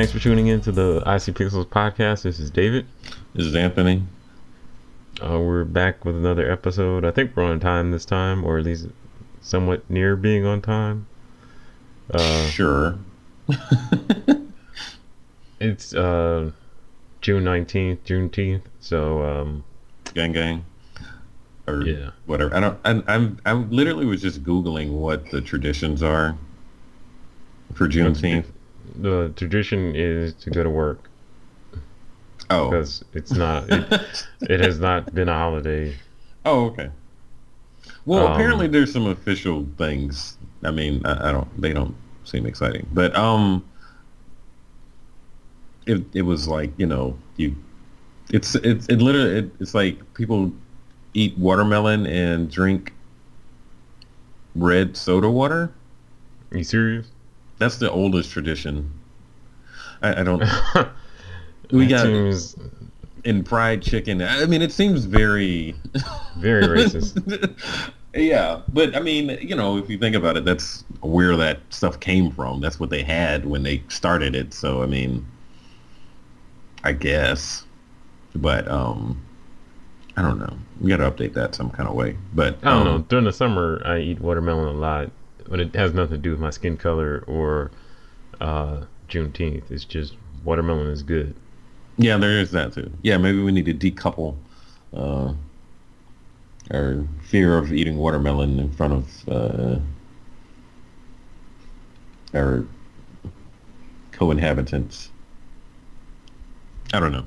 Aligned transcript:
Thanks 0.00 0.12
for 0.14 0.18
tuning 0.18 0.46
in 0.46 0.62
to 0.62 0.72
the 0.72 0.96
IC 1.00 1.36
Pixels 1.36 1.66
podcast. 1.66 2.22
This 2.22 2.40
is 2.40 2.50
David. 2.50 2.86
This 3.34 3.44
is 3.44 3.54
Anthony. 3.54 4.02
Uh, 5.22 5.38
we're 5.38 5.64
back 5.64 6.06
with 6.06 6.16
another 6.16 6.50
episode. 6.50 7.04
I 7.04 7.10
think 7.10 7.36
we're 7.36 7.44
on 7.44 7.60
time 7.60 7.90
this 7.90 8.06
time, 8.06 8.42
or 8.42 8.56
at 8.56 8.64
least 8.64 8.86
somewhat 9.42 9.90
near 9.90 10.16
being 10.16 10.46
on 10.46 10.62
time. 10.62 11.06
Uh, 12.10 12.46
sure. 12.46 12.98
it's 15.60 15.92
uh, 15.92 16.50
June 17.20 17.44
19th, 17.44 17.98
Juneteenth. 18.06 18.62
So, 18.80 19.22
um, 19.22 19.64
gang, 20.14 20.32
gang. 20.32 20.64
Or 21.66 21.82
yeah. 21.82 22.12
whatever. 22.24 22.56
I 22.56 22.60
don't, 22.60 22.78
I, 22.86 23.02
I'm, 23.14 23.38
I 23.44 23.52
literally 23.52 24.06
was 24.06 24.22
just 24.22 24.44
Googling 24.44 24.92
what 24.92 25.30
the 25.30 25.42
traditions 25.42 26.02
are 26.02 26.38
for 27.74 27.86
Juneteenth. 27.86 28.46
The 28.96 29.32
tradition 29.36 29.94
is 29.94 30.34
to 30.34 30.50
go 30.50 30.62
to 30.62 30.70
work. 30.70 31.08
Oh. 32.50 32.70
Because 32.70 33.04
it's 33.14 33.32
not, 33.32 33.70
it, 33.70 34.26
it 34.42 34.60
has 34.60 34.78
not 34.78 35.14
been 35.14 35.28
a 35.28 35.34
holiday. 35.34 35.96
Oh, 36.44 36.66
okay. 36.66 36.90
Well, 38.06 38.26
um, 38.26 38.32
apparently 38.32 38.66
there's 38.66 38.92
some 38.92 39.06
official 39.06 39.66
things. 39.78 40.36
I 40.64 40.70
mean, 40.70 41.02
I, 41.04 41.28
I, 41.28 41.32
don't, 41.32 41.60
they 41.60 41.72
don't 41.72 41.94
seem 42.24 42.46
exciting, 42.46 42.86
but, 42.92 43.14
um, 43.16 43.64
it, 45.86 46.04
it 46.12 46.22
was 46.22 46.48
like, 46.48 46.72
you 46.76 46.86
know, 46.86 47.16
you, 47.36 47.54
it's, 48.32 48.54
it's, 48.56 48.86
it 48.88 49.00
literally, 49.00 49.38
it, 49.38 49.50
it's 49.60 49.74
like 49.74 50.14
people 50.14 50.52
eat 51.14 51.36
watermelon 51.38 52.06
and 52.06 52.50
drink 52.50 52.92
red 54.54 54.96
soda 54.96 55.30
water. 55.30 55.72
Are 56.52 56.58
you 56.58 56.64
serious? 56.64 57.06
That's 57.60 57.76
the 57.76 57.90
oldest 57.90 58.32
tradition. 58.32 58.90
I, 60.02 60.22
I 60.22 60.24
don't. 60.24 60.42
we 61.70 61.86
got 61.86 62.06
seems... 62.06 62.56
in 63.24 63.44
fried 63.44 63.82
chicken. 63.82 64.22
I 64.22 64.46
mean, 64.46 64.62
it 64.62 64.72
seems 64.72 65.04
very, 65.04 65.74
very 66.38 66.64
racist. 66.64 67.54
yeah, 68.14 68.62
but 68.72 68.96
I 68.96 69.00
mean, 69.00 69.38
you 69.42 69.54
know, 69.54 69.76
if 69.76 69.90
you 69.90 69.98
think 69.98 70.16
about 70.16 70.38
it, 70.38 70.46
that's 70.46 70.84
where 71.02 71.36
that 71.36 71.58
stuff 71.68 72.00
came 72.00 72.30
from. 72.30 72.62
That's 72.62 72.80
what 72.80 72.88
they 72.88 73.02
had 73.02 73.44
when 73.44 73.62
they 73.62 73.82
started 73.88 74.34
it. 74.34 74.54
So 74.54 74.82
I 74.82 74.86
mean, 74.86 75.26
I 76.82 76.92
guess, 76.92 77.66
but 78.34 78.66
um, 78.68 79.20
I 80.16 80.22
don't 80.22 80.38
know. 80.38 80.56
We 80.80 80.88
got 80.88 80.96
to 80.96 81.10
update 81.10 81.34
that 81.34 81.54
some 81.54 81.68
kind 81.68 81.86
of 81.90 81.94
way. 81.94 82.16
But 82.34 82.56
I 82.62 82.70
don't 82.70 82.86
um, 82.86 82.86
know. 82.86 82.98
During 83.10 83.26
the 83.26 83.34
summer, 83.34 83.82
I 83.84 83.98
eat 83.98 84.18
watermelon 84.18 84.74
a 84.74 84.78
lot 84.78 85.10
but 85.50 85.60
it 85.60 85.74
has 85.74 85.92
nothing 85.92 86.12
to 86.12 86.18
do 86.18 86.30
with 86.30 86.40
my 86.40 86.50
skin 86.50 86.76
color 86.76 87.24
or 87.26 87.72
uh, 88.40 88.84
Juneteenth. 89.08 89.70
It's 89.70 89.84
just 89.84 90.14
watermelon 90.44 90.86
is 90.86 91.02
good. 91.02 91.34
Yeah, 91.98 92.16
there 92.16 92.38
is 92.38 92.52
that 92.52 92.72
too. 92.72 92.90
Yeah, 93.02 93.18
maybe 93.18 93.42
we 93.42 93.52
need 93.52 93.66
to 93.66 93.74
decouple 93.74 94.36
uh, 94.94 95.34
our 96.72 97.04
fear 97.22 97.58
of 97.58 97.72
eating 97.72 97.98
watermelon 97.98 98.58
in 98.58 98.70
front 98.70 98.92
of 98.92 99.28
uh, 99.28 99.80
our 102.32 102.64
co-inhabitants. 104.12 105.10
I 106.94 107.00
don't 107.00 107.12
know. 107.12 107.24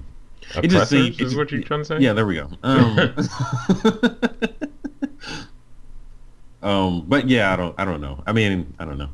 Oppressors 0.55 0.63
it 0.63 0.69
just 0.69 0.89
seems, 0.89 1.19
is 1.19 1.35
what 1.35 1.51
you're 1.51 1.61
trying 1.61 1.81
to 1.81 1.85
say? 1.85 1.99
Yeah, 1.99 2.13
there 2.13 2.25
we 2.25 2.35
go. 2.35 2.49
Um, 2.63 3.13
Um, 6.63 7.06
but 7.07 7.28
yeah, 7.28 7.53
I 7.53 7.56
don't, 7.56 7.75
I 7.78 7.85
don't 7.85 8.01
know. 8.01 8.24
I 8.25 8.31
mean, 8.31 8.74
I 8.79 8.85
don't 8.85 8.97
know. 8.97 9.09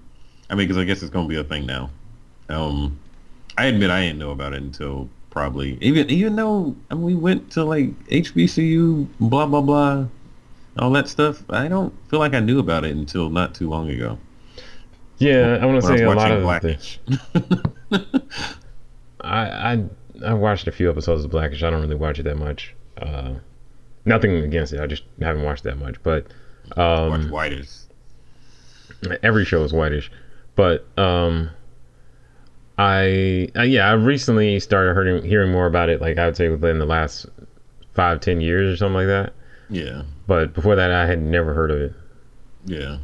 I 0.49 0.55
mean, 0.55 0.67
because 0.67 0.77
I 0.77 0.85
guess 0.85 1.01
it's 1.01 1.11
gonna 1.11 1.27
be 1.27 1.35
a 1.35 1.43
thing 1.43 1.65
now. 1.65 1.89
Um, 2.47 2.99
I 3.57 3.65
admit 3.65 3.89
I 3.89 4.01
didn't 4.01 4.19
know 4.19 4.31
about 4.31 4.53
it 4.53 4.61
until 4.61 5.09
probably 5.29 5.77
even 5.81 6.09
even 6.09 6.35
though 6.35 6.75
I 6.89 6.95
mean, 6.95 7.03
we 7.03 7.15
went 7.15 7.51
to 7.51 7.63
like 7.63 7.91
HBCU, 8.07 9.07
blah 9.19 9.45
blah 9.45 9.61
blah, 9.61 10.05
all 10.77 10.91
that 10.91 11.09
stuff. 11.09 11.43
I 11.49 11.67
don't 11.67 11.93
feel 12.09 12.19
like 12.19 12.33
I 12.33 12.39
knew 12.39 12.59
about 12.59 12.85
it 12.85 12.91
until 12.91 13.29
not 13.29 13.53
too 13.53 13.69
long 13.69 13.89
ago. 13.89 14.17
Yeah, 15.17 15.59
I 15.61 15.65
want 15.65 15.81
to 15.81 15.87
say 15.87 16.03
a 16.03 16.09
lot 16.09 16.31
of 16.31 16.41
Blackish. 16.43 16.99
I 19.21 19.73
I 19.73 19.83
I 20.25 20.33
watched 20.33 20.67
a 20.67 20.71
few 20.71 20.89
episodes 20.89 21.25
of 21.25 21.31
Blackish. 21.31 21.63
I 21.63 21.69
don't 21.69 21.81
really 21.81 21.95
watch 21.95 22.19
it 22.19 22.23
that 22.23 22.37
much. 22.37 22.75
Uh, 22.97 23.33
nothing 24.05 24.35
against 24.37 24.73
it. 24.73 24.79
I 24.79 24.87
just 24.87 25.03
haven't 25.21 25.43
watched 25.43 25.63
that 25.63 25.77
much, 25.77 26.01
but 26.03 26.27
um, 26.77 27.29
whitish. 27.29 27.69
Every 29.23 29.45
show 29.45 29.63
is 29.63 29.71
whitish, 29.71 30.11
but 30.55 30.85
um, 30.97 31.49
I 32.77 33.49
uh, 33.55 33.63
yeah, 33.63 33.89
I 33.89 33.93
recently 33.93 34.59
started 34.59 34.93
hearing 34.93 35.23
hearing 35.23 35.51
more 35.51 35.67
about 35.67 35.89
it. 35.89 36.01
Like 36.01 36.17
I 36.17 36.25
would 36.25 36.37
say 36.37 36.49
within 36.49 36.79
the 36.79 36.85
last 36.85 37.25
five 37.93 38.19
ten 38.19 38.41
years 38.41 38.73
or 38.73 38.77
something 38.77 38.95
like 38.95 39.07
that. 39.07 39.33
Yeah. 39.69 40.03
But 40.27 40.53
before 40.53 40.75
that, 40.75 40.91
I 40.91 41.05
had 41.05 41.21
never 41.21 41.53
heard 41.53 41.71
of 41.71 41.81
it. 41.81 41.93
Yeah. 42.65 42.97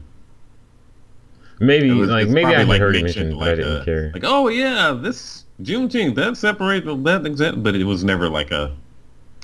Maybe 1.59 1.91
was, 1.91 2.09
like 2.09 2.27
maybe 2.27 2.53
I 2.53 2.59
had 2.59 2.67
like 2.67 2.81
heard 2.81 2.95
it 2.95 3.03
mentioned, 3.03 3.37
like 3.37 3.39
but 3.39 3.51
I 3.51 3.55
didn't 3.55 3.81
a, 3.81 3.85
care. 3.85 4.11
Like 4.13 4.23
oh 4.25 4.49
yeah, 4.49 4.91
this 4.91 5.45
Juneteenth 5.61 6.15
that 6.15 6.35
separates 6.35 6.85
that 6.85 7.25
exact, 7.25 7.63
but 7.63 7.75
it 7.75 7.85
was 7.85 8.03
never 8.03 8.27
like 8.29 8.51
a. 8.51 8.75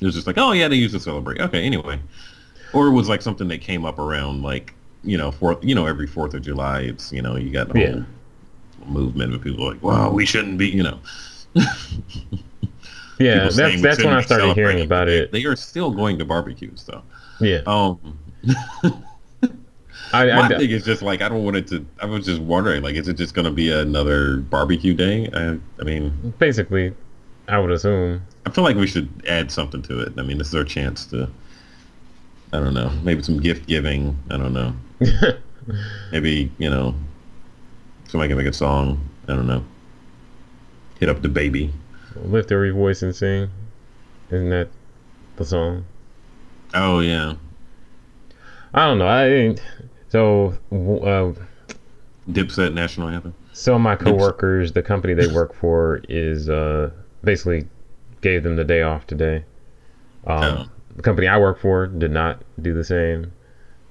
It 0.01 0.05
was 0.05 0.15
just 0.15 0.27
like 0.27 0.37
oh 0.37 0.51
yeah, 0.51 0.67
they 0.67 0.75
used 0.75 0.93
to 0.93 0.99
celebrate. 0.99 1.39
Okay, 1.39 1.63
anyway 1.63 1.99
or 2.73 2.87
it 2.87 2.91
was 2.91 3.09
like 3.09 3.21
something 3.21 3.47
that 3.49 3.61
came 3.61 3.85
up 3.85 3.99
around 3.99 4.41
like 4.41 4.73
you 5.03 5.17
know 5.17 5.31
fourth 5.31 5.63
you 5.63 5.75
know 5.75 5.85
every 5.85 6.07
Fourth 6.07 6.33
of 6.33 6.41
July. 6.41 6.81
It's 6.81 7.11
you 7.11 7.21
know 7.21 7.35
you 7.35 7.51
got 7.51 7.69
the 7.69 7.79
yeah. 7.79 7.91
whole 7.91 8.05
movement 8.85 9.33
of 9.33 9.41
people 9.41 9.67
like, 9.67 9.81
well, 9.83 10.11
we 10.11 10.25
shouldn't 10.25 10.57
be, 10.57 10.69
you 10.69 10.83
know. 10.83 10.99
yeah, 13.19 13.49
that's 13.49 13.81
that's 13.81 14.03
when 14.03 14.13
I 14.13 14.21
started 14.21 14.53
hearing 14.55 14.81
about 14.81 15.07
they, 15.07 15.19
it. 15.19 15.31
They 15.31 15.45
are 15.45 15.55
still 15.55 15.91
going 15.91 16.17
to 16.19 16.25
barbecues 16.25 16.85
though. 16.85 17.03
Yeah. 17.39 17.61
Um. 17.65 18.19
I, 20.13 20.25
My 20.25 20.41
I, 20.41 20.57
thing 20.57 20.69
is 20.69 20.83
just 20.83 21.01
like 21.01 21.21
I 21.21 21.29
don't 21.29 21.43
want 21.43 21.55
it 21.57 21.67
to. 21.67 21.85
I 22.01 22.05
was 22.05 22.25
just 22.25 22.41
wondering, 22.41 22.83
like, 22.83 22.95
is 22.95 23.07
it 23.07 23.13
just 23.13 23.33
going 23.33 23.45
to 23.45 23.51
be 23.51 23.71
another 23.71 24.37
barbecue 24.37 24.93
day? 24.93 25.29
I, 25.33 25.57
I 25.79 25.83
mean, 25.83 26.33
basically, 26.37 26.93
I 27.47 27.59
would 27.59 27.71
assume. 27.71 28.21
I 28.45 28.49
feel 28.49 28.63
like 28.63 28.75
we 28.75 28.87
should 28.87 29.09
add 29.27 29.51
something 29.51 29.81
to 29.83 30.01
it. 30.01 30.13
I 30.17 30.23
mean, 30.23 30.37
this 30.37 30.47
is 30.47 30.55
our 30.55 30.63
chance 30.65 31.05
to 31.07 31.29
I 32.53 32.59
don't 32.59 32.73
know. 32.73 32.89
Maybe 33.03 33.23
some 33.23 33.39
gift 33.39 33.67
giving. 33.67 34.17
I 34.29 34.38
don't 34.38 34.53
know. 34.53 34.73
Maybe 36.12 36.51
you 36.57 36.69
know, 36.69 36.95
somebody 38.07 38.29
can 38.29 38.38
make 38.38 38.47
a 38.47 38.53
song. 38.53 39.09
I 39.28 39.34
don't 39.34 39.47
know. 39.47 39.63
Hit 41.00 41.09
up 41.09 41.22
the 41.22 41.29
baby. 41.29 41.73
Lift 42.16 42.51
every 42.51 42.72
voice 42.72 43.01
and 43.01 43.16
sing. 43.16 43.50
Isn't 44.29 44.50
that 44.50 44.69
the 45.38 45.45
song? 45.45 45.85
Oh 46.73 47.00
yeah. 47.00 47.35
I 48.73 48.85
don't 48.85 49.00
know. 49.00 49.07
I 49.07 49.56
so. 50.09 50.57
Uh, 50.72 51.34
Dipset 52.29 52.73
national 52.73 53.09
anthem. 53.09 53.34
So 53.53 53.79
my 53.79 53.95
coworkers, 53.95 54.73
the 54.73 54.84
company 54.84 55.13
they 55.13 55.28
work 55.28 55.53
for, 55.53 56.01
is 56.07 56.50
uh, 56.50 56.91
basically 57.23 57.67
gave 58.22 58.44
them 58.44 58.56
the 58.56 58.63
day 58.63 58.84
off 58.84 59.07
today. 59.07 59.44
Um, 60.28 60.44
oh 60.44 60.66
the 60.96 61.02
company 61.02 61.28
I 61.28 61.38
work 61.38 61.59
for 61.59 61.88
did 61.88 62.12
not 62.12 62.41
do 62.62 62.74
the 62.74 62.84
same. 62.84 63.31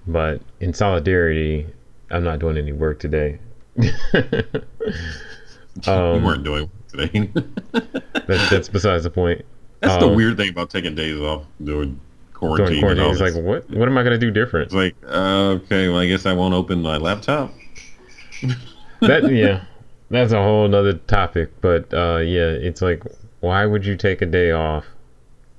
But 0.06 0.40
in 0.60 0.72
solidarity, 0.72 1.66
I'm 2.10 2.24
not 2.24 2.38
doing 2.38 2.56
any 2.56 2.72
work 2.72 2.98
today. 2.98 3.38
um, 5.86 6.16
you 6.16 6.24
weren't 6.24 6.44
doing 6.44 6.70
today. 6.88 7.30
that, 7.72 8.48
that's 8.50 8.68
besides 8.68 9.04
the 9.04 9.10
point. 9.10 9.44
That's 9.80 10.02
um, 10.02 10.10
the 10.10 10.16
weird 10.16 10.36
thing 10.36 10.50
about 10.50 10.70
taking 10.70 10.94
days 10.94 11.20
off 11.20 11.44
during 11.62 12.00
quarantine. 12.32 12.80
During 12.80 12.96
quarantine, 12.96 13.10
it's 13.10 13.20
like, 13.20 13.44
what? 13.44 13.70
What 13.70 13.88
am 13.88 13.96
I 13.96 14.02
going 14.02 14.18
to 14.18 14.26
do 14.26 14.30
different? 14.30 14.66
It's 14.66 14.74
like, 14.74 14.96
uh, 15.06 15.58
okay, 15.60 15.88
well, 15.88 15.98
I 15.98 16.06
guess 16.06 16.26
I 16.26 16.32
won't 16.32 16.54
open 16.54 16.82
my 16.82 16.96
laptop. 16.96 17.52
that 19.00 19.30
yeah, 19.30 19.64
that's 20.10 20.32
a 20.32 20.42
whole 20.42 20.74
other 20.74 20.94
topic. 20.94 21.60
But 21.60 21.92
uh, 21.92 22.18
yeah, 22.18 22.48
it's 22.48 22.82
like, 22.82 23.02
why 23.40 23.66
would 23.66 23.84
you 23.84 23.96
take 23.96 24.22
a 24.22 24.26
day 24.26 24.50
off 24.50 24.84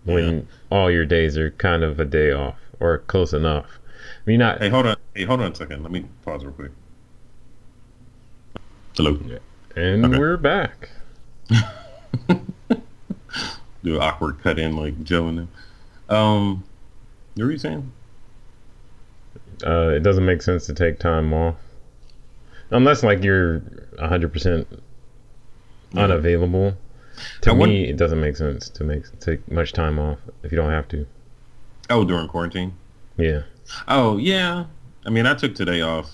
when 0.03 0.37
yeah. 0.37 0.41
All 0.71 0.89
your 0.89 1.05
days 1.05 1.37
are 1.37 1.51
kind 1.51 1.83
of 1.83 1.99
a 1.99 2.05
day 2.05 2.31
off 2.31 2.55
or 2.79 2.97
close 2.99 3.33
enough. 3.33 3.79
I 3.99 4.23
mean, 4.25 4.39
not. 4.39 4.59
Hey, 4.59 4.69
hold 4.69 4.87
on. 4.87 4.95
Hey, 5.13 5.25
hold 5.25 5.41
on 5.41 5.51
a 5.51 5.55
second. 5.55 5.83
Let 5.83 5.91
me 5.91 6.05
pause 6.23 6.43
real 6.43 6.53
quick. 6.53 6.71
Hello. 8.95 9.19
Yeah. 9.27 9.37
And 9.75 10.05
okay. 10.05 10.17
we're 10.17 10.37
back. 10.37 10.89
Do 13.83 13.95
an 13.95 14.01
awkward 14.01 14.41
cut 14.41 14.57
in 14.59 14.75
like 14.75 15.03
Joe 15.03 15.27
and 15.27 15.37
them. 15.39 15.49
Um, 16.09 16.63
what 17.35 17.45
were 17.45 17.51
you 17.51 17.57
saying? 17.57 17.91
Uh, 19.65 19.89
it 19.89 20.01
doesn't 20.01 20.25
make 20.25 20.41
sense 20.41 20.65
to 20.65 20.73
take 20.73 20.99
time 20.99 21.33
off 21.33 21.55
unless 22.71 23.03
like 23.03 23.23
you're 23.23 23.59
100% 23.99 24.65
unavailable 25.95 26.75
to 27.41 27.53
me, 27.53 27.89
it 27.89 27.97
doesn't 27.97 28.19
make 28.19 28.37
sense 28.37 28.69
to 28.69 28.83
make 28.83 29.03
take 29.19 29.49
much 29.51 29.73
time 29.73 29.99
off 29.99 30.19
if 30.43 30.51
you 30.51 30.57
don't 30.57 30.71
have 30.71 30.87
to. 30.89 31.05
Oh, 31.89 32.03
during 32.05 32.27
quarantine. 32.27 32.73
Yeah. 33.17 33.43
Oh 33.87 34.17
yeah. 34.17 34.65
I 35.05 35.09
mean, 35.09 35.25
I 35.25 35.33
took 35.33 35.55
today 35.55 35.81
off. 35.81 36.11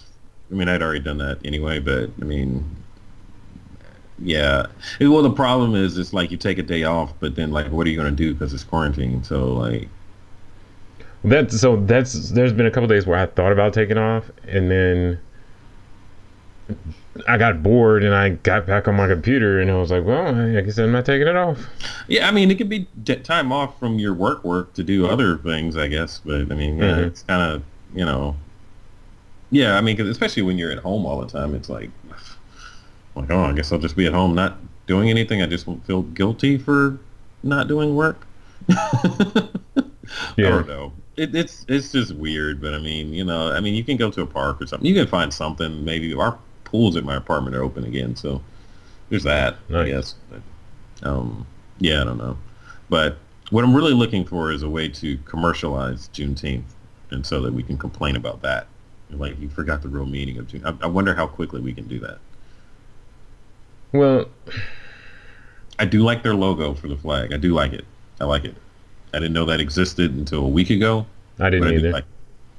I 0.51 0.56
mean, 0.56 0.69
I'd 0.69 0.81
already 0.81 1.00
done 1.01 1.18
that 1.19 1.39
anyway, 1.45 1.80
but 1.80 2.09
I 2.21 2.25
mean, 2.25 2.83
Yeah. 4.19 4.68
Well, 5.00 5.21
the 5.21 5.31
problem 5.31 5.75
is, 5.75 5.98
it's 5.98 6.13
like 6.13 6.31
you 6.31 6.38
take 6.38 6.57
a 6.57 6.63
day 6.63 6.83
off, 6.83 7.13
but 7.19 7.36
then 7.36 7.51
like, 7.51 7.71
what 7.71 7.86
are 7.88 7.89
you 7.89 7.98
gonna 7.98 8.12
do 8.12 8.33
because 8.33 8.54
it's 8.54 8.63
quarantine? 8.63 9.24
So 9.24 9.54
like, 9.54 9.89
That's 11.24 11.59
so 11.59 11.77
that's 11.86 12.31
there's 12.31 12.54
been 12.54 12.65
a 12.65 12.71
couple 12.71 12.88
days 12.88 13.06
where 13.06 13.19
I 13.19 13.25
thought 13.27 13.51
about 13.51 13.74
taking 13.74 13.98
off 13.98 14.30
and 14.48 14.69
then 14.71 15.19
I 17.27 17.37
got 17.37 17.63
bored 17.63 18.03
and 18.03 18.13
I 18.13 18.29
got 18.29 18.65
back 18.65 18.87
on 18.87 18.95
my 18.95 19.07
computer 19.07 19.59
and 19.59 19.69
I 19.71 19.75
was 19.75 19.91
like, 19.91 20.03
well, 20.05 20.27
I 20.35 20.61
guess 20.61 20.77
I'm 20.77 20.91
not 20.91 21.05
taking 21.05 21.27
it 21.27 21.35
off. 21.35 21.59
yeah, 22.07 22.27
I 22.27 22.31
mean, 22.31 22.49
it 22.51 22.55
could 22.57 22.69
be 22.69 22.87
d- 23.03 23.15
time 23.17 23.51
off 23.51 23.79
from 23.79 23.99
your 23.99 24.13
work 24.13 24.43
work 24.43 24.73
to 24.73 24.83
do 24.83 25.07
other 25.07 25.37
things, 25.37 25.77
I 25.77 25.87
guess. 25.87 26.21
But 26.25 26.41
I 26.51 26.55
mean, 26.55 26.77
yeah, 26.77 26.95
Mhm. 26.97 27.07
it's 27.07 27.23
kind 27.23 27.41
of 27.51 27.63
you 27.95 28.03
know, 28.05 28.35
yeah, 29.51 29.77
I 29.77 29.81
mean, 29.81 29.95
'cause 29.95 30.07
especially 30.09 30.43
when 30.43 30.57
you're 30.57 30.71
at 30.71 30.79
home 30.79 31.05
all 31.05 31.19
the 31.21 31.27
time, 31.27 31.55
it's 31.55 31.69
like, 31.69 31.89
like, 33.15 33.31
oh, 33.31 33.43
I 33.45 33.53
guess 33.53 33.71
I'll 33.71 33.79
just 33.79 33.95
be 33.95 34.05
at 34.05 34.13
home 34.13 34.35
not 34.35 34.57
doing 34.87 35.09
anything. 35.09 35.41
I 35.41 35.45
just 35.47 35.65
won't 35.67 35.85
feel 35.85 36.01
guilty 36.03 36.57
for 36.57 36.97
not 37.43 37.67
doing 37.67 37.95
work. 37.95 38.27
I 38.69 39.47
Yeah. 40.37 40.49
don't 40.49 40.67
know. 40.67 40.93
It, 41.15 41.33
it's 41.33 41.65
it's 41.67 41.91
just 41.91 42.13
weird, 42.13 42.61
but 42.61 42.73
I 42.75 42.79
mean, 42.79 43.11
you 43.13 43.23
know, 43.23 43.51
I 43.51 43.59
mean, 43.59 43.73
you 43.73 43.83
can 43.83 43.97
go 43.97 44.11
to 44.11 44.21
a 44.21 44.25
park 44.27 44.61
or 44.61 44.67
something. 44.67 44.87
You 44.87 44.93
can 44.93 45.07
find 45.07 45.33
something. 45.33 45.83
Maybe 45.83 46.13
our 46.13 46.37
pools 46.67 46.95
at 46.95 47.03
my 47.03 47.15
apartment 47.15 47.55
are 47.55 47.63
open 47.63 47.83
again, 47.85 48.15
so 48.15 48.41
there's 49.09 49.23
that. 49.23 49.55
I 49.69 49.73
Nice. 49.73 49.87
guess. 49.87 50.15
But, 50.29 51.09
um, 51.09 51.47
yeah, 51.79 52.01
I 52.01 52.03
don't 52.03 52.17
know. 52.17 52.37
But 52.89 53.17
what 53.49 53.63
I'm 53.63 53.73
really 53.75 53.93
looking 53.93 54.25
for 54.25 54.51
is 54.51 54.63
a 54.63 54.69
way 54.69 54.89
to 54.89 55.17
commercialize 55.25 56.09
Juneteenth, 56.13 56.63
and 57.11 57.25
so 57.25 57.41
that 57.41 57.53
we 57.53 57.63
can 57.63 57.77
complain 57.77 58.15
about 58.15 58.41
that. 58.41 58.67
Like 59.09 59.39
you 59.39 59.47
forgot 59.47 59.81
the 59.81 59.87
real 59.87 60.05
meaning 60.05 60.37
of 60.37 60.47
June. 60.49 60.65
I, 60.65 60.73
I 60.81 60.87
wonder 60.87 61.13
how 61.15 61.27
quickly 61.27 61.61
we 61.61 61.71
can 61.73 61.87
do 61.87 61.99
that. 61.99 62.17
Well, 63.93 64.25
I 65.79 65.85
do 65.85 66.03
like 66.03 66.23
their 66.23 66.35
logo 66.35 66.73
for 66.73 66.89
the 66.89 66.97
flag. 66.97 67.31
I 67.33 67.37
do 67.37 67.53
like 67.53 67.71
it. 67.71 67.85
I 68.19 68.25
like 68.25 68.43
it. 68.43 68.55
I 69.13 69.19
didn't 69.19 69.33
know 69.33 69.45
that 69.45 69.61
existed 69.61 70.13
until 70.13 70.43
a 70.43 70.47
week 70.49 70.69
ago. 70.69 71.05
I 71.39 71.49
didn't 71.49 71.69
I 71.69 71.75
either. 71.75 71.91
like- 71.91 72.05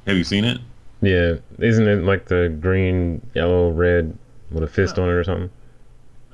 have 0.07 0.17
you 0.17 0.25
seen 0.25 0.45
it? 0.47 0.59
Yeah, 1.01 1.37
isn't 1.59 1.87
it 1.89 2.03
like 2.05 2.27
the 2.27 2.57
green, 2.61 3.25
yellow, 3.35 3.71
red 3.71 4.17
with 4.51 4.63
a 4.63 4.69
fist 4.69 4.99
on 4.99 5.09
it 5.09 5.13
or 5.13 5.25
something? 5.25 5.51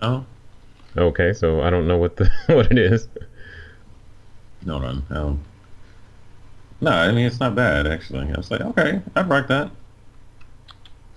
Oh, 0.03 0.25
Okay, 0.97 1.33
so 1.33 1.61
I 1.63 1.71
don't 1.71 1.89
know 1.89 1.97
what 1.99 2.17
the 2.17 2.31
what 2.47 2.71
it 2.71 2.79
is. 2.79 3.09
no, 4.65 4.79
no, 4.79 5.03
no. 5.11 5.39
No, 6.81 6.91
I 6.91 7.11
mean 7.13 7.27
it's 7.27 7.41
not 7.41 7.55
bad 7.55 7.87
actually. 7.87 8.29
I 8.31 8.37
was 8.37 8.51
like, 8.51 8.61
okay, 8.61 9.01
I'd 9.17 9.29
like 9.29 9.49
that. 9.49 9.71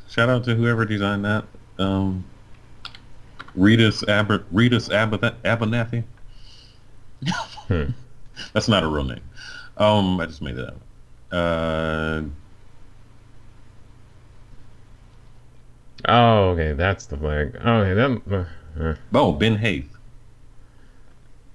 Shout 0.10 0.30
out 0.30 0.46
to 0.46 0.56
whoever 0.56 0.86
designed 0.86 1.26
that. 1.26 1.46
Um, 1.78 2.24
Rita's 3.54 4.04
Aber 4.04 4.46
Aber 4.54 5.18
Abernathy. 5.44 6.04
Hmm. 7.68 7.92
That's 8.54 8.68
not 8.68 8.84
a 8.84 8.88
real 8.88 9.04
name. 9.04 9.22
Um, 9.78 10.20
I 10.20 10.26
just 10.26 10.42
made 10.42 10.58
it 10.58 10.68
up. 10.68 10.78
Uh, 11.32 12.22
Oh, 16.08 16.50
okay, 16.52 16.74
that's 16.74 17.06
the 17.08 17.18
flag. 17.18 17.56
Okay, 17.56 17.94
that. 17.94 18.22
Uh, 18.80 18.82
uh, 18.82 18.96
oh, 19.14 19.32
Ben 19.34 19.58
Haith. 19.58 19.90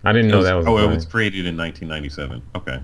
I 0.05 0.13
didn't 0.13 0.31
know 0.31 0.39
was- 0.39 0.47
that 0.47 0.55
was. 0.55 0.67
oh, 0.67 0.79
it 0.79 0.89
was 0.93 1.05
created 1.07 1.47
in 1.47 1.57
1997. 1.57 2.43
Okay. 2.57 2.81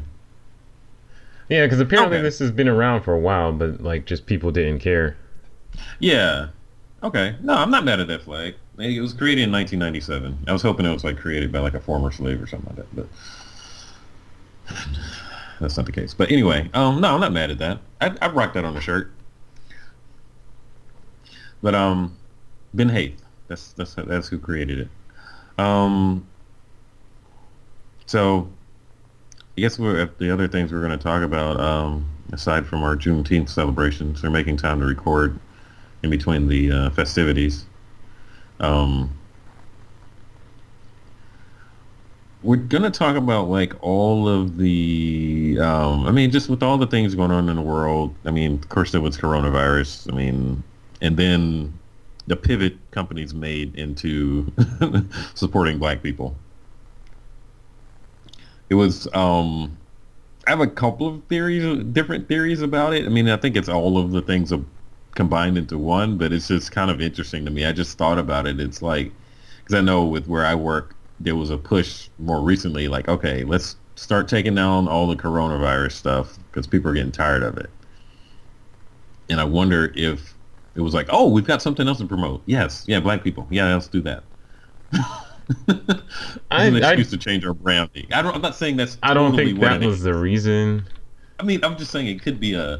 Yeah, 1.49 1.65
because 1.67 1.81
apparently 1.81 2.19
Okay. 2.19 2.23
this 2.23 2.39
has 2.41 2.51
been 2.51 2.69
around 2.69 3.03
for 3.03 3.15
a 3.15 3.19
while, 3.19 3.53
but 3.53 3.83
like 3.83 4.05
just 4.07 4.27
people 4.27 4.51
didn't 4.51 4.79
care. 4.81 5.17
Yeah. 5.99 6.49
Okay. 7.03 7.37
No, 7.43 7.55
I'm 7.55 7.71
not 7.71 7.85
mad 7.85 8.01
at 8.01 8.09
that 8.09 8.23
flag. 8.23 8.55
It 8.79 9.01
was 9.01 9.13
created 9.13 9.43
in 9.43 9.53
1997. 9.53 10.39
I 10.47 10.53
was 10.53 10.63
hoping 10.63 10.87
it 10.87 10.93
was 10.93 11.05
like 11.05 11.19
created 11.19 11.51
by 11.51 11.59
like 11.61 11.75
a 11.75 11.81
former 11.81 12.11
slave 12.13 12.41
or 12.43 12.47
something 12.47 12.77
like 12.77 12.87
that, 12.95 12.95
but 14.69 14.77
that's 15.61 15.77
not 15.77 15.87
the 15.87 15.93
case. 15.93 16.15
But 16.15 16.31
anyway, 16.31 16.71
um, 16.75 17.01
no, 17.01 17.15
I'm 17.15 17.21
not 17.21 17.33
mad 17.33 17.51
at 17.51 17.59
that. 17.59 17.79
I 18.01 18.15
I 18.23 18.29
rock 18.29 18.53
that 18.55 18.65
on 18.65 18.75
the 18.75 18.81
shirt. 18.81 19.11
But 21.63 21.75
um, 21.75 22.17
Ben 22.75 22.89
Haith, 22.89 23.21
that's 23.49 23.73
that's 23.73 23.95
that's 23.95 24.29
who 24.29 24.39
created 24.39 24.81
it. 24.81 24.89
Um. 25.59 26.27
So, 28.07 28.49
I 29.57 29.61
guess 29.61 29.79
we're 29.79 30.07
the 30.19 30.33
other 30.33 30.49
things 30.49 30.73
we're 30.73 30.81
going 30.81 30.97
to 30.97 31.03
talk 31.03 31.23
about. 31.23 31.61
Um, 31.61 32.09
aside 32.33 32.67
from 32.67 32.83
our 32.83 32.97
Juneteenth 32.97 33.51
celebrations, 33.51 34.23
we're 34.23 34.31
making 34.31 34.57
time 34.57 34.81
to 34.81 34.87
record 34.87 35.39
in 36.03 36.11
between 36.11 36.49
the 36.49 36.71
uh, 36.71 36.91
festivities. 36.91 37.67
Um, 38.61 39.19
we're 42.43 42.57
gonna 42.57 42.91
talk 42.91 43.17
about 43.17 43.49
like 43.49 43.75
all 43.83 44.29
of 44.29 44.59
the. 44.59 45.59
Um, 45.61 46.07
I 46.07 46.13
mean, 46.13 46.31
just 46.31 46.49
with 46.49 46.63
all 46.63 46.79
the 46.79 46.87
things 46.87 47.15
going 47.15 47.31
on 47.31 47.49
in 47.49 47.57
the 47.57 47.63
world. 47.63 48.15
I 48.25 48.31
mean, 48.31 48.55
of 48.55 48.69
course, 48.69 48.93
there 48.93 49.01
was 49.01 49.17
coronavirus. 49.19 50.13
I 50.13 50.17
mean, 50.17 50.63
and 51.01 51.17
then 51.17 51.79
the 52.27 52.37
pivot 52.37 52.77
companies 52.91 53.35
made 53.35 53.75
into 53.77 54.53
supporting 55.35 55.79
black 55.79 56.03
people. 56.03 56.37
It 58.69 58.75
was. 58.75 59.09
Um, 59.15 59.77
I 60.47 60.51
have 60.51 60.61
a 60.61 60.67
couple 60.67 61.07
of 61.07 61.23
theories, 61.25 61.85
different 61.93 62.27
theories 62.27 62.63
about 62.63 62.95
it. 62.95 63.05
I 63.05 63.11
mean, 63.11 63.29
I 63.29 63.37
think 63.37 63.55
it's 63.55 63.69
all 63.69 63.99
of 63.99 64.13
the 64.13 64.23
things 64.23 64.51
combined 65.15 65.59
into 65.59 65.77
one, 65.77 66.17
but 66.17 66.33
it's 66.33 66.49
just 66.49 66.73
kind 66.73 66.91
of 66.91 67.03
interesting 67.03 67.45
to 67.45 67.51
me. 67.51 67.67
I 67.67 67.73
just 67.73 67.99
thought 67.99 68.19
about 68.19 68.47
it. 68.47 68.59
It's 68.59 68.81
like, 68.81 69.13
because 69.59 69.75
I 69.75 69.83
know 69.83 70.05
with 70.05 70.27
where 70.27 70.47
I 70.47 70.55
work, 70.55 70.95
there 71.21 71.37
was 71.37 71.51
a 71.51 71.59
push 71.59 72.09
more 72.19 72.41
recently, 72.41 72.89
like, 72.89 73.09
okay, 73.09 73.45
let's 73.45 73.77
start 73.97 74.29
taking 74.29 74.55
down 74.55 74.89
all 74.89 75.07
the 75.07 75.17
coronavirus 75.17 75.93
stuff 75.93 76.39
because 76.51 76.67
people 76.67 76.91
are 76.91 76.95
getting 76.95 77.13
tired 77.13 77.43
of 77.43 77.59
it. 77.59 77.69
And 79.29 79.41
I 79.41 79.45
wonder 79.45 79.93
if 79.95 80.35
it 80.79 80.81
was 80.81 80.95
like, 80.95 81.09
oh, 81.11 81.29
we've 81.29 81.45
got 81.45 81.61
something 81.61 81.87
else 81.87 81.99
to 81.99 82.07
promote. 82.07 82.41
Yes, 82.47 82.85
yeah, 82.87 83.01
black 83.01 83.23
people. 83.23 83.47
Yeah, 83.51 83.75
let's 83.75 83.89
do 83.89 84.01
that. 84.03 84.23
I- 86.51 86.65
an 86.67 86.77
I- 86.83 86.93
excuse 86.93 87.11
to 87.11 87.17
change 87.19 87.45
our 87.45 87.53
branding. 87.55 88.07
I 88.13 88.23
don't. 88.23 88.35
I'm 88.35 88.41
not 88.43 88.55
saying 88.55 88.77
that's. 88.77 88.97
I 89.03 89.13
don't 89.15 89.33
totally 89.33 89.53
think 89.53 89.61
that 89.61 89.81
was 89.83 90.03
the 90.03 90.15
reason. 90.15 90.85
I 91.41 91.43
mean, 91.43 91.65
I'm 91.65 91.77
just 91.77 91.91
saying 91.91 92.07
it 92.07 92.23
could 92.23 92.41
be 92.41 92.55
a 92.55 92.79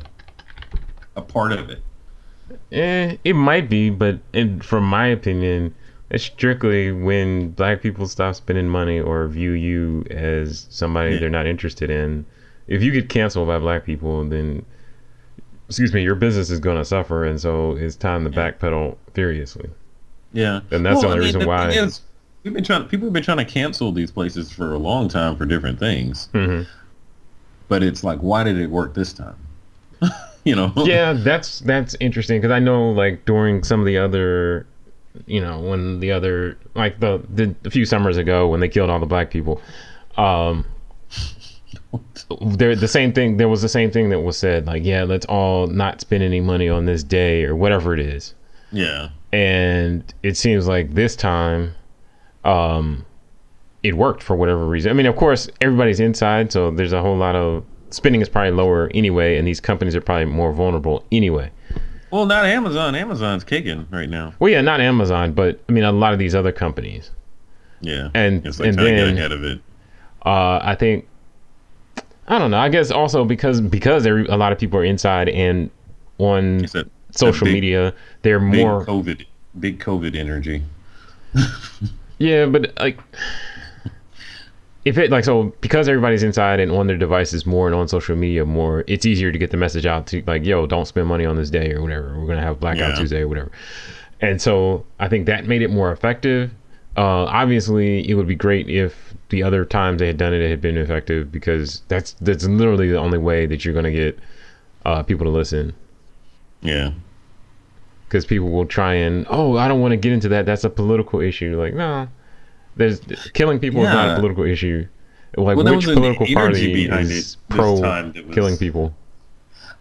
a 1.17 1.23
part 1.23 1.53
of 1.53 1.71
it. 1.71 1.83
Eh, 2.73 3.17
it 3.25 3.35
might 3.35 3.69
be, 3.69 3.91
but 3.91 4.19
in, 4.33 4.61
from 4.61 4.85
my 4.85 5.07
opinion, 5.07 5.75
it's 6.11 6.25
strictly 6.25 6.93
when 6.93 7.51
black 7.51 7.83
people 7.83 8.07
stop 8.09 8.35
spending 8.37 8.69
money 8.69 8.99
or 9.01 9.27
view 9.29 9.53
you 9.53 10.05
as 10.11 10.67
somebody 10.71 11.15
Yeah. 11.15 11.21
they're 11.21 11.31
not 11.31 11.47
interested 11.47 11.91
in. 11.91 12.25
If 12.67 12.83
you 12.83 12.91
get 12.93 13.09
canceled 13.09 13.49
by 13.49 13.59
black 13.59 13.85
people, 13.85 14.25
then 14.25 14.65
excuse 15.69 15.93
me, 15.93 16.03
your 16.03 16.15
business 16.15 16.51
is 16.51 16.59
going 16.61 16.79
to 16.79 16.85
suffer, 16.85 17.25
and 17.25 17.41
so 17.41 17.77
it's 17.77 17.95
time 17.97 18.25
to 18.25 18.31
Yeah. 18.31 18.51
backpedal 18.53 18.97
furiously. 19.15 19.71
Yeah, 20.33 20.61
And 20.71 20.85
that's 20.85 21.01
the 21.01 21.07
only 21.09 21.21
reason 21.21 21.41
the 21.41 21.47
why- 21.49 21.71
is, 21.71 22.01
we've 22.45 22.53
been 22.53 22.65
trying. 22.65 22.85
People 22.85 23.07
have 23.07 23.13
been 23.15 23.23
trying 23.23 23.39
to 23.39 23.45
cancel 23.45 23.93
these 23.93 24.11
places 24.11 24.51
for 24.51 24.73
a 24.75 24.79
long 24.79 25.09
time 25.09 25.37
for 25.37 25.47
different 25.47 25.79
things, 25.79 26.29
hmm 26.33 26.63
but 27.69 27.83
it's 27.83 28.03
like, 28.03 28.19
why 28.21 28.43
did 28.45 28.59
it 28.59 28.71
work 28.71 28.95
this 28.95 29.13
time? 29.13 29.37
you 30.45 30.57
know? 30.57 30.73
yeah, 30.77 31.13
that's 31.13 31.61
that's 31.61 31.95
interesting 32.01 32.41
because 32.41 32.51
I 32.53 32.59
know 32.61 32.91
like 32.93 33.25
during 33.27 33.63
some 33.63 33.81
of 33.81 33.85
the 33.87 33.99
other, 33.99 34.67
you 35.27 35.41
know, 35.41 35.61
when 35.61 36.01
the 36.01 36.11
other 36.13 36.57
like 36.75 37.01
the, 37.01 37.23
the 37.35 37.55
a 37.67 37.71
few 37.71 37.85
summers 37.85 38.17
ago 38.17 38.49
when 38.49 38.61
they 38.61 38.69
killed 38.69 38.89
all 38.89 38.99
the 39.01 39.05
black 39.07 39.31
people, 39.31 39.61
um, 40.17 40.65
there 42.41 42.75
the 42.77 42.89
same 42.89 43.13
thing. 43.13 43.37
There 43.37 43.49
was 43.49 43.63
the 43.63 43.69
same 43.69 43.91
thing 43.91 44.11
that 44.11 44.21
was 44.21 44.37
said 44.39 44.67
like, 44.67 44.85
yeah, 44.85 45.05
let's 45.05 45.27
all 45.27 45.67
not 45.67 46.01
spend 46.01 46.23
any 46.23 46.41
money 46.41 46.69
on 46.69 46.85
this 46.87 47.03
day 47.03 47.45
or 47.45 47.57
whatever 47.57 47.95
it 47.95 48.01
is, 48.01 48.35
yeah, 48.73 49.09
and 49.33 50.03
it 50.23 50.37
seems 50.37 50.69
like 50.69 50.95
this 50.95 51.17
time, 51.17 51.75
um, 52.45 53.05
it 53.83 53.97
worked 53.97 54.23
for 54.23 54.37
whatever 54.37 54.67
reason. 54.67 54.91
I 54.91 54.95
mean, 54.95 55.07
of 55.07 55.17
course, 55.17 55.49
everybody's 55.61 56.01
inside, 56.01 56.53
so 56.53 56.71
there's 56.71 56.93
a 56.93 57.01
whole 57.01 57.17
lot 57.17 57.35
of 57.37 57.65
spending 57.91 58.21
is 58.21 58.29
probably 58.29 58.51
lower 58.51 58.91
anyway, 58.95 59.39
and 59.39 59.47
these 59.49 59.61
companies 59.61 59.97
are 59.97 60.01
probably 60.03 60.27
more 60.27 60.53
vulnerable 60.53 61.05
anyway. 61.11 61.51
Well, 62.11 62.27
not 62.27 62.45
Amazon. 62.47 62.95
Amazon's 62.95 63.45
kicking 63.45 63.87
right 63.91 64.09
now. 64.09 64.33
Well, 64.39 64.51
yeah, 64.51 64.61
not 64.63 64.81
Amazon, 64.81 65.33
but 65.33 65.61
I 65.69 65.73
mean 65.73 65.85
a 65.85 65.93
lot 65.93 66.13
of 66.13 66.19
these 66.19 66.35
other 66.35 66.53
companies. 66.53 67.11
Yeah, 67.81 68.09
And- 68.15 68.45
it's 68.47 68.59
like 68.59 68.71
and 68.71 68.79
then- 68.79 69.17
ahead 69.17 69.33
of 69.33 69.45
it. 69.45 69.61
Uh, 70.27 70.59
I 70.63 70.75
think 70.75 71.07
I 72.29 72.39
don't 72.39 72.51
know. 72.51 72.59
I 72.59 72.69
guess 72.69 72.91
also 72.91 73.25
because 73.25 73.61
because 73.61 74.05
there, 74.05 74.19
a 74.19 74.37
lot 74.37 74.53
of 74.53 74.59
people 74.59 74.79
are 74.79 74.85
inside 74.85 75.29
and 75.31 75.71
on 76.19 76.67
social 77.11 77.47
big- 77.47 77.55
media, 77.55 77.95
they're 78.23 78.39
big 78.39 78.61
more 78.65 78.85
COVID, 78.85 79.25
big 79.59 79.81
COVID 79.81 80.15
energy. 80.15 80.63
yeah, 82.19 82.47
but 82.47 82.73
like 82.79 82.99
if 84.85 84.97
it 84.99 85.11
like 85.11 85.25
so 85.25 85.55
because 85.61 85.89
everybody's 85.89 86.23
inside 86.23 86.61
and 86.61 86.71
on 86.71 86.87
their 86.87 86.97
devices 86.97 87.45
more 87.47 87.67
and 87.67 87.75
on 87.75 87.89
social 87.89 88.17
media 88.17 88.45
more, 88.45 88.85
it's 88.87 89.07
easier 89.07 89.33
to 89.33 89.39
get 89.39 89.51
the 89.51 89.57
message 89.57 89.87
out 89.87 90.07
to 90.09 90.23
like, 90.27 90.45
yo, 90.45 90.67
don't 90.67 90.87
spend 90.87 91.07
money 91.07 91.25
on 91.25 91.37
this 91.37 91.51
day 91.51 91.73
or 91.73 91.83
whatever. 91.83 92.19
We're 92.19 92.27
gonna 92.27 92.43
have 92.43 92.61
blackout 92.61 92.91
Yeah. 92.91 92.97
Tuesday 92.97 93.21
or 93.23 93.29
whatever. 93.29 93.51
And 94.21 94.41
so 94.43 94.85
I 94.99 95.09
think 95.09 95.27
that 95.27 95.47
made 95.47 95.63
it 95.63 95.71
more 95.71 95.93
effective. 95.93 96.51
Uh, 96.99 97.27
obviously, 97.27 98.11
it 98.11 98.15
would 98.15 98.27
be 98.27 98.35
great 98.35 98.69
if 98.69 99.15
the 99.29 99.41
other 99.41 99.65
times 99.65 100.01
they 100.01 100.09
had 100.09 100.17
done 100.17 100.35
it, 100.35 100.41
it 100.41 100.51
had 100.51 100.61
been 100.61 100.77
effective 100.77 101.31
because 101.31 101.83
that's 101.87 102.15
that's 102.15 102.45
literally 102.45 102.91
the 102.91 102.99
only 102.99 103.19
way 103.19 103.47
that 103.47 103.65
you're 103.65 103.73
going 103.73 103.85
to 103.85 103.93
get 103.93 104.19
uh, 104.85 105.01
people 105.05 105.25
to 105.25 105.31
listen. 105.31 105.73
Yeah. 106.61 106.91
Because 108.09 108.27
people 108.27 108.51
will 108.51 108.67
try 108.67 108.95
and 108.95 109.27
oh, 109.31 109.57
I 109.57 109.69
don't 109.69 109.81
want 109.81 109.93
to 109.93 109.97
get 109.97 110.11
into 110.11 110.29
that. 110.31 110.45
That's 110.45 110.65
a 110.65 110.71
political 110.71 111.21
issue. 111.21 111.57
Like 111.57 111.73
no, 111.73 112.09
there's 112.75 112.99
killing 113.33 113.61
people 113.61 113.81
yeah. 113.83 113.91
is 113.91 113.95
not 113.95 114.11
a 114.11 114.15
political 114.17 114.43
issue. 114.43 114.89
Like 115.37 115.57
well, 115.57 115.73
which 115.77 115.85
political 115.85 116.27
party 116.27 116.87
is 116.87 117.37
pro 117.49 118.11
killing 118.33 118.57
people? 118.57 118.93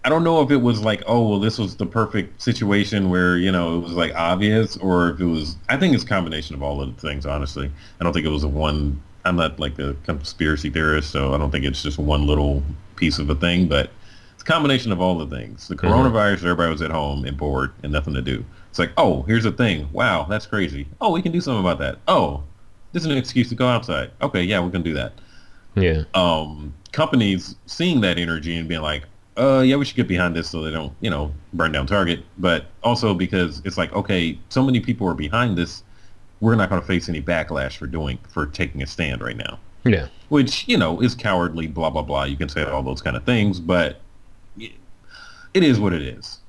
I 0.08 0.10
don't 0.10 0.24
know 0.24 0.42
if 0.42 0.52
it 0.52 0.62
was 0.62 0.80
like, 0.80 1.04
oh, 1.06 1.28
well, 1.28 1.38
this 1.38 1.58
was 1.60 1.76
the 1.76 1.86
perfect 1.86 2.42
situation 2.42 3.10
where, 3.10 3.36
you 3.38 3.52
know, 3.52 3.76
it 3.76 3.82
was 3.82 3.92
like 3.92 4.16
obvious 4.16 4.78
or 4.78 5.10
if 5.10 5.20
it 5.20 5.26
was, 5.26 5.58
I 5.68 5.76
think 5.76 5.94
it's 5.94 6.06
a 6.06 6.08
combination 6.08 6.56
of 6.56 6.64
all 6.64 6.82
of 6.82 6.96
the 6.96 7.02
things, 7.02 7.26
honestly. 7.26 7.70
I 8.00 8.04
don't 8.06 8.14
think 8.14 8.26
it 8.26 8.30
was 8.30 8.46
a 8.46 8.48
one, 8.48 9.04
I'm 9.26 9.36
not 9.36 9.60
like 9.60 9.78
a 9.80 9.96
conspiracy 10.06 10.70
theorist, 10.70 11.12
so 11.12 11.34
I 11.34 11.38
don't 11.38 11.52
think 11.52 11.66
it's 11.66 11.84
just 11.84 11.98
one 11.98 12.26
little 12.26 12.64
piece 12.96 13.20
of 13.20 13.30
a 13.30 13.36
thing, 13.36 13.68
but 13.68 13.90
it's 14.34 14.44
a 14.44 14.46
combination 14.46 14.94
of 14.94 15.02
all 15.02 15.18
the 15.18 15.28
things. 15.28 15.68
The 15.68 15.76
mm-hmm. 15.76 15.88
coronavirus, 15.88 16.36
mm-hmm. 16.36 16.46
everybody 16.46 16.72
was 16.72 16.82
at 16.82 16.92
home 16.92 17.26
and 17.26 17.36
bored 17.36 17.74
and 17.84 17.92
nothing 17.92 18.14
to 18.14 18.22
do. 18.22 18.46
It's 18.70 18.80
like, 18.80 18.94
oh, 18.96 19.24
here's 19.24 19.44
a 19.44 19.52
thing. 19.52 19.90
Wow, 19.92 20.24
that's 20.30 20.46
crazy. 20.46 20.88
Oh, 21.02 21.12
we 21.12 21.22
can 21.22 21.34
do 21.34 21.42
something 21.42 21.60
about 21.60 21.80
that. 21.80 22.00
Oh, 22.08 22.44
this 22.94 23.04
is 23.04 23.12
an 23.12 23.18
excuse 23.18 23.50
to 23.50 23.56
go 23.56 23.68
outside. 23.68 24.12
Okay, 24.22 24.42
yeah, 24.42 24.62
we 24.62 24.72
can 24.72 24.84
do 24.84 24.94
that. 24.94 25.16
Yeah. 25.76 26.04
Um, 26.14 26.74
companies 26.94 27.58
seeing 27.66 28.00
that 28.02 28.18
energy 28.18 28.56
and 28.56 28.70
being 28.70 28.80
like, 28.80 29.04
uh, 29.38 29.62
yeah, 29.62 29.76
we 29.76 29.86
should 29.86 29.96
get 29.96 30.08
behind 30.08 30.36
this 30.36 30.50
so 30.50 30.62
they 30.62 30.72
don't, 30.72 30.94
you 31.00 31.10
know, 31.10 31.32
burn 31.54 31.72
down 31.72 31.86
Target. 31.86 32.24
But 32.38 32.66
also 32.84 33.14
because 33.14 33.62
it's 33.66 33.78
like, 33.78 33.94
okay, 33.94 34.38
so 34.50 34.64
many 34.64 34.80
people 34.80 35.08
are 35.08 35.14
behind 35.14 35.58
this, 35.58 35.84
we're 36.40 36.56
not 36.56 36.70
going 36.70 36.82
to 36.82 36.88
face 36.88 37.08
any 37.08 37.22
backlash 37.22 37.78
for 37.78 37.88
doing 37.88 38.18
for 38.30 38.48
taking 38.48 38.82
a 38.82 38.88
stand 38.88 39.22
right 39.22 39.38
now. 39.38 39.60
Yeah. 39.86 40.08
Which 40.30 40.68
you 40.68 40.78
know 40.78 41.02
is 41.02 41.16
cowardly, 41.16 41.68
blah 41.68 41.90
blah 41.90 42.02
blah. 42.02 42.24
You 42.24 42.36
can 42.36 42.50
say 42.50 42.64
all 42.64 42.84
those 42.84 43.02
kind 43.02 43.16
of 43.16 43.24
things, 43.24 43.60
but 43.60 44.02
it 44.58 45.64
is 45.64 45.80
what 45.80 45.94
it 45.94 46.02
is. 46.02 46.40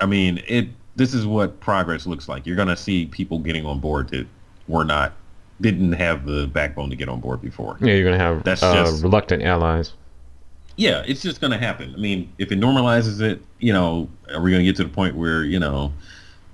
I 0.00 0.06
mean, 0.06 0.42
it. 0.46 0.68
This 0.96 1.14
is 1.14 1.26
what 1.26 1.60
progress 1.60 2.06
looks 2.06 2.28
like. 2.28 2.44
You're 2.44 2.56
going 2.56 2.66
to 2.68 2.76
see 2.76 3.06
people 3.06 3.38
getting 3.38 3.64
on 3.64 3.78
board 3.78 4.08
that 4.08 4.26
were 4.66 4.84
not 4.84 5.12
didn't 5.60 5.92
have 5.92 6.26
the 6.26 6.48
backbone 6.48 6.90
to 6.90 6.96
get 6.96 7.08
on 7.08 7.20
board 7.20 7.40
before. 7.40 7.78
Yeah, 7.80 7.94
you're 7.94 8.04
going 8.04 8.18
to 8.18 8.24
have 8.24 8.42
that's 8.42 8.62
uh, 8.62 8.74
just 8.74 9.02
reluctant 9.04 9.44
allies 9.44 9.92
yeah, 10.78 11.02
it's 11.08 11.22
just 11.22 11.40
going 11.40 11.50
to 11.50 11.58
happen. 11.58 11.92
I 11.92 11.98
mean, 11.98 12.32
if 12.38 12.52
it 12.52 12.60
normalizes 12.60 13.20
it, 13.20 13.42
you 13.58 13.72
know, 13.72 14.08
are 14.32 14.40
we 14.40 14.52
going 14.52 14.64
to 14.64 14.64
get 14.64 14.76
to 14.76 14.84
the 14.84 14.88
point 14.88 15.16
where, 15.16 15.42
you 15.42 15.58
know, 15.58 15.92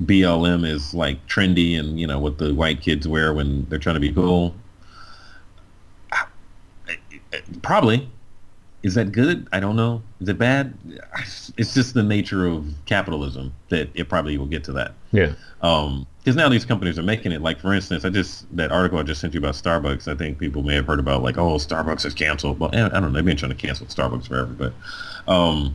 BLM 0.03 0.67
is 0.67 0.95
like 0.95 1.25
trendy 1.27 1.79
and, 1.79 2.01
you 2.01 2.07
know, 2.07 2.19
what 2.19 2.39
the 2.39 2.55
white 2.55 2.81
kids 2.81 3.07
wear 3.07 3.35
when 3.35 3.67
they're 3.69 3.79
trying 3.79 3.97
to 3.97 4.01
be 4.01 4.11
cool? 4.11 4.55
Probably. 7.61 8.09
Is 8.83 8.95
that 8.95 9.13
good? 9.13 9.47
I 9.53 9.61
don't 9.61 9.77
know. 9.77 10.03
Is 10.21 10.29
it 10.31 10.39
bad? 10.39 10.73
It's 11.59 11.75
just 11.75 11.93
the 11.93 12.03
nature 12.03 12.47
of 12.47 12.67
capitalism 12.87 13.55
that 13.69 13.91
it 13.95 14.09
probably 14.09 14.39
will 14.39 14.47
get 14.47 14.65
to 14.65 14.73
that. 14.73 14.95
Yeah. 15.13 15.35
Um, 15.61 16.07
because 16.25 16.37
now 16.37 16.49
these 16.49 16.65
companies 16.65 16.99
are 16.99 17.03
making 17.03 17.33
it. 17.33 17.43
Like 17.43 17.61
for 17.61 17.75
instance, 17.75 18.05
I 18.05 18.09
just 18.09 18.45
that 18.57 18.73
article 18.73 18.99
I 18.99 19.03
just 19.03 19.21
sent 19.21 19.35
you 19.35 19.41
about 19.41 19.55
Starbucks. 19.55 20.09
I 20.11 20.17
think 20.17 20.39
people 20.39 20.63
may 20.63 20.75
have 20.75 20.87
heard 20.87 20.99
about 20.99 21.23
like, 21.23 21.37
oh, 21.37 21.57
Starbucks 21.57 22.07
is 22.07 22.15
canceled. 22.15 22.59
Well, 22.59 22.71
I 22.73 22.89
don't 22.89 23.03
know. 23.03 23.11
They've 23.11 23.25
been 23.25 23.37
trying 23.37 23.53
to 23.53 23.57
cancel 23.57 23.87
Starbucks 23.87 24.29
forever, 24.29 24.53
but 24.53 24.73
um, 25.31 25.75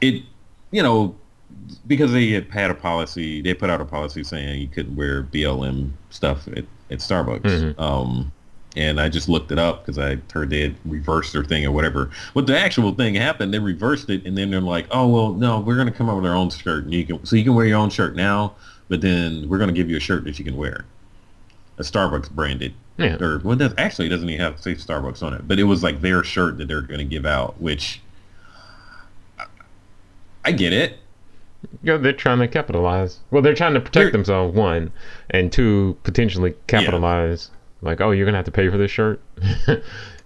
it, 0.00 0.22
you 0.70 0.84
know, 0.84 1.16
because 1.88 2.12
they 2.12 2.28
had 2.30 2.48
had 2.50 2.70
a 2.70 2.74
policy, 2.74 3.42
they 3.42 3.54
put 3.54 3.70
out 3.70 3.80
a 3.80 3.84
policy 3.84 4.22
saying 4.22 4.60
you 4.60 4.68
couldn't 4.68 4.94
wear 4.94 5.24
BLM 5.24 5.90
stuff 6.10 6.46
at, 6.48 6.64
at 6.90 7.00
Starbucks. 7.00 7.40
Mm-hmm. 7.40 7.80
Um, 7.80 8.32
and 8.76 9.00
I 9.00 9.08
just 9.08 9.28
looked 9.28 9.50
it 9.50 9.58
up 9.58 9.84
because 9.84 9.98
I 9.98 10.18
heard 10.32 10.50
they 10.50 10.60
had 10.60 10.76
reversed 10.84 11.32
their 11.32 11.42
thing 11.42 11.66
or 11.66 11.72
whatever. 11.72 12.10
But 12.34 12.46
the 12.46 12.56
actual 12.56 12.94
thing 12.94 13.16
happened, 13.16 13.52
they 13.52 13.58
reversed 13.58 14.10
it, 14.10 14.24
and 14.24 14.38
then 14.38 14.50
they're 14.50 14.60
like, 14.60 14.86
"Oh 14.92 15.08
well, 15.08 15.32
no, 15.32 15.58
we're 15.58 15.74
going 15.74 15.88
to 15.88 15.92
come 15.92 16.08
up 16.08 16.14
with 16.14 16.26
our 16.26 16.36
own 16.36 16.50
shirt, 16.50 16.84
and 16.84 16.94
you 16.94 17.04
can 17.04 17.24
so 17.26 17.34
you 17.34 17.42
can 17.42 17.56
wear 17.56 17.66
your 17.66 17.78
own 17.78 17.90
shirt 17.90 18.14
now, 18.14 18.54
but 18.88 19.00
then 19.00 19.48
we're 19.48 19.58
going 19.58 19.68
to 19.68 19.74
give 19.74 19.90
you 19.90 19.96
a 19.96 20.00
shirt 20.00 20.24
that 20.24 20.38
you 20.38 20.44
can 20.44 20.56
wear, 20.56 20.84
a 21.78 21.82
Starbucks 21.82 22.30
branded, 22.30 22.74
yeah. 22.96 23.22
or 23.22 23.38
well, 23.38 23.56
that 23.56 23.78
actually 23.78 24.06
it 24.06 24.10
doesn't 24.10 24.28
even 24.28 24.40
have 24.40 24.60
say 24.60 24.74
Starbucks 24.74 25.22
on 25.22 25.34
it, 25.34 25.46
but 25.46 25.58
it 25.58 25.64
was 25.64 25.82
like 25.82 26.00
their 26.00 26.22
shirt 26.24 26.58
that 26.58 26.68
they're 26.68 26.82
going 26.82 26.98
to 26.98 27.04
give 27.04 27.26
out, 27.26 27.60
which 27.60 28.00
I, 29.38 29.46
I 30.44 30.52
get 30.52 30.72
it. 30.72 30.98
Yeah, 31.82 31.96
they're 31.96 32.12
trying 32.12 32.38
to 32.38 32.48
capitalize. 32.48 33.18
Well, 33.30 33.42
they're 33.42 33.54
trying 33.54 33.74
to 33.74 33.80
protect 33.80 33.94
they're, 33.94 34.10
themselves, 34.12 34.54
one, 34.54 34.92
and 35.30 35.52
two, 35.52 35.96
potentially 36.04 36.54
capitalize. 36.66 37.50
Yeah 37.50 37.58
like, 37.80 38.00
oh, 38.00 38.10
you're 38.10 38.26
gonna 38.26 38.38
have 38.38 38.46
to 38.46 38.52
pay 38.52 38.68
for 38.68 38.76
this 38.76 38.90
shirt. 38.90 39.20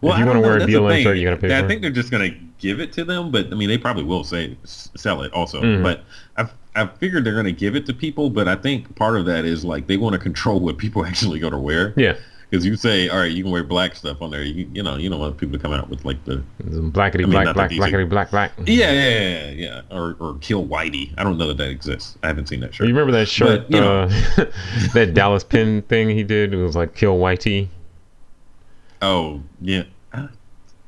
well, 0.00 0.14
if 0.14 0.19
you 0.19 0.26
want 0.26 0.37
to 0.37 0.40
wear 0.40 0.57
a 0.57 0.61
BLM 0.61 1.02
shirt, 1.02 1.16
you 1.19 1.25
gotta 1.25 1.37
pay. 1.37 1.57
I 1.57 1.66
think 1.66 1.83
they're 1.83 1.90
just 1.90 2.11
gonna 2.11 2.31
give 2.59 2.81
it 2.81 2.92
to 2.95 3.04
them, 3.04 3.31
but 3.31 3.47
I 3.52 3.54
mean, 3.54 3.69
they 3.69 3.78
probably 3.78 4.04
will 4.04 4.25
say 4.25 4.57
sell 4.64 5.23
it 5.23 5.33
also. 5.33 5.61
Mm-hmm. 5.61 5.83
But 5.83 6.04
I 6.37 6.49
I 6.75 6.87
figured 6.87 7.25
they're 7.25 7.35
gonna 7.35 7.53
give 7.53 7.77
it 7.77 7.87
to 7.87 7.95
people, 7.95 8.31
but 8.31 8.49
I 8.49 8.57
think 8.57 8.95
part 8.97 9.17
of 9.17 9.27
that 9.27 9.45
is 9.45 9.65
like 9.65 9.87
they 9.87 9.97
want 9.97 10.15
to 10.15 10.19
control 10.19 10.61
what 10.61 10.79
people 10.79 11.05
actually 11.07 11.39
go 11.39 11.51
to 11.51 11.59
wear. 11.59 11.93
Yeah. 11.97 12.17
Because 12.51 12.67
you 12.67 12.77
say, 12.77 13.09
all 13.09 13.17
right, 13.17 13.33
you 13.33 13.45
can 13.45 13.51
wear 13.51 13.65
black 13.65 13.97
stuff 13.97 14.21
on 14.21 14.31
there. 14.31 14.43
You, 14.43 14.69
you 14.75 14.83
know, 14.83 14.99
you 14.99 15.09
don't 15.09 15.19
want 15.19 15.39
people 15.39 15.57
to 15.57 15.59
come 15.59 15.73
out 15.73 15.89
with 15.89 16.05
like 16.05 16.23
the 16.27 16.45
blackety 16.61 17.15
I 17.15 17.19
mean, 17.21 17.31
black, 17.31 17.55
black, 17.55 17.71
blackety 17.71 18.07
black, 18.07 18.31
black. 18.31 18.53
Yeah, 18.67 18.93
yeah, 18.93 19.19
yeah, 19.19 19.51
yeah. 19.53 19.81
Or, 19.91 20.19
or 20.21 20.37
kill 20.43 20.67
Whitey. 20.67 21.15
I 21.17 21.25
don't 21.25 21.39
know 21.39 21.47
that 21.47 21.57
that 21.57 21.71
exists. 21.71 22.19
I 22.23 22.27
haven't 22.27 22.51
seen 22.51 22.61
that 22.61 22.75
shirt. 22.75 22.89
You 22.89 22.95
remember 22.95 23.12
that 23.12 23.27
shirt? 23.27 23.71
But, 23.71 23.83
uh, 23.83 24.07
that 24.93 25.12
Dallas 25.15 25.45
pin 25.45 25.81
thing 25.81 26.11
he 26.11 26.23
did? 26.23 26.53
It 26.53 26.59
was 26.59 26.77
like 26.77 26.95
kill 26.95 27.17
Whitey. 27.17 27.69
Oh 29.01 29.41
yeah, 29.62 29.85
I 30.12 30.29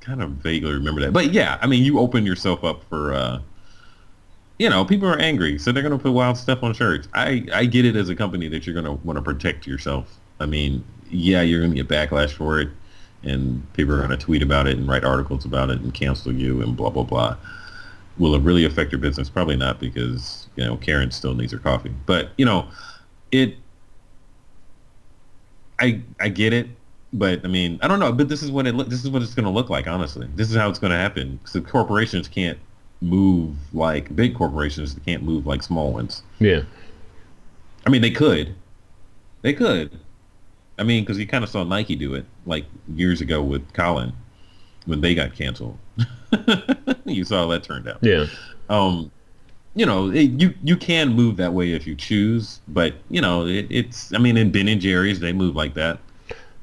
kind 0.00 0.22
of 0.22 0.32
vaguely 0.32 0.74
remember 0.74 1.00
that. 1.00 1.14
But 1.14 1.32
yeah, 1.32 1.58
I 1.62 1.66
mean, 1.66 1.82
you 1.82 1.98
open 1.98 2.26
yourself 2.26 2.62
up 2.62 2.82
for. 2.90 3.14
uh 3.14 3.40
you 4.58 4.70
know, 4.70 4.84
people 4.84 5.08
are 5.08 5.18
angry, 5.18 5.58
so 5.58 5.72
they're 5.72 5.82
going 5.82 5.96
to 5.96 6.02
put 6.02 6.12
wild 6.12 6.36
stuff 6.36 6.62
on 6.62 6.74
shirts. 6.74 7.08
I, 7.12 7.46
I 7.52 7.64
get 7.64 7.84
it 7.84 7.96
as 7.96 8.08
a 8.08 8.14
company 8.14 8.48
that 8.48 8.66
you're 8.66 8.74
going 8.74 8.86
to 8.86 9.04
want 9.04 9.16
to 9.16 9.22
protect 9.22 9.66
yourself. 9.66 10.18
I 10.38 10.46
mean, 10.46 10.84
yeah, 11.10 11.42
you're 11.42 11.60
going 11.60 11.74
to 11.74 11.82
get 11.82 11.88
backlash 11.88 12.30
for 12.30 12.60
it, 12.60 12.68
and 13.22 13.66
people 13.72 13.94
are 13.94 13.98
going 13.98 14.10
to 14.10 14.16
tweet 14.16 14.42
about 14.42 14.66
it 14.68 14.76
and 14.76 14.86
write 14.86 15.04
articles 15.04 15.44
about 15.44 15.70
it 15.70 15.80
and 15.80 15.92
cancel 15.92 16.32
you 16.32 16.62
and 16.62 16.76
blah 16.76 16.90
blah 16.90 17.02
blah. 17.02 17.36
Will 18.16 18.36
it 18.36 18.42
really 18.42 18.64
affect 18.64 18.92
your 18.92 19.00
business? 19.00 19.28
Probably 19.28 19.56
not, 19.56 19.80
because 19.80 20.48
you 20.54 20.64
know 20.64 20.76
Karen 20.76 21.10
still 21.10 21.34
needs 21.34 21.52
her 21.52 21.58
coffee. 21.58 21.92
But 22.06 22.30
you 22.36 22.44
know, 22.44 22.68
it. 23.32 23.56
I 25.80 26.00
I 26.20 26.28
get 26.28 26.52
it, 26.52 26.68
but 27.12 27.44
I 27.44 27.48
mean, 27.48 27.80
I 27.82 27.88
don't 27.88 27.98
know. 27.98 28.12
But 28.12 28.28
this 28.28 28.44
is 28.44 28.52
what 28.52 28.68
it 28.68 28.76
this 28.88 29.02
is 29.02 29.10
what 29.10 29.22
it's 29.22 29.34
going 29.34 29.46
to 29.46 29.50
look 29.50 29.68
like. 29.68 29.88
Honestly, 29.88 30.28
this 30.36 30.48
is 30.48 30.56
how 30.56 30.68
it's 30.68 30.78
going 30.78 30.92
to 30.92 30.96
happen. 30.96 31.40
The 31.52 31.60
corporations 31.60 32.28
can't 32.28 32.58
move 33.00 33.54
like 33.72 34.14
big 34.14 34.34
corporations. 34.34 34.94
They 34.94 35.12
can't 35.12 35.22
move 35.22 35.46
like 35.46 35.62
small 35.62 35.92
ones. 35.92 36.22
Yeah. 36.38 36.62
I 37.86 37.90
mean, 37.90 38.02
they 38.02 38.10
could. 38.10 38.54
They 39.42 39.52
could. 39.52 39.98
I 40.78 40.82
mean, 40.82 41.04
because 41.04 41.18
you 41.18 41.26
kind 41.26 41.44
of 41.44 41.50
saw 41.50 41.64
Nike 41.64 41.96
do 41.96 42.14
it 42.14 42.24
like 42.46 42.64
years 42.88 43.20
ago 43.20 43.42
with 43.42 43.72
Colin 43.74 44.12
when 44.86 45.00
they 45.00 45.14
got 45.14 45.34
canceled. 45.34 45.78
you 47.04 47.24
saw 47.24 47.42
how 47.42 47.46
that 47.48 47.62
turned 47.62 47.88
out. 47.88 47.98
Yeah. 48.02 48.26
Um, 48.68 49.10
you 49.74 49.86
know, 49.86 50.10
it, 50.10 50.30
you 50.40 50.54
you 50.62 50.76
can 50.76 51.10
move 51.10 51.36
that 51.36 51.52
way 51.52 51.72
if 51.72 51.86
you 51.86 51.94
choose, 51.94 52.60
but 52.68 52.94
you 53.10 53.20
know, 53.20 53.46
it, 53.46 53.66
it's. 53.70 54.12
I 54.14 54.18
mean, 54.18 54.36
in 54.36 54.50
Ben 54.50 54.68
and 54.68 54.80
Jerry's, 54.80 55.20
they 55.20 55.32
move 55.32 55.56
like 55.56 55.74
that. 55.74 55.98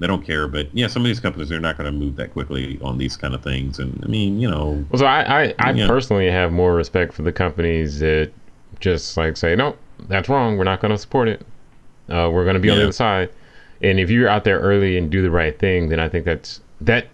They 0.01 0.07
don't 0.07 0.25
care, 0.25 0.49
but 0.49 0.67
yeah, 0.73 0.87
some 0.87 1.03
of 1.03 1.07
these 1.07 1.21
companies 1.21 1.47
they're 1.47 1.61
not 1.61 1.77
going 1.77 1.85
to 1.85 1.97
move 1.97 2.17
that 2.17 2.33
quickly 2.33 2.77
on 2.81 2.97
these 2.97 3.15
kind 3.15 3.33
of 3.33 3.41
things. 3.41 3.79
And 3.79 3.97
I 4.03 4.07
mean, 4.07 4.41
you 4.41 4.49
know. 4.49 4.85
Well, 4.89 4.99
so 4.99 5.05
I 5.05 5.43
I, 5.43 5.55
I 5.59 5.73
personally 5.87 6.25
know. 6.25 6.33
have 6.33 6.51
more 6.51 6.73
respect 6.73 7.13
for 7.13 7.21
the 7.21 7.31
companies 7.31 7.99
that 7.99 8.31
just 8.81 9.15
like 9.15 9.37
say 9.37 9.55
no, 9.55 9.77
that's 10.09 10.27
wrong. 10.27 10.57
We're 10.57 10.65
not 10.65 10.81
going 10.81 10.91
to 10.91 10.97
support 10.97 11.29
it. 11.29 11.45
Uh, 12.09 12.29
we're 12.33 12.43
going 12.43 12.55
to 12.55 12.59
be 12.59 12.67
yeah. 12.67 12.73
on 12.73 12.79
the 12.79 12.83
other 12.85 12.91
side 12.91 13.29
and 13.81 13.99
if 13.99 14.09
you're 14.09 14.29
out 14.29 14.43
there 14.43 14.59
early 14.59 14.97
and 14.97 15.09
do 15.09 15.21
the 15.21 15.31
right 15.31 15.57
thing, 15.57 15.89
then 15.89 15.99
I 15.99 16.07
think 16.07 16.25
that's 16.25 16.61
that 16.81 17.07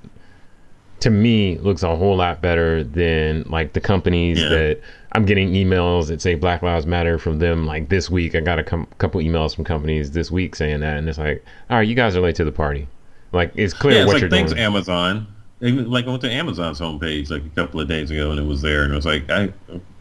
to 1.00 1.10
me 1.10 1.58
looks 1.60 1.84
a 1.84 1.96
whole 1.96 2.18
lot 2.18 2.42
better 2.42 2.84
than 2.84 3.44
like 3.44 3.74
the 3.74 3.82
companies 3.82 4.40
yeah. 4.40 4.50
that 4.50 4.82
I'm 5.12 5.26
getting 5.26 5.54
emails 5.54 6.08
that 6.08 6.22
say 6.22 6.36
Black 6.36 6.62
Lives 6.62 6.86
Matter 6.86 7.18
from 7.18 7.40
them. 7.40 7.66
Like 7.66 7.90
this 7.90 8.10
week, 8.10 8.36
I 8.36 8.40
got 8.40 8.60
a 8.60 8.64
com- 8.64 8.88
couple 8.98 9.22
emails 9.22 9.56
from 9.56 9.64
companies 9.64 10.12
this 10.12 10.32
week 10.32 10.56
saying 10.56 10.80
that, 10.82 10.98
and 10.98 11.08
it's 11.08 11.18
like, 11.18 11.44
all 11.70 11.78
right, 11.78 11.88
you 11.88 11.96
guys 11.96 12.16
are 12.16 12.22
late 12.22 12.36
to 12.36 12.46
the 12.46 12.52
party. 12.52 12.88
Like 13.32 13.52
it's 13.56 13.74
clear 13.74 13.96
yeah, 13.96 14.02
it's 14.02 14.08
what 14.08 14.14
like, 14.14 14.22
you're 14.22 14.30
doing. 14.30 14.40
thanks 14.42 14.54
doing. 14.54 14.64
Amazon. 14.64 15.28
Like 15.60 16.06
I 16.06 16.10
went 16.10 16.22
to 16.22 16.32
Amazon's 16.32 16.80
homepage 16.80 17.32
like 17.32 17.44
a 17.44 17.50
couple 17.50 17.80
of 17.80 17.88
days 17.88 18.12
ago, 18.12 18.32
and 18.32 18.40
it 18.40 18.44
was 18.44 18.62
there, 18.62 18.84
and 18.84 18.94
it 18.94 18.96
was 18.96 19.06
like, 19.06 19.30
I, 19.30 19.52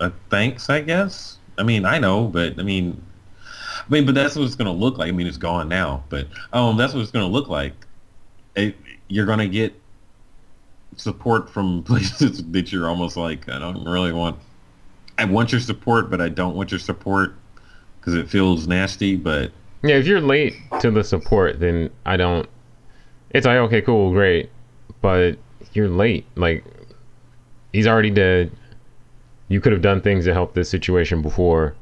uh, 0.00 0.10
thanks, 0.30 0.68
I 0.68 0.82
guess. 0.82 1.38
I 1.58 1.62
mean, 1.62 1.86
I 1.86 1.98
know, 1.98 2.26
but 2.26 2.58
I 2.58 2.62
mean, 2.62 3.02
I 3.42 3.84
mean, 3.88 4.04
but 4.04 4.14
that's 4.14 4.36
what 4.36 4.44
it's 4.44 4.54
going 4.54 4.66
to 4.66 4.72
look 4.72 4.98
like. 4.98 5.08
I 5.08 5.12
mean, 5.12 5.26
it's 5.26 5.38
gone 5.38 5.68
now, 5.68 6.04
but 6.08 6.26
um, 6.52 6.76
that's 6.76 6.92
what 6.92 7.00
it's 7.00 7.10
going 7.10 7.26
to 7.26 7.32
look 7.32 7.48
like. 7.48 7.72
It, 8.54 8.76
you're 9.08 9.26
going 9.26 9.38
to 9.38 9.48
get 9.48 9.74
support 10.96 11.48
from 11.50 11.82
places 11.84 12.42
that 12.50 12.72
you're 12.72 12.88
almost 12.88 13.16
like, 13.16 13.48
I 13.48 13.58
don't 13.58 13.84
really 13.84 14.12
want. 14.12 14.38
I 15.18 15.24
want 15.24 15.50
your 15.52 15.60
support, 15.62 16.10
but 16.10 16.20
I 16.20 16.28
don't 16.28 16.54
want 16.56 16.70
your 16.70 16.80
support 16.80 17.34
because 18.00 18.14
it 18.14 18.28
feels 18.28 18.66
nasty. 18.68 19.16
But 19.16 19.50
Yeah, 19.82 19.96
if 19.96 20.06
you're 20.06 20.20
late 20.20 20.54
to 20.80 20.90
the 20.90 21.02
support, 21.04 21.58
then 21.60 21.90
I 22.04 22.16
don't. 22.16 22.48
It's 23.30 23.46
like 23.46 23.56
okay, 23.56 23.80
cool, 23.82 24.12
great, 24.12 24.50
but 25.00 25.36
you're 25.72 25.88
late. 25.88 26.26
Like 26.34 26.64
he's 27.72 27.86
already 27.86 28.10
dead. 28.10 28.52
You 29.48 29.60
could 29.60 29.72
have 29.72 29.82
done 29.82 30.00
things 30.02 30.24
to 30.26 30.34
help 30.34 30.54
this 30.54 30.68
situation 30.68 31.22
before. 31.22 31.74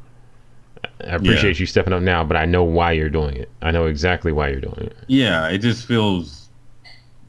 I 1.00 1.14
appreciate 1.16 1.56
Yeah. 1.56 1.60
you 1.60 1.66
stepping 1.66 1.92
up 1.92 2.02
now, 2.02 2.22
but 2.24 2.36
I 2.36 2.44
know 2.44 2.62
why 2.62 2.92
you're 2.92 3.08
doing 3.08 3.36
it. 3.36 3.48
I 3.62 3.70
know 3.70 3.86
exactly 3.86 4.32
why 4.32 4.48
you're 4.48 4.60
doing 4.60 4.78
it. 4.78 4.96
Yeah, 5.08 5.48
it 5.48 5.58
just 5.58 5.86
feels 5.86 6.48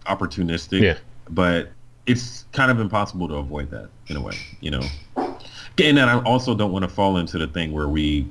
opportunistic. 0.06 0.82
Yeah. 0.82 0.98
But 1.30 1.70
it's 2.08 2.46
kind 2.52 2.70
of 2.72 2.80
impossible 2.80 3.28
to 3.28 3.36
avoid 3.36 3.72
that 3.72 3.90
in 4.08 4.16
a 4.18 4.22
way, 4.22 4.36
you 4.62 4.72
know. 4.72 4.82
And 5.18 5.98
then 5.98 6.08
I 6.08 6.22
also 6.24 6.56
don't 6.56 6.72
want 6.72 6.84
to 6.84 6.90
fall 6.90 7.18
into 7.18 7.38
the 7.38 7.48
thing 7.48 7.72
where 7.74 7.88
we 7.88 8.28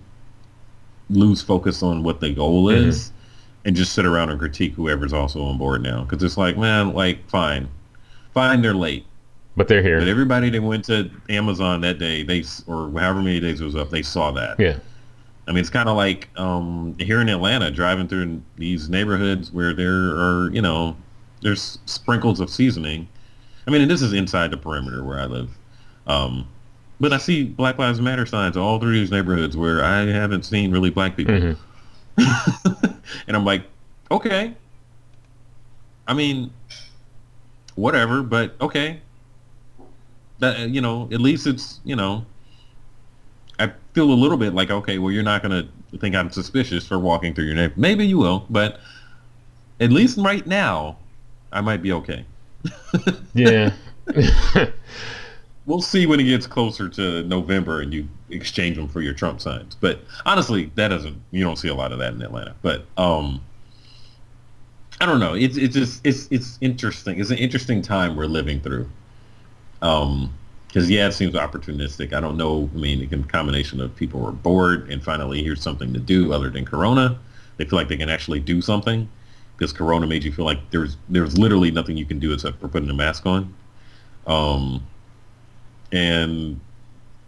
lose 1.11 1.43
focus 1.43 1.83
on 1.83 2.03
what 2.03 2.21
the 2.21 2.33
goal 2.33 2.67
Mm-hmm. 2.67 2.89
is 2.89 3.11
and 3.67 3.75
just 3.75 3.93
sit 3.95 4.05
around 4.05 4.29
and 4.31 4.39
critique 4.39 4.75
whoever's 4.75 5.13
also 5.13 5.43
on 5.43 5.57
board 5.59 5.83
now. 5.83 6.05
Because 6.05 6.23
it's 6.23 6.37
like, 6.37 6.57
man, 6.59 6.93
like, 6.93 7.27
fine. 7.31 7.69
Fine, 8.35 8.61
they're 8.63 8.75
late. 8.75 9.07
But 9.57 9.69
they're 9.69 9.83
here. 9.83 9.99
But 9.99 10.09
everybody 10.09 10.51
that 10.51 10.63
went 10.63 10.85
to 10.87 11.11
Amazon 11.31 11.81
that 11.83 11.99
day, 11.99 12.23
they 12.25 12.45
or 12.67 12.91
however 12.91 13.23
many 13.23 13.41
days 13.41 13.61
it 13.61 13.65
was 13.65 13.77
up, 13.77 13.91
they 13.91 14.03
saw 14.03 14.31
that. 14.33 14.59
yeah. 14.61 14.79
I 15.47 15.51
mean, 15.53 15.59
it's 15.59 15.71
kind 15.71 15.91
of 15.91 15.97
like 15.97 16.29
um, 16.37 16.97
here 16.99 17.21
in 17.21 17.29
Atlanta, 17.29 17.71
driving 17.71 18.09
through 18.09 18.41
these 18.57 18.89
neighborhoods 18.89 19.53
where 19.53 19.75
there 19.75 19.93
are, 19.93 20.51
you 20.53 20.63
know, 20.63 20.97
there's 21.43 21.79
sprinkles 21.85 22.41
of 22.41 22.49
seasoning. 22.49 23.07
I 23.67 23.71
mean, 23.71 23.83
and 23.83 23.91
this 23.91 24.03
is 24.03 24.13
inside 24.13 24.51
the 24.51 24.57
perimeter 24.57 25.03
where 25.03 25.19
I 25.19 25.25
live. 25.27 25.51
Um, 26.07 26.47
but 27.01 27.13
I 27.13 27.19
see 27.19 27.45
Black 27.45 27.79
Lives 27.79 28.01
Matter 28.01 28.27
signs 28.27 28.57
all 28.57 28.79
through 28.79 28.93
these 28.93 29.11
neighborhoods 29.11 29.57
where 29.57 29.83
I 29.83 30.07
haven't 30.07 30.45
seen 30.45 30.71
really 30.71 30.91
black 30.91 31.17
people. 31.17 31.35
Mhm. 31.35 31.57
and 33.27 33.37
I'm 33.37 33.45
like, 33.45 33.65
okay. 34.11 34.55
I 36.07 36.15
mean, 36.15 36.53
whatever, 37.75 38.23
but 38.23 38.55
okay. 38.61 39.01
That 40.41 40.71
you 40.71 40.81
know, 40.81 41.09
at 41.13 41.21
least 41.21 41.47
it's 41.47 41.81
you 41.85 41.97
know. 41.97 42.27
I 43.59 43.73
feel 43.93 44.11
a 44.11 44.15
little 44.15 44.37
bit 44.37 44.53
like 44.53 44.71
okay, 44.71 44.99
well, 44.99 45.13
you're 45.13 45.23
not 45.23 45.43
gonna 45.43 45.69
think 45.99 46.15
I'm 46.15 46.31
suspicious 46.31 46.87
for 46.87 46.99
walking 46.99 47.35
through 47.35 47.45
your 47.45 47.55
neighborhood. 47.55 47.79
Maybe 47.79 48.07
you 48.07 48.19
will, 48.19 48.47
but 48.51 48.81
at 49.81 49.91
least 49.91 50.19
right 50.19 50.47
now, 50.47 50.97
I 51.53 51.61
might 51.61 51.83
be 51.83 51.93
okay. 51.93 52.25
Yeah. 53.35 53.73
We'll 55.67 55.81
see 55.81 56.05
when 56.05 56.21
it 56.21 56.25
gets 56.25 56.47
closer 56.47 56.91
to 56.91 57.23
November 57.25 57.81
and 57.81 57.93
you 57.93 58.07
exchange 58.29 58.77
them 58.77 58.87
for 58.87 59.01
your 59.01 59.15
Trump 59.15 59.41
signs. 59.41 59.75
But 59.75 60.01
honestly, 60.27 60.71
that 60.75 60.89
doesn't 60.89 61.17
you 61.31 61.43
don't 61.43 61.57
see 61.57 61.69
a 61.69 61.75
lot 61.75 61.91
of 61.91 61.99
that 62.01 62.13
in 62.13 62.21
Atlanta. 62.21 62.55
But 62.61 62.85
um 62.99 63.41
I 65.01 65.07
don't 65.07 65.21
know. 65.21 65.35
It's 65.35 65.57
it's 65.57 65.75
just 65.75 66.07
it's 66.07 66.29
it's 66.31 66.59
interesting. 66.61 67.19
It's 67.19 67.31
an 67.31 67.39
interesting 67.39 67.81
time 67.81 68.15
we're 68.15 68.27
living 68.27 68.61
through. 68.61 68.91
Um 69.81 70.35
because 70.69 70.91
yeah, 70.91 71.07
it 71.07 71.13
seems 71.13 71.35
opportunistic. 71.35 72.13
I 72.13 72.21
don't 72.21 72.37
know. 72.37 72.69
I 72.75 72.77
mean, 72.77 73.01
it 73.01 73.09
can 73.09 73.25
combination 73.25 73.81
of 73.81 73.95
people 73.97 74.21
were 74.21 74.33
bored 74.33 74.91
and 74.91 75.03
finally 75.03 75.43
here's 75.43 75.63
something 75.63 75.95
to 75.95 76.01
do 76.01 76.33
other 76.33 76.51
than 76.51 76.67
Corona. 76.67 77.19
They 77.57 77.65
feel 77.65 77.79
like 77.79 77.89
they 77.89 77.97
can 77.97 78.11
actually 78.11 78.41
do 78.41 78.61
something 78.61 79.09
because 79.57 79.73
Corona 79.73 80.07
made 80.07 80.25
you 80.25 80.33
feel 80.33 80.45
like 80.45 80.59
there's 80.71 80.97
there's 81.09 81.39
literally 81.39 81.71
nothing 81.71 81.97
you 81.97 82.07
can 82.07 82.19
do 82.19 82.33
except 82.33 82.61
for 82.61 82.69
putting 82.69 82.91
a 82.91 82.95
mask 82.95 83.27
on. 83.27 83.55
Um, 84.27 84.87
and 85.93 86.61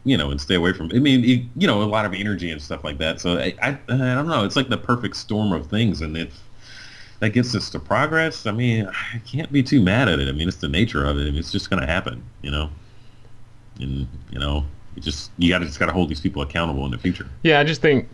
you 0.04 0.16
know, 0.16 0.30
and 0.30 0.40
stay 0.40 0.54
away 0.54 0.72
from. 0.72 0.90
I 0.94 0.98
mean, 0.98 1.24
it, 1.24 1.42
you 1.56 1.66
know, 1.66 1.82
a 1.82 1.84
lot 1.84 2.04
of 2.04 2.14
energy 2.14 2.50
and 2.50 2.62
stuff 2.62 2.84
like 2.84 2.98
that. 2.98 3.20
So 3.20 3.38
I, 3.38 3.54
I, 3.60 3.68
I 3.88 4.14
don't 4.14 4.28
know. 4.28 4.44
It's 4.44 4.56
like 4.56 4.68
the 4.68 4.78
perfect 4.78 5.16
storm 5.16 5.52
of 5.52 5.66
things, 5.66 6.00
and 6.00 6.16
if 6.16 6.40
that 7.20 7.30
gets 7.30 7.54
us 7.54 7.70
to 7.70 7.80
progress, 7.80 8.46
I 8.46 8.52
mean, 8.52 8.86
I 8.86 9.18
can't 9.18 9.50
be 9.50 9.62
too 9.62 9.82
mad 9.82 10.08
at 10.08 10.20
it. 10.20 10.28
I 10.28 10.32
mean, 10.32 10.48
it's 10.48 10.58
the 10.58 10.68
nature 10.68 11.04
of 11.04 11.18
it, 11.18 11.26
and 11.26 11.36
it's 11.36 11.50
just 11.50 11.70
going 11.70 11.80
to 11.80 11.86
happen, 11.86 12.22
you 12.42 12.50
know. 12.50 12.70
And 13.80 14.06
you 14.30 14.38
know, 14.38 14.64
you 14.94 15.02
just 15.02 15.30
you 15.38 15.50
got 15.50 15.58
to 15.58 15.66
just 15.66 15.78
got 15.78 15.86
to 15.86 15.92
hold 15.92 16.08
these 16.08 16.20
people 16.20 16.40
accountable 16.40 16.84
in 16.84 16.92
the 16.92 16.98
future. 16.98 17.28
Yeah, 17.42 17.58
I 17.58 17.64
just 17.64 17.82
think, 17.82 18.08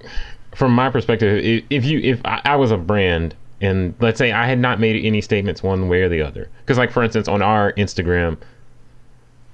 from 0.55 0.73
my 0.73 0.89
perspective, 0.91 1.65
if 1.69 1.85
you 1.85 2.01
if 2.01 2.21
I, 2.25 2.41
I 2.45 2.57
was 2.57 2.71
a 2.71 2.79
brand 2.79 3.35
and 3.63 3.95
let's 4.01 4.19
say 4.19 4.33
I 4.33 4.47
had 4.47 4.59
not 4.59 4.79
made 4.81 5.03
any 5.05 5.21
statements 5.23 5.63
one 5.63 5.89
way 5.89 6.03
or 6.03 6.09
the 6.11 6.21
other, 6.21 6.49
because 6.61 6.77
like 6.77 6.91
for 6.91 7.03
instance 7.03 7.29
on 7.29 7.41
our 7.41 7.73
Instagram, 7.75 8.37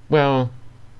well, 0.09 0.51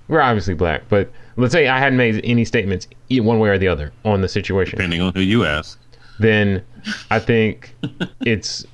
we're 0.08 0.22
obviously 0.22 0.54
black, 0.54 0.84
but 0.90 1.12
let's 1.36 1.52
say 1.52 1.68
I 1.68 1.80
hadn't 1.80 1.98
made 1.98 2.22
any 2.24 2.46
statements 2.46 2.88
one 3.10 3.40
way 3.40 3.50
or 3.50 3.58
the 3.58 3.68
other 3.68 3.92
on 4.06 4.22
the 4.22 4.28
situation, 4.30 4.78
Depending 4.78 5.02
on 5.02 5.14
who 5.14 5.22
you 5.22 5.44
ask. 5.46 5.78
then 6.20 6.64
I 7.12 7.20
think 7.20 7.76
it's 8.22 8.66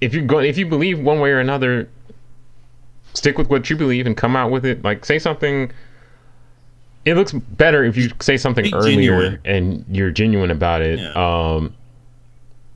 if 0.00 0.14
you 0.14 0.22
go 0.22 0.38
if 0.38 0.56
you 0.56 0.66
believe 0.66 0.98
one 1.00 1.20
way 1.20 1.30
or 1.30 1.40
another, 1.40 1.88
stick 3.14 3.36
with 3.36 3.48
what 3.50 3.68
you 3.68 3.76
believe 3.76 4.06
and 4.06 4.16
come 4.16 4.34
out 4.36 4.50
with 4.50 4.64
it. 4.64 4.82
Like 4.82 5.04
say 5.04 5.18
something. 5.18 5.70
It 7.06 7.14
looks 7.14 7.32
better 7.32 7.82
if 7.84 7.96
you 7.96 8.10
say 8.20 8.36
something 8.36 8.64
Be 8.64 8.74
earlier 8.74 8.92
genuine. 8.94 9.38
and 9.46 9.84
you're 9.90 10.10
genuine 10.10 10.50
about 10.50 10.82
it. 10.82 10.98
Yeah. 10.98 11.12
Um, 11.14 11.74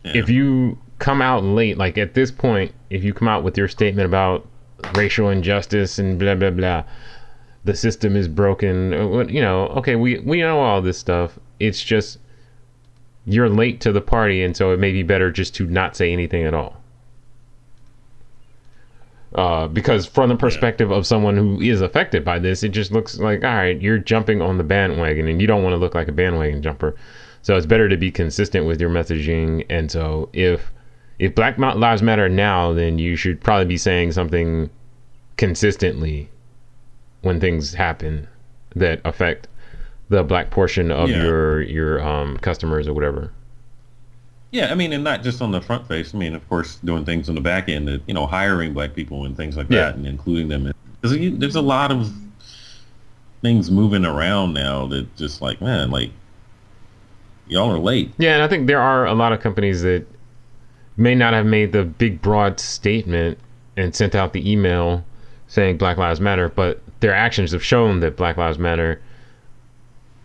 Yeah. 0.05 0.13
If 0.15 0.29
you 0.29 0.79
come 0.99 1.23
out 1.23 1.43
late, 1.45 1.79
like 1.79 1.99
at 1.99 2.15
this 2.15 2.31
point, 2.31 2.73
if 2.91 3.03
you 3.05 3.13
come 3.15 3.29
out 3.29 3.43
with 3.43 3.57
your 3.57 3.69
statement 3.69 4.07
about 4.07 4.47
racial 4.95 5.31
injustice 5.31 5.99
and 5.99 6.19
blah 6.19 6.35
blah 6.35 6.51
blah, 6.51 6.85
the 7.65 7.75
system 7.75 8.17
is 8.17 8.29
broken. 8.29 8.93
uh, 8.93 9.25
You 9.27 9.41
know, 9.41 9.67
okay, 9.69 9.97
we 9.97 10.19
we 10.21 10.41
know 10.41 10.61
all 10.61 10.83
this 10.83 10.99
stuff. 10.99 11.39
It's 11.59 11.83
just 11.83 12.19
you're 13.27 13.49
late 13.49 13.81
to 13.81 13.93
the 13.93 14.03
party, 14.03 14.43
and 14.43 14.55
so 14.57 14.73
it 14.73 14.79
may 14.79 14.93
be 14.93 15.03
better 15.03 15.31
just 15.31 15.55
to 15.57 15.67
not 15.67 15.97
say 15.97 16.13
anything 16.13 16.45
at 16.45 16.53
all. 16.53 16.77
Uh, 19.35 19.67
because 19.67 20.07
from 20.07 20.29
the 20.29 20.37
perspective 20.37 20.93
of 20.93 21.05
someone 21.07 21.37
who 21.37 21.61
is 21.61 21.81
affected 21.81 22.25
by 22.25 22.39
this, 22.39 22.63
it 22.63 22.69
just 22.69 22.93
looks 22.93 23.19
like 23.19 23.43
all 23.43 23.55
right, 23.55 23.81
you're 23.81 23.99
jumping 23.99 24.41
on 24.43 24.59
the 24.59 24.65
bandwagon, 24.65 25.27
and 25.27 25.41
you 25.41 25.47
don't 25.47 25.63
want 25.63 25.73
to 25.73 25.79
look 25.79 25.95
like 25.95 26.09
a 26.09 26.13
bandwagon 26.13 26.63
jumper. 26.63 26.95
So 27.45 27.57
it's 27.59 27.67
better 27.67 27.91
to 27.91 27.97
be 27.99 28.11
consistent 28.11 28.67
with 28.67 28.81
your 28.81 28.89
messaging. 28.91 29.67
And 29.69 29.91
so 29.91 30.31
if 30.33 30.73
if 31.19 31.35
Black 31.35 31.59
Lives 31.59 32.03
Matter 32.03 32.29
now, 32.29 32.73
then 32.73 32.99
you 32.99 33.15
should 33.17 33.41
probably 33.41 33.67
be 33.67 33.77
saying 33.77 34.13
something 34.13 34.71
consistently 35.37 36.31
when 37.21 37.39
things 37.41 37.75
happen 37.75 38.27
that 38.75 39.01
affect 39.05 39.47
the 40.09 40.23
black 40.25 40.51
portion 40.51 40.91
of 40.91 41.11
Yeah. 41.11 41.23
your 41.23 41.61
your 41.63 42.03
um, 42.03 42.39
customers 42.39 42.89
or 42.89 42.95
whatever. 42.95 43.31
Yeah, 44.51 44.71
I 44.71 44.75
mean, 44.75 44.93
and 44.95 45.05
not 45.05 45.23
just 45.23 45.43
on 45.43 45.51
the 45.51 45.61
front 45.61 45.87
face. 45.87 46.15
I 46.15 46.19
mean, 46.19 46.35
of 46.35 46.49
course, 46.49 46.77
doing 46.85 47.05
things 47.05 47.29
on 47.29 47.35
the 47.35 47.41
back 47.41 47.69
end, 47.69 47.89
that, 47.89 48.01
you 48.07 48.15
know, 48.15 48.25
hiring 48.27 48.73
black 48.73 48.95
people 48.95 49.27
and 49.27 49.37
things 49.37 49.57
like 49.57 49.67
Yeah. 49.69 49.87
that, 49.87 49.97
and 49.97 50.07
including 50.07 50.49
them. 50.49 50.73
Because 51.03 51.19
there's 51.39 51.57
a 51.57 51.61
lot 51.61 51.91
of 51.91 52.11
things 53.43 53.71
moving 53.71 54.07
around 54.07 54.55
now 54.55 54.87
that 54.87 55.15
just 55.17 55.43
like, 55.43 55.61
man, 55.61 55.91
like, 55.91 56.11
y'all 57.47 57.71
are 57.71 57.79
late. 57.79 58.13
Yeah, 58.19 58.35
and 58.35 58.43
I 58.43 58.49
think 58.49 58.67
there 58.67 58.81
are 58.81 59.07
a 59.07 59.15
lot 59.15 59.33
of 59.33 59.41
companies 59.41 59.83
that 59.83 60.07
may 60.97 61.15
not 61.15 61.35
have 61.35 61.47
made 61.47 61.73
the 61.73 61.85
big 61.85 62.23
broad 62.23 62.61
statement 62.61 63.39
and 63.77 63.95
sent 63.95 64.15
out 64.15 64.33
the 64.33 64.51
email 64.51 65.05
saying 65.49 65.77
Black 65.77 65.97
Lives 65.97 66.21
Matter, 66.21 66.49
but 66.49 66.81
their 67.01 67.15
actions 67.15 67.53
have 67.53 67.63
shown 67.63 68.01
that 68.01 68.17
Black 68.17 68.37
Lives 68.37 68.59
Matter 68.59 69.01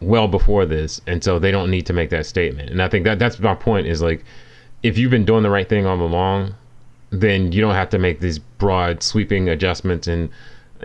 well 0.01 0.27
before 0.27 0.65
this, 0.65 1.01
and 1.08 1.23
so 1.23 1.39
they 1.39 1.51
don't 1.51 1.69
need 1.69 1.86
to 1.88 1.93
make 1.93 2.10
that 2.10 2.25
statement. 2.25 2.69
And 2.69 2.82
I 2.82 2.88
think 2.88 3.05
that 3.05 3.19
that's 3.19 3.39
my 3.39 3.55
point 3.55 3.88
is 3.88 4.01
like 4.01 4.23
if 4.84 4.97
you've 4.97 5.12
been 5.12 5.25
doing 5.25 5.43
the 5.43 5.49
right 5.49 5.67
thing 5.67 5.86
all 5.86 6.01
along, 6.01 6.55
then 7.10 7.51
you 7.51 7.62
don't 7.62 7.75
have 7.75 7.89
to 7.89 7.99
make 7.99 8.19
these 8.19 8.39
broad 8.39 9.03
sweeping 9.03 9.49
adjustments 9.49 10.08
and 10.08 10.29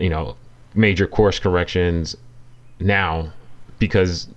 you 0.01 0.09
know 0.09 0.37
major 0.75 1.07
course 1.07 1.39
corrections 1.39 2.17
now 2.81 3.31
because 3.79 4.29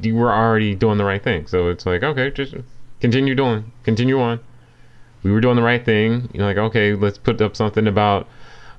you 0.00 0.16
were 0.16 0.32
already 0.32 0.74
doing 0.74 0.98
the 0.98 1.04
right 1.04 1.22
thing. 1.22 1.46
So 1.46 1.68
it's 1.68 1.86
like, 1.86 2.02
okay, 2.02 2.30
just 2.30 2.54
continue 3.00 3.34
doing, 3.34 3.70
continue 3.84 4.20
on. 4.20 4.40
We 5.22 5.30
were 5.30 5.40
doing 5.40 5.56
the 5.56 5.62
right 5.62 5.84
thing. 5.84 6.28
You 6.32 6.40
know, 6.40 6.46
like, 6.46 6.56
okay, 6.56 6.94
let's 6.94 7.18
put 7.18 7.40
up 7.40 7.54
something 7.56 7.86
about, 7.86 8.26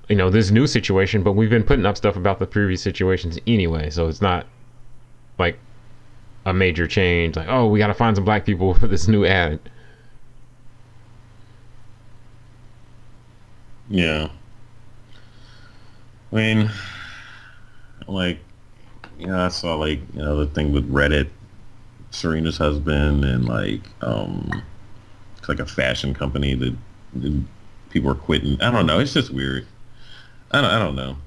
you 0.09 0.15
know, 0.15 0.29
this 0.29 0.51
new 0.51 0.67
situation, 0.67 1.23
but 1.23 1.33
we've 1.33 1.49
been 1.49 1.63
putting 1.63 1.85
up 1.85 1.97
stuff 1.97 2.15
about 2.15 2.39
the 2.39 2.47
previous 2.47 2.81
situations 2.81 3.39
anyway. 3.47 3.89
So 3.89 4.07
it's 4.07 4.21
not 4.21 4.45
like 5.39 5.57
a 6.45 6.53
major 6.53 6.87
change. 6.87 7.35
Like, 7.35 7.47
oh, 7.47 7.67
we 7.67 7.79
got 7.79 7.87
to 7.87 7.93
find 7.93 8.15
some 8.15 8.25
black 8.25 8.45
people 8.45 8.73
for 8.79 8.87
this 8.87 9.07
new 9.07 9.25
ad. 9.25 9.59
Yeah. 13.89 14.29
I 16.31 16.35
mean, 16.35 16.71
like, 18.07 18.39
you 19.17 19.27
know, 19.27 19.39
I 19.39 19.49
saw 19.49 19.75
like, 19.75 19.99
you 20.13 20.21
know, 20.21 20.37
the 20.37 20.47
thing 20.47 20.71
with 20.71 20.91
Reddit, 20.91 21.29
Serena's 22.11 22.57
husband, 22.57 23.23
and 23.23 23.45
like, 23.45 23.81
um, 24.01 24.63
it's 25.37 25.49
like 25.49 25.59
a 25.59 25.65
fashion 25.65 26.13
company 26.13 26.55
that, 26.55 26.75
that 27.15 27.43
people 27.89 28.09
are 28.11 28.15
quitting. 28.15 28.61
I 28.61 28.71
don't 28.71 28.85
know. 28.85 28.99
It's 28.99 29.13
just 29.13 29.31
weird. 29.31 29.67
I 30.51 30.61
don't, 30.61 30.69
I 30.69 30.79
don't 30.79 30.95
know. 30.95 31.17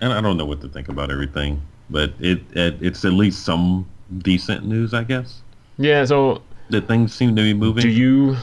And 0.00 0.12
I 0.12 0.20
don't 0.20 0.36
know 0.36 0.46
what 0.46 0.60
to 0.62 0.68
think 0.68 0.88
about 0.88 1.10
everything, 1.10 1.62
but 1.90 2.12
it, 2.20 2.40
it 2.52 2.76
it's 2.80 3.04
at 3.04 3.12
least 3.12 3.44
some 3.44 3.86
decent 4.18 4.64
news, 4.64 4.94
I 4.94 5.04
guess. 5.04 5.42
Yeah. 5.76 6.04
So 6.04 6.42
that 6.70 6.88
things 6.88 7.14
seem 7.14 7.36
to 7.36 7.42
be 7.42 7.52
moving. 7.52 7.82
do 7.82 7.88
you 7.88 8.36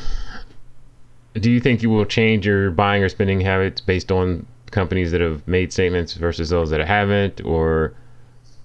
do 1.33 1.51
you 1.51 1.59
think 1.59 1.81
you 1.81 1.89
will 1.89 2.05
change 2.05 2.45
your 2.45 2.71
buying 2.71 3.03
or 3.03 3.09
spending 3.09 3.41
habits 3.41 3.81
based 3.81 4.11
on 4.11 4.45
companies 4.71 5.11
that 5.11 5.21
have 5.21 5.47
made 5.47 5.71
statements 5.71 6.13
versus 6.13 6.49
those 6.49 6.69
that 6.69 6.85
haven't, 6.85 7.41
or 7.43 7.93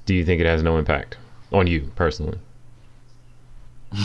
do 0.06 0.14
you 0.14 0.24
think 0.24 0.40
it 0.40 0.46
has 0.46 0.62
no 0.62 0.78
impact 0.78 1.16
on 1.52 1.66
you 1.66 1.90
personally? 1.94 2.38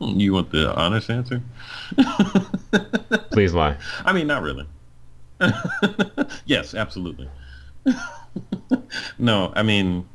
you 0.00 0.32
want 0.32 0.50
the 0.50 0.74
honest 0.74 1.10
answer? 1.10 1.42
Please 3.30 3.54
lie. 3.54 3.76
I 4.04 4.12
mean, 4.12 4.26
not 4.26 4.42
really. 4.42 4.66
yes, 6.46 6.74
absolutely. 6.74 7.28
no, 9.18 9.52
I 9.56 9.62
mean, 9.62 10.08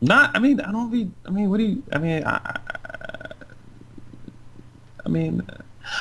not. 0.00 0.34
I 0.34 0.40
mean, 0.40 0.60
I 0.60 0.72
don't 0.72 0.90
be. 0.90 1.10
I 1.24 1.30
mean, 1.30 1.48
what 1.48 1.58
do 1.58 1.64
you? 1.64 1.82
I 1.92 1.98
mean, 1.98 2.24
I. 2.24 2.58
I 5.04 5.08
mean, 5.08 5.46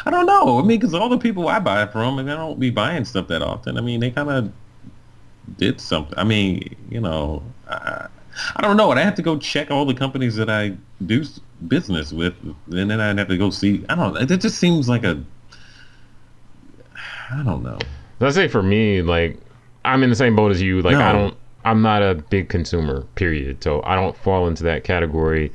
I 0.05 0.09
don't 0.09 0.25
know. 0.25 0.57
I 0.57 0.61
mean, 0.63 0.79
because 0.79 0.95
all 0.95 1.09
the 1.09 1.19
people 1.19 1.47
I 1.47 1.59
buy 1.59 1.85
from, 1.85 2.17
and 2.17 2.31
I 2.31 2.35
don't 2.35 2.59
be 2.59 2.71
buying 2.71 3.05
stuff 3.05 3.27
that 3.27 3.43
often. 3.43 3.77
I 3.77 3.81
mean, 3.81 3.99
they 3.99 4.09
kind 4.09 4.29
of 4.31 4.51
did 5.58 5.79
something. 5.79 6.17
I 6.17 6.23
mean, 6.23 6.75
you 6.89 6.99
know, 6.99 7.43
I, 7.69 8.08
I 8.55 8.62
don't 8.62 8.77
know. 8.77 8.91
And 8.91 8.99
I 8.99 9.03
have 9.03 9.15
to 9.15 9.21
go 9.21 9.38
check 9.38 9.71
all 9.71 9.86
the 9.86 9.93
companies 9.93 10.36
that 10.36 10.49
I 10.49 10.75
do 11.05 11.23
business 11.67 12.12
with, 12.12 12.34
and 12.71 12.89
then 12.89 12.99
I'd 12.99 13.17
have 13.17 13.27
to 13.29 13.38
go 13.38 13.49
see. 13.49 13.86
I 13.89 13.95
don't. 13.95 14.13
know. 14.13 14.19
It 14.19 14.41
just 14.41 14.58
seems 14.58 14.89
like 14.89 15.03
a. 15.03 15.23
I 17.31 17.43
don't 17.43 17.63
know. 17.63 17.79
Let's 18.19 18.36
say 18.36 18.47
for 18.47 18.62
me, 18.62 19.01
like 19.01 19.39
I'm 19.84 20.03
in 20.03 20.10
the 20.10 20.15
same 20.15 20.36
boat 20.36 20.51
as 20.51 20.62
you. 20.62 20.81
Like 20.81 20.95
I 20.95 21.12
don't. 21.12 21.36
I'm 21.63 21.81
not 21.81 22.03
a 22.03 22.15
big 22.15 22.49
consumer. 22.49 23.01
Period. 23.15 23.63
So 23.63 23.81
I 23.84 23.95
don't 23.95 24.15
fall 24.17 24.47
into 24.47 24.63
that 24.63 24.84
category 24.84 25.51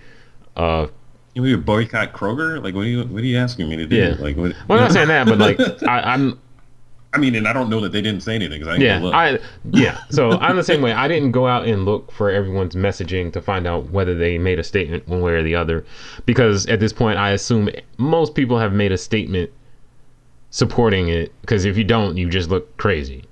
of 0.57 0.91
You 1.35 1.43
mean 1.43 1.61
boycott 1.61 2.13
Kroger? 2.13 2.63
Like, 2.63 2.75
what 2.75 2.83
are 2.83 2.89
you 2.89 3.05
what 3.05 3.23
are 3.23 3.27
you 3.27 3.39
asking 3.39 3.69
me 3.69 3.77
to 3.77 3.87
do? 3.87 3.97
Yeah. 3.97 4.17
Like, 4.19 4.37
what? 4.37 4.55
Well, 4.69 4.79
I'm 4.79 4.85
not 4.85 4.93
saying 4.93 5.09
that, 5.09 5.27
but 5.27 5.39
like 5.39 5.61
I, 5.89 6.01
I'm 6.15 6.41
I 7.13 7.19
mean, 7.19 7.35
and 7.35 7.49
I 7.49 7.53
don't 7.53 7.69
know 7.69 7.81
that 7.81 7.91
they 7.91 8.01
didn't 8.03 8.23
say 8.23 8.37
anything 8.37 8.61
because 8.61 8.79
I 8.79 8.81
yeah, 8.81 9.01
look. 9.01 9.15
I 9.15 9.39
yeah. 9.73 10.01
So 10.11 10.31
I'm 10.39 10.57
the 10.57 10.63
same 10.63 10.81
way. 10.81 10.93
I 10.93 11.09
didn't 11.09 11.33
go 11.33 11.47
out 11.47 11.67
and 11.67 11.85
look 11.85 12.13
for 12.13 12.31
everyone's 12.31 12.77
messaging 12.77 13.33
to 13.33 13.43
find 13.43 13.67
out 13.67 13.91
whether 13.91 14.15
they 14.15 14.39
made 14.39 14.59
a 14.61 14.65
statement 14.65 15.09
one 15.09 15.21
way 15.21 15.33
or 15.33 15.43
the 15.43 15.57
other, 15.57 15.85
because 16.25 16.67
at 16.67 16.79
this 16.79 16.93
point 16.93 17.19
I 17.19 17.31
assume 17.31 17.69
most 17.99 18.35
people 18.35 18.59
have 18.59 18.73
made 18.73 18.93
a 18.93 18.99
statement 18.99 19.51
supporting 20.51 21.09
it. 21.09 21.33
Because 21.41 21.65
if 21.65 21.77
you 21.77 21.85
don't, 21.85 22.17
you 22.17 22.29
just 22.29 22.49
look 22.49 22.77
crazy. 22.77 23.25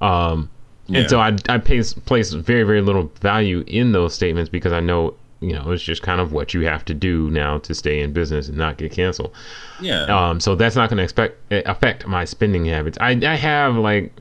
Um, 0.00 0.48
Yeah. 0.88 1.00
And 1.00 1.10
so 1.10 1.18
I 1.18 1.36
I 1.48 1.58
place 1.58 1.94
place 1.94 2.32
very 2.32 2.62
very 2.62 2.80
little 2.80 3.10
value 3.20 3.64
in 3.66 3.90
those 3.90 4.14
statements 4.14 4.48
because 4.48 4.72
I 4.72 4.78
know 4.80 5.14
you 5.40 5.52
know 5.52 5.70
it's 5.70 5.82
just 5.82 6.02
kind 6.02 6.20
of 6.20 6.32
what 6.32 6.54
you 6.54 6.62
have 6.62 6.84
to 6.86 6.94
do 6.94 7.30
now 7.30 7.58
to 7.58 7.74
stay 7.74 8.00
in 8.00 8.12
business 8.12 8.48
and 8.48 8.56
not 8.56 8.78
get 8.78 8.92
canceled. 8.92 9.32
yeah. 9.80 10.04
Um, 10.04 10.40
so 10.40 10.54
that's 10.54 10.76
not 10.76 10.88
going 10.88 10.98
to 10.98 11.04
expect 11.04 11.36
affect 11.50 12.06
my 12.06 12.24
spending 12.24 12.64
habits. 12.64 12.96
I, 13.00 13.10
I 13.10 13.36
have 13.36 13.76
like 13.76 14.12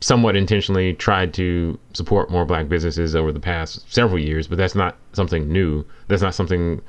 somewhat 0.00 0.36
intentionally 0.36 0.94
tried 0.94 1.32
to 1.34 1.78
support 1.94 2.30
more 2.30 2.44
black 2.44 2.68
businesses 2.68 3.14
over 3.14 3.32
the 3.32 3.40
past 3.40 3.90
several 3.92 4.18
years, 4.18 4.48
but 4.48 4.58
that's 4.58 4.74
not 4.74 4.96
something 5.12 5.50
new. 5.50 5.84
That's 6.08 6.22
not 6.22 6.34
something 6.34 6.82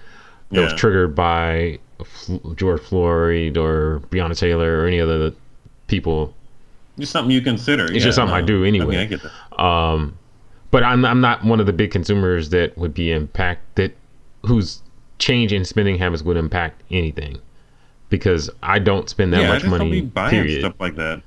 that 0.52 0.62
was 0.62 0.74
triggered 0.74 1.16
by 1.16 1.80
George 2.56 2.82
Floyd 2.82 3.58
or 3.58 4.02
Breonna 4.10 4.38
Taylor 4.38 4.82
or 4.82 4.88
any 4.88 5.00
other 5.00 5.32
people. 5.88 6.34
Just 7.00 7.12
something 7.12 7.32
you 7.32 7.42
consider. 7.42 7.92
It's 7.92 8.04
just 8.04 8.16
something 8.16 8.36
I 8.36 8.42
do 8.42 8.64
anyway. 8.64 8.86
I 8.86 8.90
mean, 8.90 9.00
I 9.00 9.06
get 9.06 9.22
that. 9.24 9.64
Um, 9.64 10.18
but 10.74 10.84
I'm 10.84 11.06
I'm 11.06 11.22
not 11.22 11.46
one 11.46 11.60
of 11.60 11.68
the 11.68 11.72
big 11.72 11.92
consumers 11.92 12.50
that 12.50 12.76
would 12.80 12.96
be 12.96 13.12
impact 13.12 13.76
that 13.76 13.96
whose 14.42 14.82
change 15.20 15.54
in 15.54 15.64
spending 15.66 16.00
habits 16.00 16.24
would 16.24 16.36
impact 16.36 16.82
anything 16.90 17.38
because 18.10 18.50
I 18.64 18.80
don't 18.80 19.08
spend 19.08 19.34
that 19.34 19.42
yeah, 19.42 19.50
I 19.50 19.54
much 19.54 19.62
don't 19.62 19.70
money. 19.70 19.92
be 19.92 20.02
buying 20.02 20.32
period. 20.32 20.62
stuff 20.62 20.74
like 20.80 20.96
that. 20.96 21.22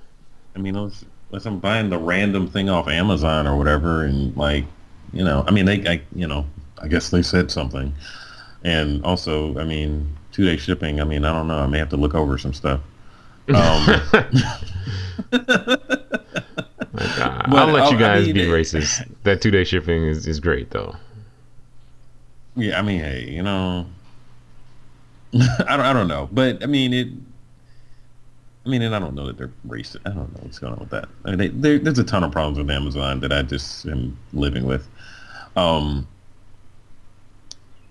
I 0.57 0.59
mean, 0.59 0.75
unless, 0.75 1.05
unless 1.31 1.47
I'm 1.47 1.61
buying 1.61 1.91
the 1.91 1.99
random 1.99 2.49
thing 2.49 2.69
off 2.69 2.89
Amazon 2.89 3.47
or 3.47 3.57
whatever, 3.57 4.03
and 4.03 4.37
like, 4.37 4.65
you 5.13 5.23
know, 5.23 5.45
I 5.47 5.53
mean, 5.53 5.65
they, 5.65 5.87
I, 5.89 6.03
you 6.13 6.27
know, 6.27 6.45
I 6.83 6.89
guess 6.89 7.11
they 7.11 7.23
said 7.23 7.53
something, 7.53 7.95
and 8.65 9.05
also, 9.05 9.57
I 9.61 9.65
mean, 9.65 10.17
two 10.33 10.45
day 10.45 10.57
shipping. 10.57 11.01
I 11.01 11.05
mean, 11.05 11.25
I 11.25 11.33
don't 11.33 11.47
know. 11.47 11.59
I 11.59 11.69
may 11.69 11.79
have 11.79 11.91
to 11.91 11.97
look 11.97 12.17
over 12.17 12.37
some 12.37 12.53
stuff. 12.53 12.81
Um, 13.55 14.03
But, 17.47 17.59
I'll 17.59 17.69
let 17.69 17.91
you 17.91 17.97
I 17.97 18.01
guys 18.01 18.25
mean, 18.27 18.35
be 18.35 18.47
racist. 18.47 19.07
That 19.23 19.41
two 19.41 19.51
day 19.51 19.65
shipping 19.65 20.05
is, 20.05 20.27
is 20.27 20.41
great 20.41 20.71
though. 20.71 20.97
Yeah, 22.57 22.79
I 22.79 22.83
mean, 22.83 23.01
hey, 23.01 23.29
you 23.31 23.43
know, 23.43 23.87
I 25.35 25.77
don't, 25.77 25.87
I 25.87 25.93
don't 25.93 26.09
know, 26.09 26.29
but 26.33 26.63
I 26.63 26.67
mean, 26.67 26.93
it. 26.93 27.09
I 28.65 28.69
mean, 28.69 28.83
and 28.83 28.95
I 28.97 28.99
don't 28.99 29.15
know 29.15 29.27
that 29.27 29.39
they're 29.39 29.53
racist. 29.67 29.99
I 30.07 30.11
don't 30.11 30.33
know 30.35 30.41
what's 30.43 30.59
going 30.59 30.73
on 30.73 30.81
with 30.81 30.91
that. 30.91 31.09
I 31.25 31.31
mean, 31.31 31.39
they, 31.39 31.49
there- 31.49 31.79
there's 31.79 31.99
a 32.01 32.05
ton 32.05 32.25
of 32.25 32.33
problems 32.33 32.59
with 32.59 32.71
Amazon 32.71 33.21
that 33.21 33.33
I 33.33 33.43
just 33.43 33.87
am 33.87 34.19
living 34.33 34.65
with. 34.67 34.89
Um, 35.55 36.09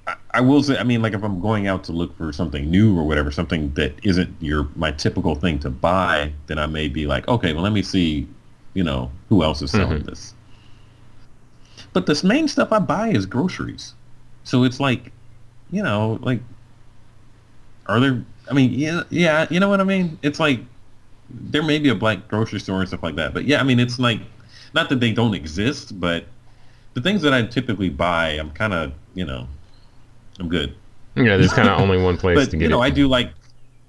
I, 0.07 0.15
I 0.31 0.41
will 0.41 0.61
say, 0.63 0.77
I 0.77 0.83
mean, 0.83 1.01
like 1.01 1.13
if 1.13 1.23
I'm 1.23 1.39
going 1.39 1.67
out 1.67 1.83
to 1.85 1.91
look 1.93 2.15
for 2.17 2.31
something 2.33 2.69
new 2.69 2.97
or 2.97 3.05
whatever, 3.05 3.31
something 3.31 3.73
that 3.75 3.93
isn't 4.03 4.35
your 4.41 4.67
my 4.75 4.91
typical 4.91 5.35
thing 5.35 5.59
to 5.59 5.69
buy, 5.69 6.33
then 6.47 6.59
I 6.59 6.65
may 6.67 6.87
be 6.89 7.07
like, 7.07 7.27
okay, 7.27 7.53
well, 7.53 7.63
let 7.63 7.71
me 7.71 7.81
see, 7.81 8.27
you 8.75 8.83
know, 8.83 9.09
who 9.29 9.41
else 9.43 9.63
is 9.63 9.71
selling 9.71 10.03
Mhm. 10.03 10.05
this. 10.05 10.35
But 11.93 12.05
this 12.05 12.23
main 12.23 12.47
stuff 12.47 12.71
I 12.71 12.79
buy 12.79 13.09
is 13.09 13.25
groceries. 13.25 13.93
So 14.43 14.63
it's 14.63 14.79
like, 14.79 15.11
you 15.71 15.81
know, 15.81 16.19
like, 16.21 16.41
are 17.87 17.99
there? 17.99 18.23
I 18.49 18.53
mean, 18.53 18.71
yeah, 18.73 19.01
yeah, 19.09 19.47
you 19.49 19.59
know 19.59 19.69
what 19.69 19.81
I 19.81 19.83
mean. 19.85 20.19
It's 20.21 20.39
like 20.39 20.59
there 21.49 21.63
may 21.63 21.79
be 21.79 21.89
a 21.89 21.95
black 21.95 22.27
grocery 22.27 22.59
store 22.59 22.79
and 22.81 22.87
stuff 22.87 23.01
like 23.01 23.15
that, 23.15 23.33
but 23.33 23.45
yeah, 23.45 23.59
I 23.59 23.63
mean, 23.63 23.79
it's 23.79 23.97
like 23.97 24.19
not 24.75 24.89
that 24.89 24.99
they 24.99 25.11
don't 25.11 25.33
exist, 25.33 25.99
but 25.99 26.25
the 26.93 27.01
things 27.01 27.21
that 27.23 27.33
I 27.33 27.43
typically 27.43 27.89
buy, 27.89 28.29
I'm 28.31 28.51
kind 28.51 28.73
of, 28.73 28.91
you 29.15 29.25
know, 29.25 29.47
I'm 30.39 30.49
good. 30.49 30.75
Yeah, 31.15 31.37
there's 31.37 31.53
kind 31.53 31.69
of 31.69 31.79
only 31.79 31.97
one 32.01 32.17
place 32.23 32.37
But 32.37 32.51
to 32.51 32.57
get 32.57 32.63
you 32.63 32.69
know, 32.69 32.81
it. 32.81 32.85
I 32.85 32.89
do 32.89 33.07
like 33.07 33.31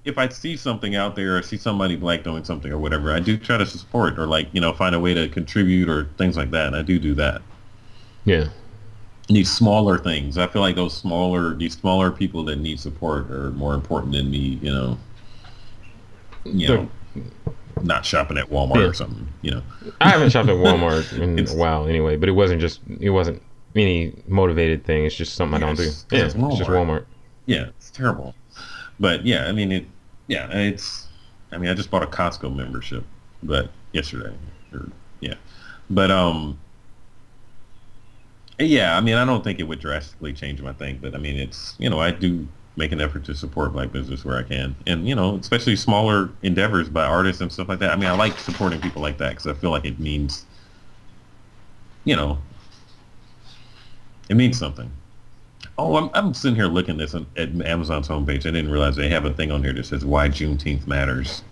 if 0.07 0.17
I 0.17 0.29
see 0.29 0.55
something 0.57 0.95
out 0.95 1.15
there 1.15 1.37
or 1.37 1.41
see 1.41 1.57
somebody 1.57 1.95
black 1.95 2.23
doing 2.23 2.43
something 2.43 2.71
or 2.71 2.77
whatever, 2.77 3.13
I 3.13 3.19
do 3.19 3.37
try 3.37 3.57
to 3.57 3.65
support 3.65 4.17
or 4.17 4.25
like 4.25 4.47
you 4.53 4.61
know 4.61 4.73
find 4.73 4.95
a 4.95 4.99
way 4.99 5.13
to 5.13 5.27
contribute 5.29 5.89
or 5.89 6.05
things 6.17 6.37
like 6.37 6.51
that. 6.51 6.73
I 6.73 6.81
do 6.81 6.97
do 6.97 7.13
that. 7.15 7.41
yeah, 8.25 8.47
these 9.27 9.51
smaller 9.51 9.97
things. 9.97 10.37
I 10.37 10.47
feel 10.47 10.61
like 10.61 10.75
those 10.75 10.95
smaller, 10.95 11.53
these 11.55 11.77
smaller 11.77 12.09
people 12.11 12.43
that 12.45 12.55
need 12.57 12.79
support 12.79 13.29
are 13.29 13.51
more 13.51 13.73
important 13.73 14.13
than 14.13 14.31
me. 14.31 14.59
You 14.61 14.71
know, 14.73 14.97
you 16.45 16.67
The- 16.67 16.73
know, 16.77 16.89
not 17.83 18.05
shopping 18.05 18.37
at 18.37 18.49
Walmart 18.49 18.77
Yeah. 18.77 18.87
or 18.87 18.93
something. 18.93 19.27
You 19.41 19.51
know, 19.51 19.61
I 20.01 20.09
haven't 20.09 20.29
shopped 20.31 20.49
at 20.49 20.55
Walmart 20.55 21.13
in 21.21 21.37
a 21.47 21.51
while 21.55 21.85
anyway. 21.87 22.15
But 22.15 22.29
it 22.29 22.33
wasn't 22.33 22.61
just 22.61 22.79
it 22.99 23.09
wasn't 23.11 23.41
any 23.75 24.13
motivated 24.27 24.83
thing. 24.85 25.05
It's 25.05 25.15
just 25.15 25.35
something 25.35 25.61
I 25.61 25.65
don't 25.65 25.75
do. 25.77 25.83
Yeah, 25.83 25.89
it's 26.25 26.33
it's 26.35 26.57
just. 26.57 26.69
Walmart. 26.69 27.05
yeah, 27.45 27.65
it's 27.77 27.91
terrible. 27.91 28.33
But 28.99 29.25
yeah, 29.25 29.45
I 29.47 29.51
mean 29.51 29.71
it. 29.71 29.85
Yeah, 30.27 30.49
it's. 30.51 31.07
I 31.51 31.57
mean, 31.57 31.69
I 31.69 31.73
just 31.73 31.89
bought 31.89 32.03
a 32.03 32.07
Costco 32.07 32.53
membership, 32.53 33.05
but 33.41 33.69
yesterday, 33.93 34.35
or 34.73 34.89
yeah, 35.19 35.35
but 35.89 36.11
um. 36.11 36.59
Yeah, 38.59 38.97
I 38.97 39.01
mean, 39.01 39.15
I 39.15 39.23
don't 39.23 39.43
think 39.43 39.59
it 39.59 39.63
would 39.63 39.79
drastically 39.79 40.33
change 40.33 40.61
my 40.61 40.73
thing, 40.73 40.97
but 40.99 41.13
I 41.13 41.19
mean, 41.19 41.37
it's 41.37 41.75
you 41.77 41.89
know, 41.89 41.99
I 41.99 42.11
do 42.11 42.47
make 42.75 42.91
an 42.91 43.01
effort 43.01 43.23
to 43.25 43.35
support 43.35 43.73
black 43.73 43.91
business 43.91 44.25
where 44.25 44.37
I 44.37 44.43
can, 44.43 44.75
and 44.85 45.07
you 45.07 45.15
know, 45.15 45.35
especially 45.35 45.75
smaller 45.75 46.29
endeavors 46.43 46.89
by 46.89 47.05
artists 47.05 47.41
and 47.41 47.51
stuff 47.51 47.69
like 47.69 47.79
that. 47.79 47.91
I 47.91 47.95
mean, 47.95 48.09
I 48.09 48.13
like 48.13 48.39
supporting 48.39 48.81
people 48.81 49.01
like 49.01 49.17
that 49.19 49.29
because 49.29 49.47
I 49.47 49.53
feel 49.53 49.71
like 49.71 49.85
it 49.85 49.99
means, 49.99 50.45
you 52.03 52.15
know, 52.15 52.39
it 54.29 54.35
means 54.35 54.57
something. 54.57 54.91
Oh, 55.79 55.95
I'm, 55.95 56.09
I'm 56.13 56.33
sitting 56.33 56.55
here 56.55 56.65
looking 56.65 56.97
this 56.97 57.13
on, 57.13 57.27
at 57.37 57.49
Amazon's 57.61 58.07
homepage. 58.07 58.39
I 58.47 58.51
didn't 58.51 58.71
realize 58.71 58.95
they 58.95 59.09
have 59.09 59.25
a 59.25 59.33
thing 59.33 59.51
on 59.51 59.63
here 59.63 59.73
that 59.73 59.85
says 59.85 60.03
why 60.03 60.27
Juneteenth 60.29 60.87
matters. 60.87 61.43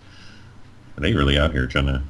Are 0.98 1.02
they 1.02 1.14
really 1.14 1.38
out 1.38 1.52
here 1.52 1.68
trying 1.68 1.86
to? 1.88 2.02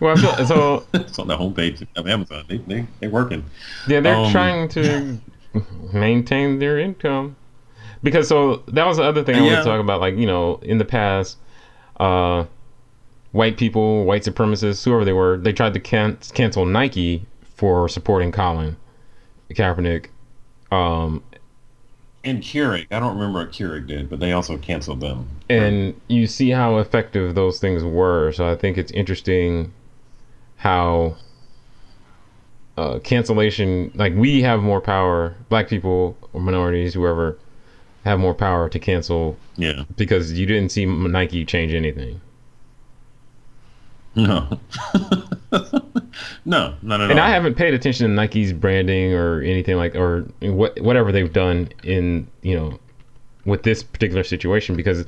Well, 0.00 0.16
feel, 0.16 0.46
so 0.46 0.86
it's 0.94 1.18
on 1.18 1.28
the 1.28 1.36
homepage 1.36 1.86
of 1.96 2.06
Amazon. 2.08 2.44
They 2.48 2.56
they 2.58 2.86
they're 3.00 3.10
working. 3.10 3.44
yeah, 3.86 4.00
they're 4.00 4.14
Um, 4.16 4.32
trying 4.32 4.68
to 4.70 5.18
maintain 5.92 6.58
their 6.58 6.78
income 6.78 7.36
because 8.02 8.26
so 8.28 8.56
that 8.68 8.86
was 8.86 8.96
the 8.96 9.02
other 9.02 9.22
thing 9.22 9.34
I 9.36 9.40
wanted 9.40 9.50
Yeah. 9.52 9.58
to 9.58 9.64
talk 9.64 9.80
about. 9.80 10.00
Like 10.00 10.16
you 10.16 10.26
know, 10.26 10.58
in 10.62 10.78
the 10.78 10.84
past, 10.86 11.36
uh, 11.98 12.44
white 13.32 13.58
people, 13.58 14.04
white 14.06 14.22
supremacists, 14.22 14.82
whoever 14.84 15.04
they 15.04 15.12
were, 15.12 15.36
they 15.36 15.52
tried 15.52 15.74
to 15.74 15.80
can- 15.80 16.16
cancel 16.32 16.64
Nike 16.64 17.26
for 17.56 17.86
supporting 17.88 18.32
Colin 18.32 18.76
Kaepernick. 19.50 20.06
Um, 20.72 21.22
And 22.22 22.42
Keurig, 22.42 22.86
I 22.90 23.00
don't 23.00 23.14
remember 23.14 23.40
what 23.40 23.52
Keurig 23.52 23.86
did, 23.86 24.10
but 24.10 24.20
they 24.20 24.32
also 24.32 24.58
canceled 24.58 25.00
them. 25.00 25.28
and 25.48 25.98
you 26.08 26.26
see 26.26 26.50
how 26.50 26.78
effective 26.78 27.34
those 27.34 27.58
things 27.58 27.82
were. 27.82 28.30
So 28.32 28.50
I 28.50 28.56
think 28.56 28.76
it's 28.76 28.92
interesting 28.92 29.72
how 30.56 31.16
uh, 32.76 32.98
cancellation. 33.00 33.90
Like 33.94 34.14
we 34.14 34.42
have 34.42 34.60
more 34.60 34.80
power, 34.80 35.34
black 35.48 35.68
people 35.68 36.16
or 36.32 36.40
minorities, 36.40 36.92
whoever, 36.92 37.38
have 38.04 38.18
more 38.18 38.34
power 38.34 38.68
to 38.68 38.78
cancel. 38.78 39.38
Yeah. 39.56 39.84
Because 39.96 40.32
you 40.38 40.46
didn't 40.46 40.72
see 40.72 40.84
Nike 40.84 41.44
change 41.44 41.72
anything. 41.72 42.20
No. 44.14 44.58
no, 46.44 46.74
not 46.82 47.00
at 47.00 47.10
and 47.10 47.20
all. 47.20 47.26
I 47.26 47.30
haven't 47.30 47.54
paid 47.54 47.74
attention 47.74 48.08
to 48.08 48.12
Nike's 48.12 48.52
branding 48.52 49.14
or 49.14 49.40
anything 49.42 49.76
like, 49.76 49.94
or 49.94 50.22
what 50.40 50.80
whatever 50.80 51.12
they've 51.12 51.32
done 51.32 51.68
in 51.84 52.26
you 52.42 52.56
know, 52.56 52.80
with 53.44 53.62
this 53.62 53.82
particular 53.82 54.24
situation 54.24 54.76
because 54.76 55.06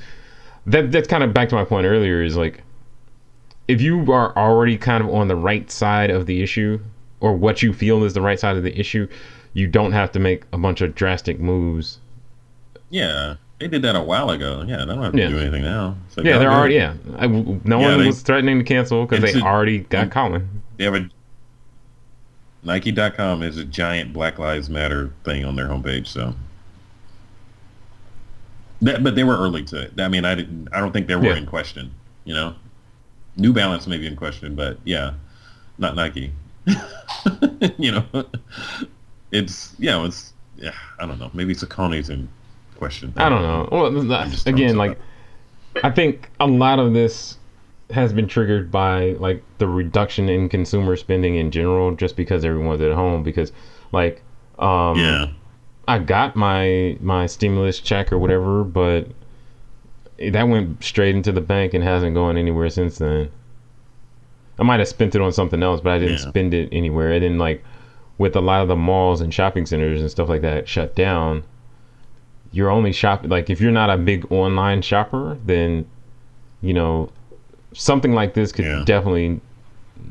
that 0.65 0.91
that's 0.91 1.07
kind 1.07 1.23
of 1.23 1.33
back 1.33 1.49
to 1.49 1.55
my 1.55 1.65
point 1.65 1.85
earlier 1.85 2.23
is 2.23 2.37
like, 2.37 2.63
if 3.67 3.81
you 3.81 4.11
are 4.11 4.35
already 4.37 4.77
kind 4.77 5.03
of 5.03 5.13
on 5.13 5.27
the 5.27 5.35
right 5.35 5.69
side 5.69 6.09
of 6.09 6.25
the 6.25 6.41
issue 6.41 6.79
or 7.19 7.35
what 7.35 7.61
you 7.61 7.73
feel 7.73 8.03
is 8.03 8.13
the 8.13 8.21
right 8.21 8.39
side 8.39 8.55
of 8.55 8.63
the 8.63 8.77
issue, 8.79 9.07
you 9.53 9.67
don't 9.67 9.91
have 9.91 10.11
to 10.13 10.19
make 10.19 10.43
a 10.53 10.57
bunch 10.57 10.81
of 10.81 10.95
drastic 10.95 11.39
moves. 11.39 11.99
Yeah, 12.89 13.35
they 13.59 13.67
did 13.67 13.81
that 13.83 13.95
a 13.95 14.01
while 14.01 14.29
ago. 14.29 14.63
Yeah, 14.67 14.77
they 14.77 14.85
don't 14.85 15.01
have 15.03 15.13
to 15.13 15.17
Yeah. 15.19 15.29
do 15.29 15.39
anything 15.39 15.63
now. 15.63 15.95
Like, 16.17 16.25
Yeah, 16.25 16.37
they're 16.37 16.49
good. 16.49 16.55
already 16.55 16.75
yeah. 16.75 16.93
I, 17.17 17.27
no 17.27 17.59
Yeah, 17.65 17.75
one 17.89 17.99
they- 17.99 18.07
was 18.07 18.21
threatening 18.21 18.57
to 18.59 18.63
cancel 18.65 19.05
because 19.05 19.31
they 19.33 19.39
a- 19.39 19.43
already 19.43 19.79
got 19.79 20.11
Colin. 20.11 20.47
They 20.77 20.83
have 20.85 20.95
a 20.95 21.09
Nike.com 22.63 23.43
is 23.43 23.57
a 23.57 23.65
giant 23.65 24.13
Black 24.13 24.39
Lives 24.39 24.69
Matter 24.69 25.11
thing 25.23 25.43
on 25.45 25.55
their 25.55 25.67
homepage. 25.67 26.07
So, 26.07 26.33
that, 28.81 29.03
but 29.03 29.15
they 29.15 29.23
were 29.23 29.37
early 29.37 29.63
to 29.65 29.81
it. 29.81 29.93
I 29.99 30.07
mean, 30.07 30.25
I 30.25 30.35
didn't. 30.35 30.67
I 30.73 30.79
don't 30.79 30.91
think 30.91 31.07
they 31.07 31.15
were 31.15 31.25
Yeah. 31.25 31.35
in 31.37 31.45
question. 31.45 31.91
You 32.25 32.33
know, 32.33 32.55
New 33.37 33.53
Balance 33.53 33.85
may 33.87 33.97
be 33.97 34.07
in 34.07 34.15
question, 34.15 34.55
but 34.55 34.77
yeah, 34.85 35.13
not 35.77 35.95
Nike. 35.95 36.31
you 37.77 37.91
know, 37.91 38.05
it's 39.31 39.75
yeah, 39.77 40.03
it's 40.05 40.33
yeah. 40.57 40.71
I 40.99 41.05
don't 41.05 41.19
know. 41.19 41.31
Maybe 41.33 41.53
Saucony's 41.53 42.09
in 42.09 42.29
question. 42.83 43.13
I 43.17 43.29
don't 43.29 43.41
know. 43.41 43.69
Well, 43.71 43.91
th- 43.91 44.07
th- 44.07 44.29
just 44.31 44.43
throwing 44.45 44.59
again, 44.61 44.77
like. 44.77 44.97
I 45.83 45.89
think 45.89 46.29
a 46.39 46.45
lot 46.45 46.77
of 46.79 46.93
this 46.93 47.37
has 47.89 48.13
been 48.13 48.27
triggered 48.27 48.71
by 48.71 49.11
like 49.13 49.43
the 49.57 49.67
reduction 49.67 50.29
in 50.29 50.47
consumer 50.49 50.95
spending 50.95 51.35
in 51.35 51.49
general, 51.51 51.95
just 51.95 52.15
because 52.15 52.45
everyone's 52.45 52.81
at 52.81 52.93
home. 52.93 53.23
Because 53.23 53.51
like, 53.91 54.21
um, 54.59 54.97
Yeah. 54.99 55.27
I 55.87 55.99
got 55.99 56.35
my 56.35 56.97
my 57.01 57.25
stimulus 57.25 57.79
check 57.79 58.11
or 58.13 58.17
whatever, 58.19 58.63
but 58.63 59.07
that 60.19 60.47
went 60.47 60.83
straight 60.83 61.15
into 61.15 61.31
the 61.31 61.41
bank 61.41 61.73
and 61.73 61.83
hasn't 61.83 62.13
gone 62.15 62.37
anywhere 62.37 62.69
since 62.69 62.99
then. 62.99 63.29
I 64.59 64.63
might 64.63 64.79
have 64.79 64.87
spent 64.87 65.15
it 65.15 65.21
on 65.21 65.31
something 65.31 65.63
else, 65.63 65.81
but 65.81 65.93
I 65.93 65.99
didn't 65.99 66.19
Yeah. 66.21 66.29
spend 66.29 66.53
it 66.53 66.69
anywhere. 66.71 67.11
And 67.13 67.23
then 67.23 67.37
like 67.39 67.63
with 68.19 68.35
a 68.35 68.41
lot 68.41 68.61
of 68.61 68.67
the 68.67 68.75
malls 68.75 69.21
and 69.21 69.33
shopping 69.33 69.65
centers 69.65 69.99
and 70.01 70.09
stuff 70.11 70.29
like 70.29 70.41
that 70.41 70.67
shut 70.69 70.95
down, 70.95 71.43
you're 72.53 72.69
only 72.69 72.91
shopping 72.93 73.29
like 73.29 73.49
if 73.49 73.59
you're 73.59 73.71
not 73.71 73.89
a 73.89 73.97
big 73.97 74.31
online 74.31 74.81
shopper, 74.81 75.37
then 75.45 75.85
you 76.61 76.73
know 76.73 77.09
something 77.73 78.13
like 78.13 78.33
this 78.35 78.51
could 78.51 78.65
Yeah. 78.65 78.83
definitely 78.85 79.41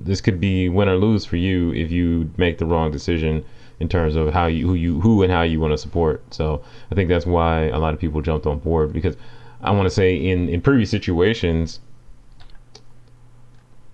this 0.05 0.21
could 0.21 0.41
be 0.41 0.69
win 0.69 0.89
or 0.89 0.97
lose 0.97 1.25
for 1.25 1.37
you 1.37 1.73
if 1.73 1.91
you 1.91 2.31
make 2.37 2.59
the 2.59 2.67
wrong 2.67 2.91
decision 2.91 3.45
in 3.79 3.89
terms 3.89 4.17
of 4.17 4.33
how 4.33 4.47
you 4.47 4.67
who 4.67 4.75
you 4.75 5.01
who 5.01 5.23
and 5.23 5.33
how 5.33 5.43
you 5.43 5.61
want 5.61 5.73
to 5.73 5.79
support. 5.79 6.23
So 6.35 6.63
I 6.91 6.95
think 6.95 7.09
that's 7.09 7.27
why 7.27 7.65
a 7.65 7.79
lot 7.79 7.95
of 7.95 8.01
people 8.01 8.21
jumped 8.21 8.47
on 8.47 8.59
board 8.59 8.93
because 8.93 9.17
I 9.63 9.71
want 9.71 9.87
to 9.87 9.91
say 9.91 10.17
in 10.17 10.49
in 10.49 10.61
previous 10.61 10.91
situations, 10.91 11.79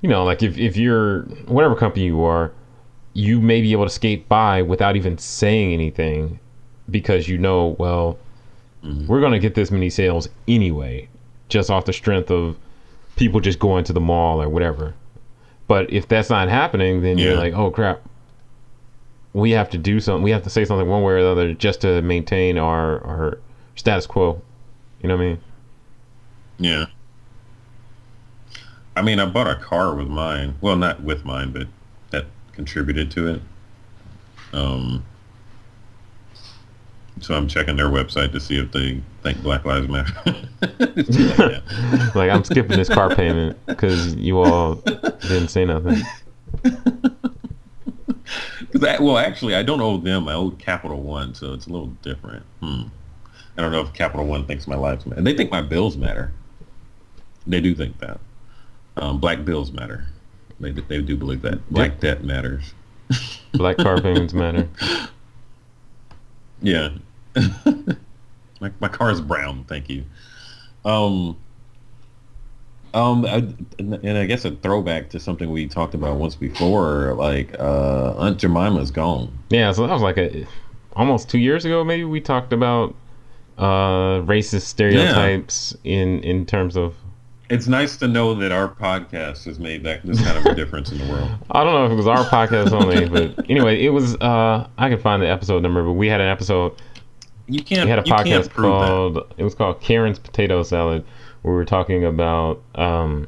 you 0.00 0.08
know, 0.08 0.24
like 0.24 0.42
if 0.42 0.56
if 0.56 0.76
you're 0.76 1.22
whatever 1.46 1.74
company 1.74 2.06
you 2.06 2.22
are, 2.22 2.52
you 3.12 3.40
may 3.40 3.60
be 3.60 3.72
able 3.72 3.84
to 3.84 3.90
skate 3.90 4.28
by 4.28 4.62
without 4.62 4.96
even 4.96 5.18
saying 5.18 5.72
anything 5.72 6.38
because 6.90 7.28
you 7.28 7.36
know, 7.36 7.76
well, 7.78 8.16
we're 8.82 9.20
going 9.20 9.32
to 9.32 9.38
get 9.38 9.54
this 9.54 9.70
many 9.70 9.90
sales 9.90 10.28
anyway, 10.46 11.08
just 11.48 11.70
off 11.70 11.84
the 11.84 11.92
strength 11.92 12.30
of 12.30 12.56
people 13.16 13.40
just 13.40 13.58
going 13.58 13.84
to 13.84 13.92
the 13.92 14.00
mall 14.00 14.40
or 14.40 14.48
whatever. 14.48 14.94
But 15.66 15.92
if 15.92 16.08
that's 16.08 16.30
not 16.30 16.48
happening, 16.48 17.02
then 17.02 17.18
you're 17.18 17.36
like, 17.36 17.52
oh 17.52 17.70
crap, 17.70 18.00
we 19.32 19.50
have 19.50 19.68
to 19.70 19.78
do 19.78 20.00
something. 20.00 20.22
We 20.22 20.30
have 20.30 20.44
to 20.44 20.50
say 20.50 20.64
something 20.64 20.88
one 20.88 21.02
way 21.02 21.14
or 21.14 21.22
the 21.22 21.28
other 21.28 21.54
just 21.54 21.80
to 21.82 22.00
maintain 22.02 22.56
our 22.58 23.04
our 23.04 23.38
status 23.76 24.06
quo. 24.06 24.40
You 25.02 25.08
know 25.08 25.16
what 25.16 25.22
I 25.22 25.26
mean? 25.26 25.38
Yeah. 26.58 26.86
I 28.96 29.02
mean, 29.02 29.20
I 29.20 29.26
bought 29.26 29.46
a 29.48 29.54
car 29.54 29.94
with 29.94 30.08
mine. 30.08 30.56
Well, 30.60 30.74
not 30.74 31.02
with 31.02 31.24
mine, 31.24 31.52
but 31.52 31.68
that 32.10 32.26
contributed 32.52 33.10
to 33.12 33.28
it. 33.28 33.42
Um, 34.52 35.04
so 37.20 37.34
I'm 37.34 37.46
checking 37.48 37.76
their 37.76 37.88
website 37.88 38.32
to 38.32 38.40
see 38.40 38.58
if 38.58 38.70
they 38.72 39.00
think 39.22 39.42
Black 39.42 39.64
Lives 39.64 39.88
Matter. 39.88 40.12
Like 40.78 42.14
like 42.14 42.30
I'm 42.30 42.44
skipping 42.44 42.76
this 42.76 42.88
car 42.88 43.14
payment 43.14 43.58
because 43.66 44.14
you 44.16 44.38
all 44.38 44.74
didn't 44.76 45.48
say 45.48 45.64
nothing. 45.64 46.02
'Cause 48.72 48.84
I- 48.84 49.00
well, 49.02 49.16
actually, 49.16 49.54
I 49.54 49.62
don't 49.62 49.80
owe 49.80 49.96
them. 49.96 50.28
I 50.28 50.34
owe 50.34 50.50
Capital 50.50 51.00
One, 51.00 51.34
so 51.34 51.54
it's 51.54 51.66
a 51.66 51.70
little 51.70 51.86
different. 52.02 52.44
Hmm. 52.62 52.82
I 53.56 53.62
don't 53.62 53.72
know 53.72 53.80
if 53.80 53.92
Capital 53.94 54.26
One 54.26 54.44
thinks 54.46 54.66
my 54.68 54.76
lives 54.76 55.06
matter. 55.06 55.22
They 55.22 55.34
think 55.34 55.50
my 55.50 55.62
bills 55.62 55.96
matter. 55.96 56.32
They 57.46 57.60
do 57.60 57.74
think 57.74 57.98
that. 58.00 58.20
Um, 58.96 59.18
black 59.18 59.44
bills 59.44 59.72
matter. 59.72 60.06
They, 60.60 60.72
they 60.72 61.00
do 61.00 61.16
believe 61.16 61.40
that. 61.42 61.66
Black 61.70 61.98
debt 62.00 62.22
matters. 62.24 62.74
Black 63.52 63.78
car 63.78 64.00
payments 64.00 64.34
matter. 64.34 64.68
Yeah. 66.60 66.88
my, 68.60 68.70
my 68.80 68.88
car 68.88 69.10
is 69.10 69.20
brown, 69.20 69.64
thank 69.64 69.88
you. 69.88 70.04
Um, 70.84 71.36
um, 72.94 73.26
I, 73.26 73.46
and 73.78 74.18
I 74.18 74.26
guess 74.26 74.44
a 74.44 74.52
throwback 74.52 75.10
to 75.10 75.20
something 75.20 75.50
we 75.50 75.66
talked 75.66 75.94
about 75.94 76.16
once 76.16 76.34
before, 76.34 77.14
like 77.14 77.54
uh, 77.58 78.14
Aunt 78.16 78.38
Jemima's 78.38 78.90
gone. 78.90 79.36
Yeah, 79.50 79.72
so 79.72 79.86
that 79.86 79.92
was 79.92 80.02
like 80.02 80.16
a 80.16 80.46
almost 80.94 81.28
two 81.28 81.38
years 81.38 81.64
ago. 81.64 81.84
Maybe 81.84 82.04
we 82.04 82.20
talked 82.20 82.52
about 82.52 82.94
uh, 83.58 84.22
racist 84.22 84.62
stereotypes 84.62 85.76
in 85.84 86.22
in 86.22 86.46
terms 86.46 86.76
of. 86.76 86.94
It's 87.50 87.66
nice 87.66 87.96
to 87.98 88.08
know 88.08 88.34
that 88.34 88.52
our 88.52 88.68
podcast 88.68 89.44
has 89.46 89.58
made 89.58 89.82
that 89.84 90.04
this 90.04 90.22
kind 90.22 90.36
of 90.36 90.44
a 90.44 90.54
difference 90.54 90.92
in 90.92 90.98
the 90.98 91.10
world. 91.10 91.30
I 91.50 91.64
don't 91.64 91.72
know 91.72 91.86
if 91.86 91.92
it 91.92 91.94
was 91.94 92.06
our 92.06 92.24
podcast 92.26 92.72
only, 92.72 93.08
but 93.08 93.50
anyway, 93.50 93.82
it 93.84 93.90
was. 93.90 94.16
Uh, 94.16 94.68
I 94.78 94.88
can 94.88 94.98
find 94.98 95.22
the 95.22 95.28
episode 95.28 95.62
number, 95.62 95.82
but 95.82 95.92
we 95.92 96.08
had 96.08 96.20
an 96.20 96.28
episode. 96.28 96.74
You 97.48 97.62
can't. 97.62 97.84
We 97.84 97.90
had 97.90 97.98
a 97.98 98.02
podcast 98.02 98.50
prove 98.50 98.80
that. 98.80 98.86
called. 98.88 99.34
It 99.38 99.42
was 99.44 99.54
called 99.54 99.80
Karen's 99.80 100.18
Potato 100.18 100.62
Salad, 100.62 101.04
where 101.42 101.52
we 101.54 101.56
were 101.56 101.64
talking 101.64 102.04
about 102.04 102.62
um, 102.74 103.26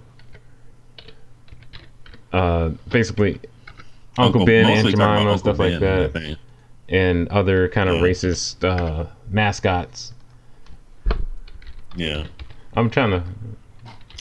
uh, 2.33 2.71
basically 2.89 3.41
Uncle, 4.19 4.45
Ben, 4.45 4.67
mostly 4.67 4.93
talking 4.93 5.01
about 5.01 5.15
Jemima, 5.15 5.31
and 5.33 5.41
stuff 5.41 5.59
like 5.59 5.81
Ben, 5.81 6.05
I 6.05 6.07
that. 6.09 6.39
and 6.89 7.29
other 7.29 7.69
kind 7.69 7.89
of 7.89 7.97
Yeah. 7.97 8.03
racist 8.03 8.63
uh, 8.65 9.07
mascots. 9.31 10.13
Yeah. 11.97 12.27
I'm 12.75 12.91
trying 12.91 13.11
to. 13.11 13.25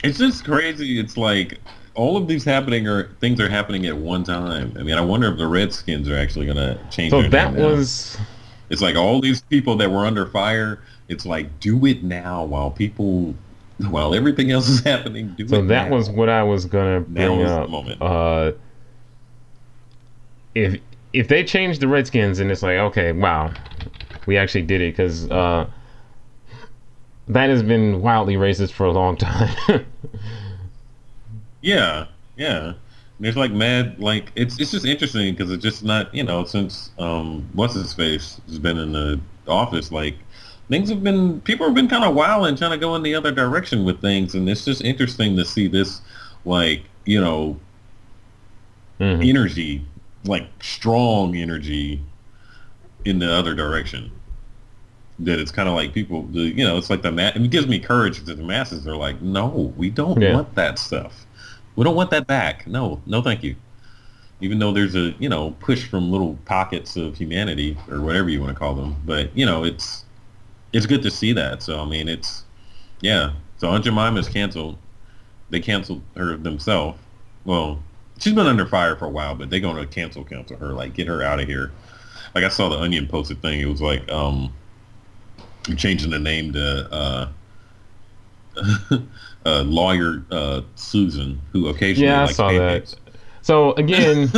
It's 0.03 0.17
just 0.17 0.45
crazy. 0.45 0.99
It's 0.99 1.17
like 1.17 1.59
all 1.93 2.17
of 2.17 2.27
these 2.27 2.43
happening 2.45 2.87
or 2.87 3.09
things 3.19 3.39
are 3.39 3.49
happening 3.49 3.85
at 3.85 3.97
one 3.97 4.23
time. 4.23 4.73
I 4.79 4.83
mean, 4.83 4.95
I 4.95 5.01
wonder 5.01 5.29
if 5.31 5.37
the 5.37 5.47
Redskins 5.47 6.07
are 6.09 6.17
actually 6.17 6.45
going 6.45 6.57
to 6.57 6.79
change. 6.89 7.11
So 7.11 7.21
that 7.21 7.53
name 7.53 7.61
now. 7.61 7.75
It's 8.69 8.81
like 8.81 8.95
all 8.95 9.19
these 9.21 9.41
people 9.41 9.75
that 9.77 9.89
were 9.91 10.05
under 10.05 10.25
fire. 10.27 10.79
It's 11.07 11.25
like 11.25 11.59
do 11.59 11.85
it 11.85 12.03
now 12.03 12.43
while 12.43 12.69
people, 12.71 13.33
while 13.89 14.13
everything 14.13 14.51
else 14.51 14.69
is 14.69 14.79
happening. 14.83 15.33
Do 15.37 15.47
so 15.47 15.61
that 15.65 15.89
now. 15.89 15.95
was 15.95 16.09
what 16.09 16.29
I 16.29 16.43
was 16.43 16.65
gonna 16.65 16.99
Now 17.01 17.05
bring 17.35 17.39
the 17.39 17.45
up. 17.61 17.69
moment. 17.69 18.01
Uh, 18.01 18.51
if 20.55 20.79
if 21.13 21.27
they 21.27 21.43
change 21.43 21.79
the 21.79 21.87
Redskins 21.87 22.39
and 22.39 22.51
it's 22.51 22.61
like 22.63 22.77
okay, 22.77 23.11
wow, 23.11 23.51
we 24.27 24.37
actually 24.37 24.61
did 24.63 24.81
it 24.81 24.91
because 24.95 25.29
uh, 25.31 25.67
that 27.27 27.49
has 27.49 27.63
been 27.63 28.01
wildly 28.01 28.35
racist 28.35 28.71
for 28.71 28.85
a 28.85 28.91
long 28.91 29.17
time. 29.17 29.85
Yeah, 31.61 32.05
yeah. 32.37 32.73
There's 33.19 33.35
like 33.35 33.51
mad, 33.51 33.99
like 33.99 34.31
it's 34.35 34.59
it's 34.59 34.71
just 34.71 34.85
interesting 34.85 35.33
because 35.35 35.51
it's 35.51 35.61
just 35.63 35.83
not 35.83 36.13
you 36.15 36.23
know 36.23 36.45
since 36.45 36.91
um 36.99 37.47
what's 37.53 37.73
his 37.73 37.93
face 37.93 38.39
has 38.47 38.59
been 38.59 38.77
in 38.77 38.93
the 38.93 39.19
office 39.47 39.91
like 39.91 40.15
things 40.69 40.89
have 40.89 41.03
been 41.03 41.41
people 41.41 41.65
have 41.65 41.75
been 41.75 41.87
kind 41.87 42.03
of 42.05 42.13
wild 42.15 42.45
and 42.47 42.57
trying 42.57 42.71
to 42.71 42.77
go 42.77 42.95
in 42.95 43.01
the 43.03 43.13
other 43.15 43.31
direction 43.31 43.83
with 43.83 43.99
things 43.99 44.35
and 44.35 44.47
it's 44.47 44.63
just 44.63 44.81
interesting 44.83 45.35
to 45.35 45.43
see 45.43 45.67
this 45.67 46.01
like 46.45 46.83
you 47.05 47.19
know 47.19 47.57
Mhm. 48.99 49.27
energy 49.27 49.85
like 50.25 50.47
strong 50.61 51.35
energy 51.35 52.01
in 53.05 53.19
the 53.19 53.31
other 53.31 53.53
direction 53.55 54.11
that 55.19 55.39
it's 55.39 55.51
kind 55.51 55.67
of 55.67 55.75
like 55.75 55.93
people 55.93 56.23
the 56.31 56.41
you 56.41 56.63
know 56.63 56.77
it's 56.77 56.89
like 56.89 57.01
the 57.01 57.11
ma- 57.11 57.31
it 57.35 57.49
gives 57.49 57.67
me 57.67 57.79
courage 57.79 58.19
that 58.25 58.35
the 58.37 58.43
masses 58.43 58.87
are 58.87 58.95
like 58.95 59.21
no 59.21 59.73
we 59.77 59.89
don't 59.89 60.21
Yeah. 60.21 60.33
want 60.35 60.53
that 60.55 60.77
stuff 60.77 61.25
we 61.79 61.85
don't 61.85 61.95
want 61.95 62.11
that 62.11 62.27
back 62.27 62.67
no 62.67 63.01
no 63.05 63.21
thank 63.21 63.43
you 63.43 63.55
even 64.41 64.59
though 64.59 64.71
there's 64.71 64.95
a 64.95 65.13
you 65.19 65.29
know 65.29 65.51
push 65.59 65.85
from 65.87 66.11
little 66.11 66.37
pockets 66.45 66.95
of 66.95 67.17
humanity 67.17 67.77
or 67.89 68.01
whatever 68.01 68.29
you 68.29 68.39
want 68.41 68.53
to 68.53 68.57
call 68.57 68.73
them. 68.73 68.95
But 69.05 69.35
you 69.37 69.45
know, 69.45 69.63
it's 69.63 70.05
it's 70.73 70.85
good 70.85 71.01
to 71.03 71.11
see 71.11 71.33
that. 71.33 71.61
So 71.61 71.79
I 71.79 71.85
mean, 71.85 72.07
it's 72.07 72.43
yeah. 73.01 73.33
So 73.57 73.69
Aunt 73.69 73.83
Jemima 73.83 74.19
is 74.19 74.29
canceled. 74.29 74.77
They 75.49 75.59
canceled 75.59 76.01
her 76.15 76.37
themselves. 76.37 76.97
Well, 77.43 77.81
she's 78.19 78.33
been 78.33 78.47
under 78.47 78.65
fire 78.65 78.95
for 78.95 79.05
a 79.05 79.09
while, 79.09 79.35
but 79.35 79.49
they're 79.49 79.59
going 79.59 79.75
to 79.75 79.87
cancel 79.87 80.23
cancel 80.23 80.57
her. 80.57 80.73
Like 80.73 80.93
get 80.93 81.07
her 81.07 81.21
out 81.21 81.39
of 81.39 81.47
here. 81.47 81.71
Like 82.35 82.43
I 82.43 82.49
saw 82.49 82.69
the 82.69 82.77
Onion 82.77 83.07
posted 83.07 83.41
thing. 83.41 83.59
It 83.59 83.65
was 83.65 83.81
like 83.81 84.09
um, 84.09 84.53
changing 85.75 86.11
the 86.11 86.19
name 86.19 86.53
to. 86.53 86.93
Uh, 86.93 87.29
uh, 89.45 89.61
lawyer 89.61 90.23
uh, 90.31 90.61
Susan, 90.75 91.41
who 91.51 91.67
occasionally 91.67 92.07
yeah, 92.07 92.21
I 92.21 92.25
likes 92.25 92.35
saw 92.35 92.49
that. 92.51 92.95
So 93.41 93.73
again, 93.73 94.29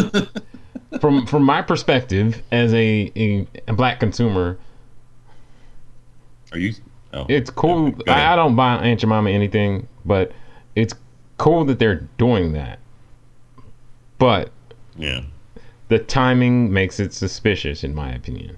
from 1.02 1.26
from 1.26 1.44
my 1.44 1.62
perspective 1.62 2.42
as 2.52 2.74
a, 2.74 3.12
a, 3.16 3.48
a 3.68 3.74
black 3.74 4.00
consumer, 4.00 4.58
Are 6.52 6.60
you? 6.60 6.74
Oh, 7.14 7.26
it's 7.28 7.50
cool. 7.50 7.94
I, 8.08 8.34
I 8.34 8.36
don't 8.36 8.56
buy 8.56 8.76
Aunt 8.76 9.00
Jemima 9.00 9.30
anything, 9.30 9.88
but 10.06 10.32
it's 10.76 10.94
cool 11.38 11.66
that 11.66 11.80
they're 11.80 12.08
doing 12.18 12.54
that. 12.54 12.80
But 14.18 14.52
yeah. 14.96 15.24
the 15.90 16.00
timing 16.00 16.72
makes 16.72 17.00
it 17.00 17.14
suspicious, 17.14 17.84
in 17.84 17.94
my 17.94 18.14
opinion. 18.14 18.58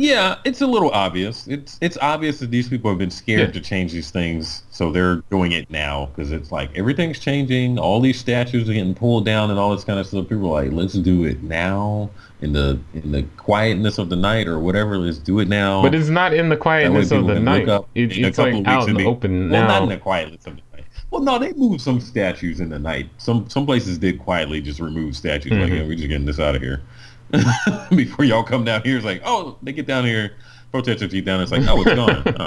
Yeah, 0.00 0.36
it's 0.44 0.60
a 0.60 0.66
little 0.68 0.90
obvious. 0.92 1.48
It's 1.48 1.76
it's 1.80 1.98
obvious 2.00 2.38
that 2.38 2.52
these 2.52 2.68
people 2.68 2.88
have 2.88 2.98
been 2.98 3.10
scared 3.10 3.40
Yeah. 3.40 3.46
to 3.50 3.60
change 3.60 3.90
these 3.90 4.12
things, 4.12 4.62
so 4.70 4.92
they're 4.92 5.16
doing 5.28 5.50
it 5.50 5.68
now 5.70 6.06
because 6.14 6.30
it's 6.30 6.52
like 6.52 6.70
everything's 6.76 7.18
changing. 7.18 7.80
All 7.80 8.00
these 8.00 8.16
statues 8.16 8.70
are 8.70 8.72
getting 8.74 8.94
pulled 8.94 9.24
down 9.24 9.50
and 9.50 9.58
all 9.58 9.72
this 9.74 9.82
kind 9.82 9.98
of 9.98 10.06
stuff. 10.06 10.28
People 10.28 10.54
are 10.54 10.62
like, 10.62 10.72
let's 10.72 10.94
do 10.94 11.24
it 11.24 11.42
now 11.42 12.10
in 12.42 12.52
the 12.52 12.78
in 12.94 13.10
the 13.10 13.24
quietness 13.38 13.98
of 13.98 14.08
the 14.08 14.14
night 14.14 14.46
or 14.46 14.60
whatever. 14.60 14.98
Let's 14.98 15.18
do 15.18 15.40
it 15.40 15.48
now. 15.48 15.82
But 15.82 15.96
it's 15.96 16.08
not 16.10 16.32
in 16.32 16.48
the 16.48 16.56
quietness 16.56 17.10
of 17.10 17.26
the 17.26 17.40
night. 17.40 17.66
It, 17.96 18.16
it's 18.16 18.38
like 18.38 18.54
out 18.68 18.88
in 18.88 18.94
the 18.94 18.98
be- 19.00 19.04
open 19.04 19.50
well, 19.50 19.62
now. 19.62 19.66
not 19.66 19.82
in 19.82 19.88
the 19.88 19.96
quietness 19.96 20.46
of 20.46 20.54
the 20.54 20.62
night. 20.76 20.84
Well, 21.10 21.22
no, 21.22 21.40
they 21.40 21.52
moved 21.54 21.80
some 21.80 22.00
statues 22.00 22.60
in 22.60 22.68
the 22.68 22.78
night. 22.78 23.08
Some 23.18 23.48
some 23.50 23.66
places 23.66 23.98
did 23.98 24.20
quietly 24.20 24.60
just 24.60 24.78
remove 24.78 25.16
statues. 25.16 25.50
Like, 25.50 25.72
Mhm. 25.72 25.76
yeah, 25.78 25.82
we're 25.82 25.96
just 25.96 26.06
getting 26.06 26.26
this 26.26 26.38
out 26.38 26.54
of 26.54 26.62
here 26.62 26.82
before 27.90 28.24
y'all 28.24 28.42
come 28.42 28.64
down 28.64 28.82
here. 28.82 28.96
It's 28.96 29.04
like, 29.04 29.22
oh, 29.24 29.56
they 29.62 29.72
get 29.72 29.86
down 29.86 30.04
here, 30.04 30.32
protesters 30.70 31.12
get 31.12 31.24
down. 31.24 31.40
It's 31.40 31.52
like, 31.52 31.66
oh, 31.68 31.82
it's 31.82 31.94
gone. 31.94 32.22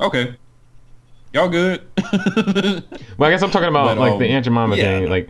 oh, 0.00 0.06
okay, 0.06 0.36
y'all 1.32 1.48
good. 1.48 1.82
Well, 3.18 3.28
I 3.28 3.32
guess 3.32 3.42
I'm 3.42 3.50
talking 3.50 3.68
about 3.68 3.96
But, 3.96 3.98
like 3.98 4.18
the 4.18 4.26
um, 4.26 4.32
Aunt 4.32 4.44
Jemima 4.44 4.76
yeah, 4.76 4.82
thing. 4.82 5.08
Like 5.10 5.28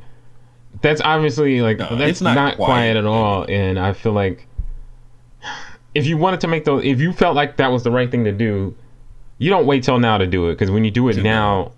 that's 0.81 1.01
obviously 1.03 1.61
like 1.61 1.79
No, 1.79 1.97
that's 1.97 2.21
not 2.21 2.35
not, 2.35 2.57
quiet. 2.57 2.67
quiet. 2.67 2.97
at 2.97 3.05
all. 3.05 3.45
And 3.45 3.79
I 3.79 3.93
feel 3.93 4.13
like 4.13 4.47
if 5.95 6.07
you 6.07 6.17
wanted 6.17 6.41
to 6.41 6.49
make 6.49 6.65
those, 6.65 6.85
if 6.85 7.01
you 7.01 7.13
felt 7.13 7.37
like 7.37 7.57
that 7.59 7.69
was 7.69 7.83
the 7.83 7.91
right 7.91 8.11
thing 8.11 8.25
to 8.25 8.33
do, 8.33 8.75
you 9.39 9.51
don't 9.51 9.67
wait 9.67 9.83
till 9.83 9.99
now 9.99 10.17
to 10.19 10.27
do 10.27 10.49
it. 10.49 10.55
Because 10.55 10.71
when 10.71 10.85
you 10.85 10.91
do 10.91 11.09
it 11.09 11.15
To 11.15 11.23
now, 11.23 11.73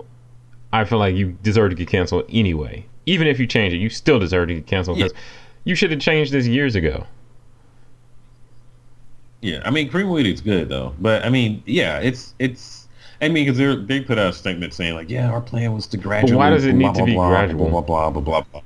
I 0.72 0.84
feel 0.84 0.98
like 0.98 1.16
you 1.16 1.36
deserve 1.42 1.70
to 1.70 1.76
get 1.76 1.88
canceled 1.88 2.24
anyway. 2.28 2.86
Even 3.06 3.26
if 3.26 3.40
you 3.40 3.46
change 3.46 3.74
it, 3.74 3.78
you 3.78 3.90
still 3.90 4.18
deserve 4.18 4.48
to 4.48 4.54
get 4.54 4.66
canceled 4.66 4.98
Yeah. 4.98 5.08
You 5.64 5.74
should 5.74 5.90
have 5.90 6.00
changed 6.00 6.32
this 6.32 6.46
years 6.46 6.74
ago. 6.74 7.06
Yeah, 9.40 9.60
I 9.64 9.70
mean, 9.70 9.88
cream 9.90 10.08
wheat 10.10 10.26
is 10.26 10.40
good 10.40 10.68
though, 10.68 10.94
but 11.00 11.24
I 11.24 11.28
mean, 11.28 11.62
yeah, 11.66 11.98
it's 12.00 12.34
it's. 12.38 12.88
I 13.20 13.28
mean, 13.28 13.44
because 13.46 13.58
they 13.58 13.98
they 13.98 14.04
put 14.04 14.18
out 14.18 14.28
a 14.30 14.32
statement 14.32 14.72
saying 14.74 14.94
like, 14.94 15.10
yeah, 15.10 15.30
our 15.30 15.40
plan 15.40 15.72
was 15.72 15.86
to 15.88 15.96
gradually. 15.96 16.34
why 16.36 16.50
does 16.50 16.64
it 16.64 16.76
blah, 16.78 16.88
need 16.88 16.94
to 16.94 17.00
blah, 17.00 17.06
be 17.06 17.14
blah, 17.14 17.28
gradual? 17.28 17.68
Blah 17.70 17.80
blah 17.82 18.10
blah 18.10 18.22
blah 18.22 18.40
blah. 18.52 18.60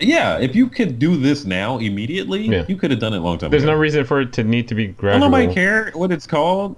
Yeah, 0.00 0.38
if 0.38 0.54
you 0.54 0.68
could 0.68 0.98
do 1.00 1.16
this 1.16 1.44
now 1.44 1.78
immediately, 1.78 2.42
Yeah. 2.42 2.64
you 2.68 2.76
could 2.76 2.92
have 2.92 3.00
done 3.00 3.14
it 3.14 3.18
a 3.18 3.20
long 3.20 3.36
time 3.38 3.46
ago. 3.48 3.50
There's 3.50 3.64
ago. 3.64 3.72
no 3.72 3.78
reason 3.78 4.04
for 4.04 4.20
it 4.20 4.32
to 4.34 4.44
need 4.44 4.68
to 4.68 4.74
be 4.76 4.86
gradual. 4.88 5.28
nobody 5.28 5.52
care 5.52 5.90
what 5.94 6.12
it's 6.12 6.26
called. 6.26 6.76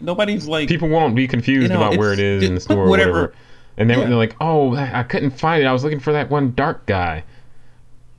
Nobody's 0.00 0.46
like, 0.46 0.68
people 0.68 0.88
won't 0.88 1.16
be 1.16 1.26
confused 1.26 1.64
You 1.72 1.78
know, 1.78 1.82
about 1.84 1.98
where 1.98 2.12
it's- 2.12 2.42
is 2.42 2.48
in 2.48 2.54
the 2.54 2.60
store 2.60 2.84
or 2.84 2.88
whatever- 2.88 3.10
whatever. 3.12 3.34
And 3.76 3.90
then 3.90 3.98
Yeah. 3.98 4.04
they're 4.06 4.16
like, 4.16 4.36
"Oh, 4.40 4.76
I 4.76 5.02
couldn't 5.02 5.30
find 5.32 5.62
it. 5.62 5.66
I 5.66 5.72
was 5.72 5.82
looking 5.82 5.98
for 5.98 6.12
that 6.12 6.30
one 6.30 6.52
dark 6.54 6.86
guy." 6.86 7.24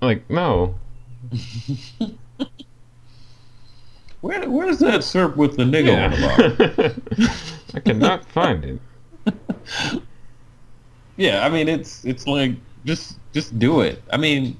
Like, 0.05 0.29
no. 0.29 0.75
where 4.21 4.49
where's 4.49 4.79
that 4.79 5.03
syrup 5.03 5.35
with 5.35 5.57
the 5.57 5.63
nigga 5.63 6.05
on 6.05 6.11
the 6.11 6.17
bottom? 6.27 7.29
I 7.73 7.79
cannot 7.79 8.25
find 8.25 8.63
it. 8.63 8.79
Yeah, 11.17 11.45
I 11.45 11.49
mean, 11.49 11.67
it's 11.67 12.03
it's 12.03 12.27
like 12.27 12.51
just 12.85 13.17
just 13.33 13.57
do 13.57 13.81
it. 13.81 14.03
I 14.11 14.17
mean, 14.17 14.57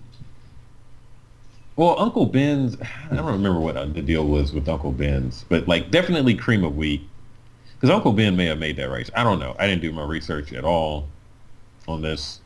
well, 1.76 2.00
Uncle 2.00 2.26
Ben's. 2.26 2.78
I 3.12 3.16
don't 3.16 3.26
remember 3.26 3.60
what 3.60 3.76
the 3.94 4.02
deal 4.02 4.26
was 4.26 4.54
with 4.54 4.70
Uncle 4.70 4.92
Ben's, 4.92 5.46
but 5.50 5.68
like 5.68 5.92
definitely 5.92 6.36
cream 6.36 6.64
of 6.64 6.78
wheat, 6.78 7.08
because 7.76 7.90
Uncle 7.90 8.14
Ben 8.14 8.36
may 8.36 8.46
have 8.46 8.60
made 8.60 8.78
that 8.78 8.90
rice. 8.90 9.12
I 9.16 9.24
don't 9.24 9.40
know. 9.40 9.56
I 9.60 9.68
didn't 9.68 9.82
do 9.82 9.92
my 9.92 10.04
research 10.04 10.54
at 10.54 10.64
all 10.64 11.08
on 11.88 12.02
this. 12.02 12.40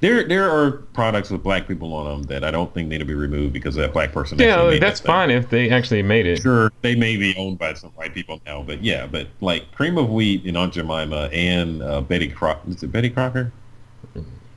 There 0.00 0.26
there 0.26 0.50
are 0.50 0.70
products 0.94 1.28
with 1.28 1.42
black 1.42 1.68
people 1.68 1.92
on 1.92 2.06
them 2.06 2.22
that 2.24 2.42
I 2.42 2.50
don't 2.50 2.72
think 2.72 2.88
need 2.88 2.98
to 2.98 3.04
be 3.04 3.14
removed 3.14 3.52
because 3.52 3.74
that 3.74 3.92
black 3.92 4.12
person. 4.12 4.38
Yeah, 4.38 4.78
that's 4.80 5.00
that 5.00 5.06
fine 5.06 5.30
if 5.30 5.50
they 5.50 5.68
actually 5.68 6.02
made 6.02 6.26
it. 6.26 6.40
Sure, 6.40 6.72
they 6.80 6.94
may 6.94 7.18
be 7.18 7.36
owned 7.36 7.58
by 7.58 7.74
some 7.74 7.90
white 7.90 8.14
people 8.14 8.40
now, 8.46 8.62
but 8.62 8.82
yeah, 8.82 9.06
but 9.06 9.28
like 9.42 9.70
cream 9.72 9.98
of 9.98 10.08
wheat 10.08 10.46
and 10.46 10.56
Aunt 10.56 10.72
Jemima 10.72 11.28
and 11.32 11.82
uh, 11.82 12.00
Betty 12.00 12.28
Crocker. 12.28 12.70
Is 12.70 12.82
it 12.82 12.90
Betty 12.90 13.10
Crocker? 13.10 13.52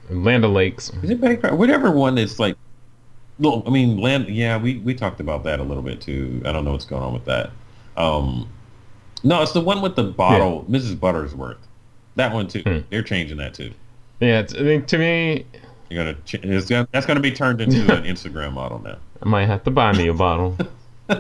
Land 0.10 0.46
Lakes. 0.54 0.92
Is 1.02 1.10
it 1.10 1.20
Betty 1.20 1.36
Crocker? 1.36 1.56
Whatever 1.56 1.92
one 1.92 2.16
that's 2.16 2.40
like. 2.40 2.56
Well, 3.40 3.64
I 3.66 3.70
mean, 3.70 3.98
land. 3.98 4.30
Yeah, 4.30 4.58
we 4.58 4.78
we 4.80 4.94
talked 4.94 5.20
about 5.20 5.44
that 5.44 5.60
a 5.60 5.64
little 5.64 5.84
bit 5.84 6.00
too. 6.00 6.42
I 6.46 6.54
don't 6.54 6.64
know 6.64 6.72
what's 6.72 6.86
going 6.86 7.04
on 7.04 7.14
with 7.14 7.26
that. 7.26 7.52
Um, 7.98 8.48
no, 9.24 9.42
it's 9.42 9.52
the 9.52 9.62
one 9.62 9.82
with 9.82 9.98
the 9.98 10.04
bottle, 10.04 10.66
Mrs. 10.70 10.96
Buttersworth. 10.96 11.58
That 12.16 12.34
one 12.34 12.48
too. 12.48 12.62
Hmm. 12.62 12.80
They're 12.90 13.04
changing 13.04 13.38
that 13.38 13.54
too. 13.54 13.74
Yeah, 14.20 14.46
I 14.58 14.62
mean, 14.62 14.86
to 14.86 14.98
me, 14.98 15.46
You're 15.90 16.04
gonna. 16.06 16.18
Ch- 16.26 16.36
it's 16.36 16.68
gonna 16.70 16.88
that's 16.92 17.06
gonna 17.06 17.20
be 17.20 17.32
turned 17.32 17.60
into 17.62 17.82
an 17.96 18.04
Instagram 18.14 18.54
model 18.54 18.80
now. 18.80 18.98
I 19.22 19.28
might 19.28 19.46
have 19.46 19.64
to 19.66 19.72
buy 19.72 19.94
me 19.94 20.08
a 20.08 20.14
bottle. 20.14 20.58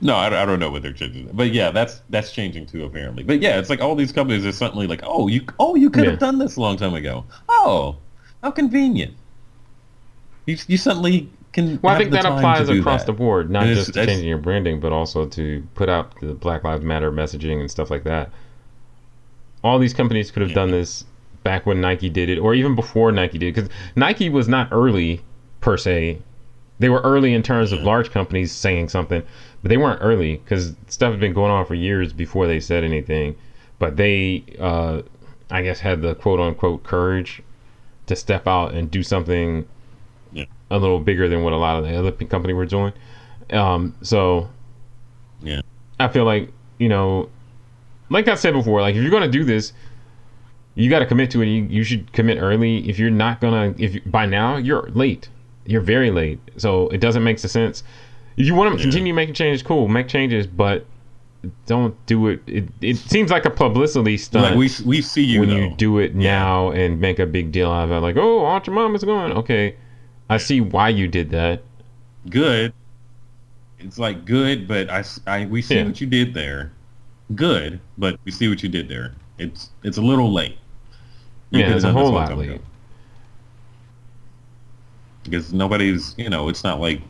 No, 0.00 0.16
I, 0.16 0.28
don't- 0.28 0.38
I 0.38 0.44
don't 0.44 0.58
know 0.58 0.70
what 0.70 0.82
they're 0.82 0.92
changing, 0.92 1.30
but 1.32 1.52
yeah, 1.52 1.70
that's 1.70 2.00
that's 2.10 2.32
changing 2.32 2.66
too 2.66 2.84
apparently. 2.84 3.22
But 3.22 3.40
yeah, 3.40 3.58
it's 3.58 3.70
like 3.70 3.80
all 3.80 3.94
these 3.94 4.10
companies 4.12 4.44
are 4.44 4.52
suddenly 4.52 4.86
like, 4.86 5.00
oh, 5.04 5.28
you 5.28 5.42
oh 5.60 5.76
you 5.76 5.88
could 5.88 6.04
have 6.04 6.14
Yeah. 6.14 6.18
done 6.18 6.38
this 6.38 6.56
a 6.56 6.60
long 6.60 6.76
time 6.76 6.94
ago. 6.94 7.24
Oh, 7.48 7.96
how 8.42 8.50
convenient. 8.50 9.14
You 10.46 10.56
you 10.66 10.76
suddenly 10.76 11.28
can. 11.62 11.78
Well, 11.82 11.94
I 11.94 11.98
think 11.98 12.10
the 12.10 12.16
that 12.16 12.26
applies 12.26 12.68
across 12.68 13.02
that. 13.02 13.06
the 13.06 13.12
board, 13.12 13.50
not 13.50 13.64
it's- 13.64 13.78
just 13.86 13.94
to 13.94 14.06
changing 14.06 14.28
your 14.28 14.38
branding, 14.38 14.80
but 14.80 14.92
also 14.92 15.26
to 15.26 15.62
put 15.74 15.88
out 15.88 16.18
the 16.20 16.34
Black 16.34 16.64
Lives 16.64 16.84
Matter 16.84 17.10
messaging 17.12 17.60
and 17.60 17.70
stuff 17.70 17.90
like 17.90 18.04
that. 18.04 18.30
All 19.64 19.78
these 19.78 19.94
companies 19.94 20.30
could 20.30 20.40
have 20.42 20.50
Yeah. 20.50 20.56
done 20.56 20.70
this 20.70 21.04
back 21.44 21.66
when 21.66 21.80
Nike 21.80 22.08
did 22.08 22.28
it, 22.28 22.38
or 22.38 22.54
even 22.54 22.74
before 22.74 23.10
Nike 23.12 23.38
did, 23.38 23.54
because 23.54 23.70
Nike 23.96 24.28
was 24.28 24.48
not 24.48 24.68
early 24.70 25.20
per 25.60 25.76
se. 25.76 26.18
They 26.78 26.88
were 26.88 27.00
early 27.00 27.34
in 27.34 27.42
terms 27.42 27.72
of 27.72 27.80
large 27.82 28.10
companies 28.10 28.52
saying 28.52 28.88
something, 28.88 29.22
but 29.62 29.68
they 29.68 29.76
weren't 29.76 30.00
early 30.00 30.36
because 30.44 30.74
stuff 30.86 31.10
had 31.10 31.20
been 31.20 31.32
going 31.32 31.50
on 31.50 31.66
for 31.66 31.74
years 31.74 32.12
before 32.12 32.46
they 32.46 32.60
said 32.60 32.84
anything. 32.84 33.34
But 33.80 33.96
they, 33.96 34.44
uh, 34.60 35.02
I 35.50 35.62
guess, 35.62 35.80
had 35.80 36.02
the 36.02 36.14
quote 36.14 36.38
unquote 36.38 36.84
courage 36.84 37.42
to 38.06 38.14
step 38.14 38.46
out 38.46 38.74
and 38.74 38.90
do 38.90 39.02
something 39.02 39.56
Yeah. 39.56 39.62
A 40.70 40.78
little 40.78 41.00
bigger 41.00 41.28
than 41.28 41.42
what 41.42 41.52
a 41.52 41.56
lot 41.56 41.76
of 41.78 41.84
the 41.84 41.96
other 41.96 42.12
company 42.12 42.52
were 42.54 42.66
doing. 42.66 42.92
Um, 43.50 43.94
so 44.02 44.48
Yeah. 45.42 45.60
I 45.98 46.08
feel 46.08 46.24
like 46.24 46.52
you 46.78 46.88
know, 46.88 47.28
like 48.10 48.28
I 48.28 48.34
said 48.34 48.52
before, 48.54 48.80
like 48.80 48.94
if 48.94 49.02
you're 49.02 49.10
gonna 49.10 49.28
do 49.28 49.44
this, 49.44 49.72
you 50.74 50.88
got 50.88 51.00
to 51.00 51.06
commit 51.06 51.30
to 51.32 51.42
it. 51.42 51.46
You, 51.46 51.64
you 51.64 51.82
should 51.82 52.12
commit 52.12 52.38
early. 52.40 52.88
If 52.88 52.98
you're 53.00 53.10
not 53.10 53.40
gonna, 53.40 53.74
if 53.78 53.94
you- 53.96 54.02
by 54.06 54.26
now 54.26 54.56
you're 54.58 54.88
late, 54.94 55.28
you're 55.66 55.80
very 55.80 56.10
late. 56.12 56.38
So 56.56 56.88
it 56.90 57.00
doesn't 57.00 57.24
make 57.24 57.38
sense. 57.40 57.82
If 58.36 58.46
you 58.46 58.54
want 58.54 58.72
to 58.72 58.78
Yeah. 58.78 58.82
continue 58.84 59.12
making 59.12 59.34
changes, 59.34 59.60
cool, 59.62 59.88
make 59.88 60.06
changes, 60.06 60.46
but 60.46 60.86
don't 61.66 61.94
do 62.06 62.28
it. 62.28 62.40
It, 62.46 62.68
it 62.80 62.96
seems 62.96 63.30
like 63.32 63.44
a 63.44 63.50
publicity 63.50 64.16
stunt 64.18 64.44
Like 64.44 64.56
we 64.56 64.70
we 64.84 65.02
see 65.02 65.24
you 65.24 65.40
when 65.40 65.48
though. 65.48 65.56
you 65.56 65.74
do 65.76 65.98
it 65.98 66.14
now 66.14 66.70
and 66.70 67.00
make 67.00 67.18
a 67.18 67.26
big 67.26 67.50
deal 67.50 67.70
out 67.72 67.84
of 67.84 67.90
it. 67.90 68.00
Like, 68.00 68.16
oh, 68.16 68.44
Aunt 68.44 68.66
your 68.68 68.74
mom 68.74 68.94
is 68.94 69.02
going. 69.02 69.32
Okay, 69.32 69.74
I 70.28 70.36
see 70.36 70.60
why 70.60 70.88
you 70.90 71.08
did 71.08 71.30
that. 71.30 71.62
good. 72.28 72.72
It's 73.80 73.96
like 73.98 74.24
good, 74.24 74.66
but 74.66 74.90
I, 74.90 75.04
I- 75.26 75.46
we 75.46 75.62
see 75.62 75.76
Yeah. 75.76 75.84
what 75.84 76.00
you 76.00 76.06
did 76.08 76.34
there. 76.34 76.72
Good, 77.36 77.78
but 77.96 78.18
we 78.24 78.32
see 78.32 78.48
what 78.48 78.60
you 78.62 78.68
did 78.68 78.88
there. 78.88 79.14
It's 79.38 79.70
it's 79.84 79.98
a 79.98 80.02
little 80.02 80.32
late. 80.32 80.58
You 81.50 81.60
yeah, 81.60 81.74
it's 81.74 81.84
a 81.84 81.92
whole 81.92 82.10
lot 82.10 82.36
late. 82.36 82.50
ago. 82.50 82.58
because 85.24 85.52
nobody's 85.52 86.14
you 86.16 86.28
know 86.30 86.48
it's 86.48 86.64
not 86.64 86.80
like 86.80 87.00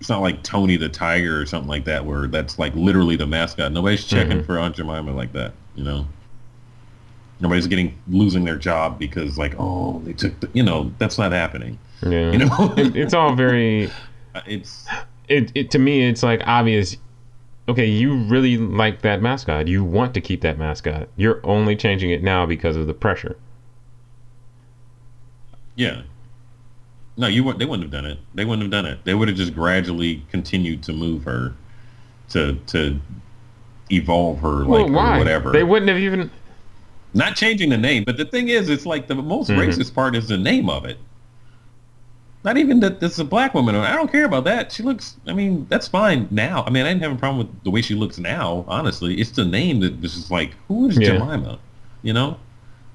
it's 0.00 0.08
not 0.08 0.20
like 0.22 0.42
Tony 0.42 0.76
the 0.76 0.88
Tiger 0.88 1.40
or 1.40 1.46
something 1.46 1.68
like 1.68 1.84
that 1.84 2.04
where 2.04 2.26
that's 2.26 2.58
like 2.58 2.74
literally 2.74 3.14
the 3.16 3.26
mascot. 3.26 3.70
Nobody's 3.72 4.04
checking 4.04 4.38
Mhm. 4.40 4.46
for 4.46 4.58
Aunt 4.58 4.74
Jemima 4.74 5.12
like 5.12 5.32
that. 5.34 5.52
You 5.76 5.84
know, 5.84 6.06
Nobody's 7.40 7.66
getting 7.66 7.94
losing 8.08 8.44
their 8.44 8.56
job 8.56 8.98
because 8.98 9.38
like, 9.38 9.54
oh, 9.58 10.00
they 10.04 10.12
took 10.14 10.38
the, 10.40 10.48
you 10.52 10.62
know, 10.62 10.92
that's 10.98 11.16
not 11.18 11.32
happening. 11.32 11.78
Yeah. 12.02 12.32
You 12.32 12.38
know, 12.38 12.74
It, 12.76 12.96
it's 12.96 13.14
all 13.14 13.34
very. 13.34 13.90
it's 14.46 14.86
It, 15.28 15.52
it 15.54 15.70
to 15.72 15.78
me, 15.78 16.06
it's 16.08 16.22
like 16.22 16.42
obvious. 16.46 16.96
Okay, 17.68 17.86
you 17.86 18.14
really 18.24 18.58
like 18.58 19.00
that 19.02 19.22
mascot. 19.22 19.68
You 19.68 19.82
want 19.84 20.12
to 20.14 20.20
keep 20.20 20.42
that 20.42 20.58
mascot. 20.58 21.08
You're 21.16 21.40
only 21.44 21.74
changing 21.76 22.10
it 22.10 22.22
now 22.22 22.44
because 22.44 22.76
of 22.76 22.86
the 22.86 22.92
pressure. 22.94 23.36
yeah. 25.76 26.02
No, 27.16 27.28
you 27.28 27.44
wouldn't. 27.44 27.60
They 27.60 27.64
wouldn't 27.64 27.84
have 27.84 27.92
done 27.92 28.10
it. 28.10 28.18
They 28.34 28.44
wouldn't 28.44 28.62
have 28.62 28.72
done 28.72 28.86
it. 28.86 28.98
They 29.04 29.14
would 29.14 29.28
have 29.28 29.36
just 29.36 29.54
gradually 29.54 30.24
continued 30.32 30.82
to 30.82 30.92
move 30.92 31.22
her, 31.24 31.54
to 32.30 32.54
to 32.66 33.00
evolve 33.90 34.40
her 34.40 34.64
like 34.64 34.90
well, 34.90 35.14
or 35.14 35.18
whatever. 35.18 35.52
They 35.52 35.62
wouldn't 35.62 35.88
have 35.88 35.98
even. 35.98 36.30
Not 37.16 37.36
changing 37.36 37.70
the 37.70 37.76
name, 37.78 38.02
but 38.02 38.16
the 38.16 38.24
thing 38.24 38.48
is, 38.48 38.68
it's 38.68 38.84
like 38.84 39.06
the 39.06 39.14
most 39.14 39.48
Mhm. 39.48 39.58
racist 39.58 39.94
part 39.94 40.16
is 40.16 40.26
the 40.26 40.36
name 40.36 40.68
of 40.68 40.84
it. 40.84 40.98
Not 42.44 42.58
even 42.58 42.80
that 42.80 43.00
this 43.00 43.14
is 43.14 43.18
a 43.18 43.24
black 43.24 43.54
woman. 43.54 43.74
I 43.74 43.96
don't 43.96 44.12
care 44.12 44.26
about 44.26 44.44
that. 44.44 44.70
She 44.70 44.82
looks. 44.82 45.16
I 45.26 45.32
mean, 45.32 45.66
that's 45.70 45.88
fine 45.88 46.28
now. 46.30 46.62
I 46.66 46.70
mean, 46.70 46.84
I 46.84 46.90
didn't 46.90 47.02
have 47.02 47.12
a 47.12 47.16
problem 47.16 47.38
with 47.38 47.64
the 47.64 47.70
way 47.70 47.80
she 47.80 47.94
looks 47.94 48.18
now. 48.18 48.64
Honestly, 48.68 49.18
it's 49.18 49.30
the 49.30 49.46
name 49.46 49.80
that 49.80 50.02
this 50.02 50.14
is 50.14 50.30
like. 50.30 50.54
Who 50.68 50.88
is 50.88 50.98
Yeah. 50.98 51.18
Jemima? 51.18 51.58
You 52.02 52.12
know, 52.12 52.38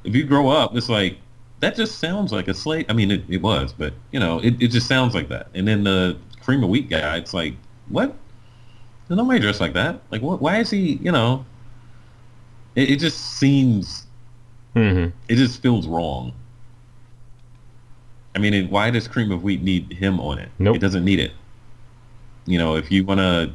if 0.04 0.16
you 0.16 0.24
grow 0.24 0.50
up, 0.50 0.76
it's 0.78 0.88
like 0.90 1.18
that 1.62 1.76
just 1.76 1.98
sounds 2.00 2.32
like 2.32 2.48
a 2.48 2.54
slave. 2.54 2.86
I 2.90 2.94
mean, 2.94 3.10
it, 3.12 3.24
it 3.28 3.42
was, 3.42 3.74
but 3.74 3.94
you 4.12 4.20
know, 4.20 4.40
it, 4.40 4.62
it 4.62 4.68
just 4.68 4.88
sounds 4.88 5.16
like 5.16 5.30
that. 5.30 5.48
And 5.56 5.68
then 5.68 5.84
the 5.84 6.18
cream 6.42 6.64
of 6.64 6.70
wheat 6.70 6.90
guy, 6.90 7.18
it's 7.18 7.34
like, 7.34 7.56
what? 7.88 8.16
There's 9.08 9.18
nobody 9.18 9.40
dressed 9.40 9.62
like 9.62 9.74
that. 9.74 10.02
Like, 10.12 10.22
what? 10.22 10.42
Why 10.42 10.60
is 10.60 10.70
he? 10.70 10.94
You 11.02 11.12
know, 11.12 11.46
it, 12.76 12.92
it 12.92 13.00
just 13.00 13.20
seems 13.40 14.06
hmm 14.74 15.08
it 15.28 15.36
just 15.36 15.62
feels 15.62 15.88
wrong. 15.88 16.34
I 18.36 18.40
mean, 18.40 18.70
why 18.70 18.90
does 18.92 19.08
cream 19.08 19.32
of 19.32 19.44
wheat 19.44 19.62
need 19.62 19.94
him 19.94 20.20
on 20.20 20.40
it? 20.40 20.50
Nope. 20.60 20.76
It 20.76 20.80
doesn't 20.80 21.04
need 21.04 21.20
it. 21.20 21.32
You 22.46 22.58
know, 22.58 22.76
if 22.76 22.92
you 22.92 23.04
want 23.04 23.20
to, 23.20 23.52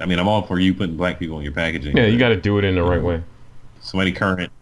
I 0.00 0.06
mean, 0.06 0.18
I'm 0.18 0.28
all 0.28 0.42
for 0.42 0.58
you 0.58 0.74
putting 0.74 0.96
black 0.96 1.18
people 1.18 1.36
on 1.36 1.42
your 1.42 1.52
packaging. 1.52 1.96
Yeah, 1.96 2.06
you 2.06 2.18
got 2.18 2.28
to 2.30 2.36
do 2.40 2.58
it 2.58 2.64
in 2.64 2.74
the 2.74 2.82
right 2.82 3.02
way. 3.02 3.22
somebody 3.80 4.12
current. 4.12 4.52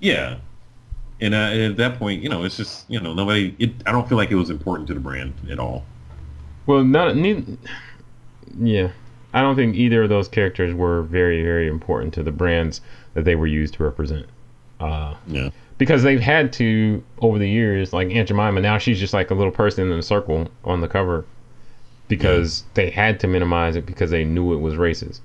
Yeah. 0.00 0.38
And 1.20 1.34
uh, 1.34 1.70
at 1.70 1.76
that 1.76 1.98
point, 1.98 2.22
you 2.22 2.28
know, 2.28 2.44
it's 2.44 2.56
just, 2.56 2.88
you 2.88 2.98
know, 2.98 3.12
nobody, 3.12 3.54
it, 3.58 3.72
I 3.86 3.92
don't 3.92 4.08
feel 4.08 4.16
like 4.16 4.30
it 4.30 4.36
was 4.36 4.48
important 4.50 4.88
to 4.88 4.94
the 4.94 5.00
brand 5.00 5.34
at 5.50 5.58
all. 5.58 5.84
Well, 6.66 6.82
not 6.84 7.16
neither, 7.16 7.42
Yeah, 8.58 8.90
I 9.34 9.42
don't 9.42 9.54
think 9.56 9.76
either 9.76 10.04
of 10.04 10.08
those 10.08 10.28
characters 10.28 10.74
were 10.74 11.02
very, 11.02 11.42
very 11.42 11.68
important 11.68 12.14
to 12.14 12.22
the 12.22 12.32
brands 12.32 12.80
that 13.14 13.24
they 13.24 13.34
were 13.34 13.46
used 13.46 13.74
to 13.74 13.84
represent. 13.84 14.26
Uh, 14.78 15.14
Yeah. 15.26 15.50
Because 15.80 16.02
they've 16.02 16.20
had 16.20 16.52
to 16.52 17.02
over 17.20 17.38
the 17.38 17.48
years, 17.48 17.92
like 17.94 18.10
Aunt 18.10 18.28
Jemima. 18.28 18.60
Now 18.60 18.76
she's 18.76 19.00
just 19.00 19.14
like 19.14 19.30
a 19.30 19.34
little 19.34 19.50
person 19.50 19.90
in 19.90 19.98
a 19.98 20.02
circle 20.02 20.48
on 20.62 20.82
the 20.82 20.86
cover, 20.88 21.24
because 22.06 22.64
they 22.74 22.90
had 22.90 23.18
to 23.20 23.26
minimize 23.26 23.76
it 23.76 23.86
because 23.86 24.10
they 24.10 24.22
knew 24.22 24.52
it 24.52 24.58
was 24.58 24.74
racist. 24.74 25.20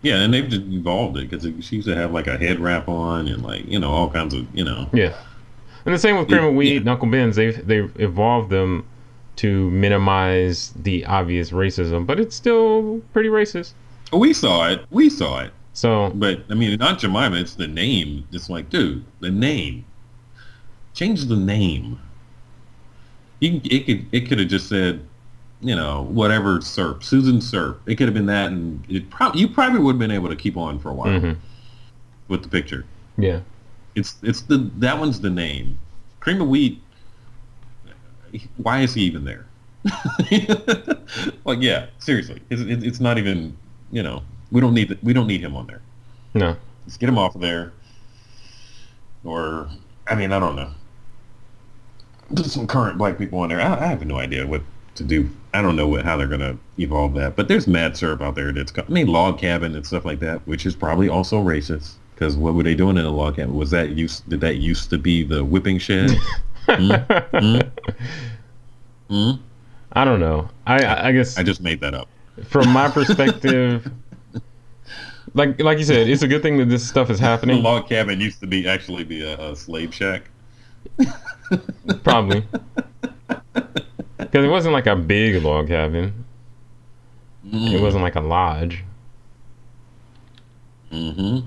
Yeah, 0.00 0.20
and 0.22 0.32
they've 0.34 0.48
just 0.48 0.62
evolved 0.62 1.18
it 1.18 1.30
because 1.30 1.44
she 1.64 1.76
used 1.76 1.86
to 1.86 1.94
have 1.94 2.12
like 2.12 2.26
a 2.26 2.38
head 2.38 2.58
wrap 2.60 2.88
on 2.88 3.28
and 3.28 3.42
like, 3.42 3.66
you 3.68 3.78
know, 3.78 3.90
all 3.90 4.10
kinds 4.10 4.32
of, 4.34 4.46
you 4.56 4.64
know. 4.64 4.88
Yeah, 4.92 5.14
and 5.84 5.94
the 5.94 5.98
same 5.98 6.16
with 6.16 6.28
Cream 6.28 6.44
of 6.44 6.54
Wheat 6.54 6.72
Yeah. 6.72 6.78
and 6.80 6.88
Uncle 6.88 7.08
Ben's. 7.08 7.36
They've 7.36 7.64
they've 7.66 7.92
evolved 8.00 8.48
them 8.50 8.86
to 9.36 9.70
minimize 9.70 10.72
the 10.74 11.04
obvious 11.04 11.50
racism, 11.50 12.06
but 12.06 12.18
it's 12.18 12.34
still 12.34 13.02
pretty 13.12 13.28
racist. 13.28 13.74
We 14.14 14.32
saw 14.32 14.68
it. 14.70 14.84
We 14.90 15.08
saw 15.10 15.40
it. 15.40 15.52
So 15.74 16.10
But 16.14 16.44
I 16.50 16.54
mean, 16.54 16.80
Aunt 16.82 16.98
Jemima. 17.00 17.36
It's 17.36 17.54
the 17.54 17.68
name. 17.68 18.26
It's 18.32 18.50
like, 18.50 18.68
dude, 18.70 19.04
the 19.20 19.30
name. 19.30 19.84
Change 20.94 21.24
the 21.24 21.36
name. 21.36 21.98
You 23.40 23.60
can, 23.60 23.70
it 23.72 23.86
could 23.86 24.06
it 24.12 24.28
could 24.28 24.38
have 24.38 24.48
just 24.48 24.68
said, 24.68 25.00
you 25.60 25.74
know, 25.74 26.02
whatever 26.02 26.58
Serp, 26.58 27.02
Susan 27.02 27.38
Serp. 27.38 27.78
It 27.86 27.96
could 27.96 28.06
have 28.06 28.14
been 28.14 28.26
that, 28.26 28.52
and 28.52 28.84
it 28.88 29.08
probably 29.10 29.40
you 29.40 29.48
probably 29.48 29.80
would 29.80 29.92
have 29.94 29.98
been 29.98 30.10
able 30.10 30.28
to 30.28 30.36
keep 30.36 30.56
on 30.56 30.78
for 30.78 30.90
a 30.90 30.94
while 30.94 31.08
mhm, 31.20 31.36
with 32.28 32.42
the 32.42 32.48
picture. 32.48 32.84
yeah, 33.16 33.40
It's 33.94 34.16
it's 34.22 34.42
the 34.42 34.70
that 34.78 34.98
one's 34.98 35.20
the 35.20 35.30
name. 35.30 35.78
Cream 36.20 36.40
of 36.40 36.48
wheat. 36.48 36.80
Why 38.58 38.80
is 38.80 38.94
he 38.94 39.02
even 39.02 39.24
there? 39.24 39.46
like, 41.44 41.60
yeah, 41.60 41.86
seriously, 41.98 42.40
it's 42.50 42.62
it's 42.62 43.00
not 43.00 43.18
even. 43.18 43.56
You 43.90 44.02
know, 44.02 44.22
we 44.52 44.60
don't 44.60 44.74
need 44.74 44.96
we 45.02 45.12
don't 45.12 45.26
need 45.26 45.40
him 45.40 45.56
on 45.56 45.66
there. 45.66 45.80
no, 46.34 46.56
Let's 46.86 46.96
get 46.96 47.08
him 47.08 47.18
off 47.18 47.34
of 47.34 47.40
there. 47.40 47.72
Or, 49.24 49.68
I 50.08 50.14
mean, 50.16 50.32
I 50.32 50.38
don't 50.40 50.56
know. 50.56 50.70
Put 52.34 52.46
some 52.46 52.66
current 52.66 52.98
black 52.98 53.18
people 53.18 53.38
on 53.40 53.48
there. 53.50 53.60
I, 53.60 53.74
I 53.84 53.86
have 53.86 54.04
no 54.04 54.18
idea 54.18 54.46
what 54.46 54.62
to 54.96 55.04
do. 55.04 55.30
I 55.54 55.62
don't 55.62 55.76
know 55.76 55.86
what 55.86 56.04
how 56.04 56.16
they're 56.16 56.26
gonna 56.26 56.56
evolve 56.78 57.14
that. 57.14 57.36
But 57.36 57.46
there's 57.48 57.66
mad 57.68 57.96
syrup 57.96 58.20
out 58.20 58.34
there 58.34 58.52
that's. 58.52 58.72
I 58.76 58.82
mean, 58.90 59.06
log 59.06 59.38
cabin 59.38 59.74
and 59.76 59.86
stuff 59.86 60.04
like 60.04 60.18
that, 60.20 60.46
which 60.46 60.66
is 60.66 60.74
probably 60.74 61.08
also 61.08 61.42
racist. 61.42 61.92
Because 62.14 62.36
what 62.36 62.54
were 62.54 62.62
they 62.62 62.74
doing 62.74 62.96
in 62.96 63.04
a 63.04 63.10
log 63.10 63.36
cabin? 63.36 63.54
Was 63.54 63.70
that 63.70 63.90
used? 63.90 64.28
Did 64.28 64.40
that 64.40 64.56
used 64.56 64.90
to 64.90 64.98
be 64.98 65.22
the 65.24 65.44
whipping 65.44 65.78
shed? 65.78 66.10
Hmm? 66.68 67.58
Hmm? 69.08 69.30
I 69.92 70.04
don't 70.04 70.20
know. 70.20 70.48
I 70.66 71.08
I 71.08 71.12
guess 71.12 71.36
I 71.36 71.42
just 71.42 71.60
made 71.60 71.80
that 71.80 71.92
up. 71.92 72.08
from 72.48 72.68
my 72.70 72.88
perspective, 72.88 73.90
like 75.34 75.60
like 75.60 75.78
you 75.78 75.84
said, 75.84 76.08
it's 76.08 76.22
a 76.22 76.28
good 76.28 76.42
thing 76.42 76.58
that 76.58 76.68
this 76.68 76.86
stuff 76.86 77.10
is 77.10 77.18
happening. 77.30 77.56
The 77.56 77.62
log 77.62 77.88
cabin 77.88 78.20
used 78.20 78.40
to 78.40 78.46
be 78.46 78.68
actually 78.68 79.04
be 79.04 79.22
a, 79.22 79.52
a 79.52 79.56
slave 79.56 79.94
shack. 79.94 80.30
Probably. 82.04 82.44
Because 83.52 84.44
it 84.44 84.48
wasn't 84.48 84.72
like 84.72 84.86
a 84.86 84.96
big 84.96 85.42
log 85.42 85.68
cabin. 85.68 86.24
It 87.52 87.80
wasn't 87.80 88.02
like 88.02 88.14
a 88.14 88.20
lodge. 88.20 88.84
Mm-hmm. 90.90 91.46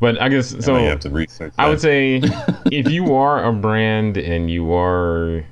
But 0.00 0.20
I 0.20 0.28
guess 0.30 0.64
So 0.64 0.78
you 0.78 0.88
have 0.88 1.00
to 1.00 1.10
research. 1.10 1.52
I 1.58 1.68
would 1.68 1.80
say 1.80 2.22
if 2.72 2.90
you 2.90 3.14
are 3.14 3.44
a 3.44 3.52
brand 3.52 4.16
and 4.16 4.50
you 4.50 4.72
are 4.72 5.44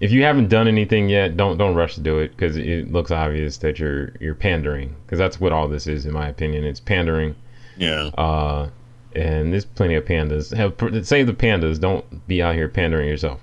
if 0.00 0.10
you 0.10 0.22
haven't 0.22 0.48
done 0.48 0.66
anything 0.66 1.08
yet, 1.08 1.36
don't 1.36 1.58
don't 1.58 1.74
rush 1.74 1.94
to 1.94 2.00
do 2.00 2.18
it 2.18 2.30
because 2.30 2.56
it 2.56 2.90
looks 2.90 3.10
obvious 3.10 3.58
that 3.58 3.78
you're 3.78 4.12
you're 4.18 4.34
pandering 4.34 4.96
because 5.04 5.18
that's 5.18 5.38
what 5.38 5.52
all 5.52 5.68
this 5.68 5.86
is 5.86 6.06
in 6.06 6.12
my 6.12 6.28
opinion. 6.28 6.64
It's 6.64 6.80
pandering. 6.80 7.36
yeah. 7.76 8.10
Uh, 8.16 8.70
and 9.14 9.52
there's 9.52 9.64
plenty 9.64 9.94
of 9.94 10.04
pandas. 10.04 10.56
Have 10.56 11.06
save 11.06 11.26
the 11.26 11.34
pandas. 11.34 11.80
Don't 11.80 12.26
be 12.26 12.42
out 12.42 12.54
here 12.54 12.68
pandering 12.68 13.08
yourself. 13.08 13.40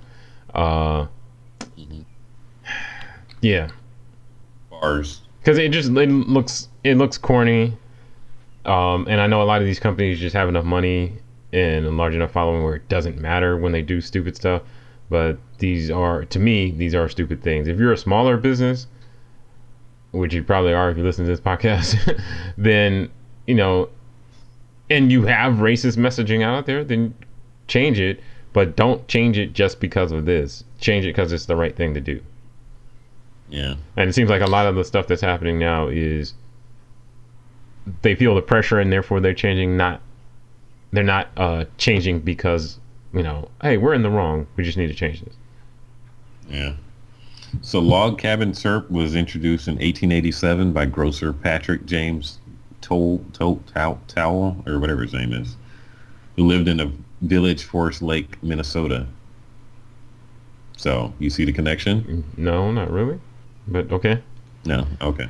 Uh, 0.55 1.07
mm-hmm. 1.77 2.01
yeah, 3.41 3.69
bars. 4.69 5.21
because 5.41 5.57
it 5.57 5.71
just 5.71 5.89
it 5.89 6.09
looks 6.09 6.69
it 6.83 6.95
looks 6.95 7.17
corny. 7.17 7.77
Um, 8.65 9.07
and 9.07 9.21
I 9.21 9.27
know 9.27 9.41
a 9.41 9.45
lot 9.45 9.61
of 9.61 9.67
these 9.67 9.79
companies 9.79 10.19
just 10.19 10.35
have 10.35 10.49
enough 10.49 10.65
money 10.65 11.13
and 11.53 11.85
a 11.85 11.91
large 11.91 12.13
enough 12.13 12.31
following 12.31 12.63
where 12.63 12.75
it 12.75 12.89
doesn't 12.89 13.17
matter 13.17 13.57
when 13.57 13.71
they 13.71 13.81
do 13.81 14.01
stupid 14.01 14.35
stuff. 14.35 14.63
But 15.09 15.37
these 15.59 15.89
are, 15.89 16.25
to 16.25 16.39
me, 16.39 16.71
these 16.71 16.93
are 16.93 17.07
stupid 17.07 17.41
things. 17.41 17.67
If 17.67 17.79
you're 17.79 17.93
a 17.93 17.97
smaller 17.97 18.37
business, 18.37 18.87
which 20.11 20.33
you 20.33 20.43
probably 20.43 20.73
are 20.73 20.89
if 20.89 20.97
you 20.97 21.03
listen 21.03 21.25
to 21.25 21.31
this 21.31 21.39
podcast, 21.51 22.21
then 22.57 23.09
you 23.45 23.55
know, 23.55 23.89
and 24.89 25.11
you 25.11 25.23
have 25.25 25.55
racist 25.55 25.97
messaging 25.97 26.43
out 26.43 26.65
there, 26.65 26.83
then 26.83 27.13
change 27.67 27.99
it. 27.99 28.21
But 28.53 28.75
don't 28.75 29.07
change 29.07 29.37
it 29.37 29.53
just 29.53 29.79
because 29.79 30.11
of 30.11 30.25
this. 30.25 30.63
Change 30.79 31.05
it 31.05 31.09
because 31.09 31.31
it's 31.31 31.45
the 31.45 31.55
right 31.55 31.75
thing 31.75 31.93
to 31.93 32.01
do. 32.01 32.21
Yeah. 33.49 33.75
And 33.95 34.09
it 34.09 34.13
seems 34.13 34.29
like 34.29 34.41
a 34.41 34.47
lot 34.47 34.65
of 34.65 34.75
the 34.75 34.83
stuff 34.83 35.07
that's 35.07 35.21
happening 35.21 35.59
now 35.59 35.87
is 35.87 36.33
they 38.01 38.15
feel 38.15 38.35
the 38.35 38.41
pressure 38.41 38.79
and 38.79 38.91
therefore 38.91 39.19
they're 39.19 39.33
changing 39.33 39.77
not 39.77 40.01
they're 40.91 41.03
not 41.03 41.29
uh 41.37 41.65
changing 41.77 42.19
because, 42.19 42.79
you 43.13 43.23
know, 43.23 43.49
hey, 43.61 43.77
we're 43.77 43.93
in 43.93 44.03
the 44.03 44.09
wrong. 44.09 44.47
We 44.55 44.63
just 44.63 44.77
need 44.77 44.87
to 44.87 44.93
change 44.93 45.21
this. 45.21 45.33
Yeah. 46.49 46.73
So 47.61 47.79
log 47.79 48.19
cabin 48.19 48.53
syrup 48.53 48.89
was 48.91 49.15
introduced 49.15 49.67
in 49.67 49.75
1887 49.75 50.73
by 50.73 50.85
grocer 50.85 51.33
Patrick 51.33 51.85
James 51.85 52.39
Toll 52.81 53.23
Toll 53.33 53.61
Tow 53.73 53.99
Towel 54.07 54.63
or 54.67 54.79
whatever 54.79 55.01
his 55.01 55.13
name 55.13 55.33
is, 55.33 55.55
who 56.35 56.45
lived 56.45 56.67
in 56.67 56.79
a 56.79 56.91
village 57.21 57.63
Forest 57.63 58.01
Lake, 58.01 58.41
Minnesota. 58.43 59.07
So 60.77 61.13
you 61.19 61.29
see 61.29 61.45
the 61.45 61.53
connection? 61.53 62.23
No, 62.37 62.71
not 62.71 62.91
really. 62.91 63.19
But 63.67 63.91
okay. 63.91 64.21
No. 64.65 64.85
Okay. 65.01 65.29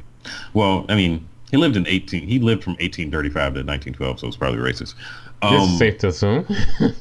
Well, 0.54 0.86
I 0.90 0.96
mean, 0.96 1.28
he 1.50 1.58
lived 1.58 1.78
in 1.78 1.88
18. 1.88 2.28
He 2.28 2.40
lived 2.40 2.64
from 2.64 2.74
1835 2.74 3.34
to 3.34 3.60
1912, 3.64 4.20
so 4.20 4.28
it's 4.28 4.36
probably 4.38 4.60
racist. 4.60 4.96
Um, 5.42 5.56
is 5.56 5.78
safe 5.78 5.98
to 6.00 6.08
assume. 6.08 6.46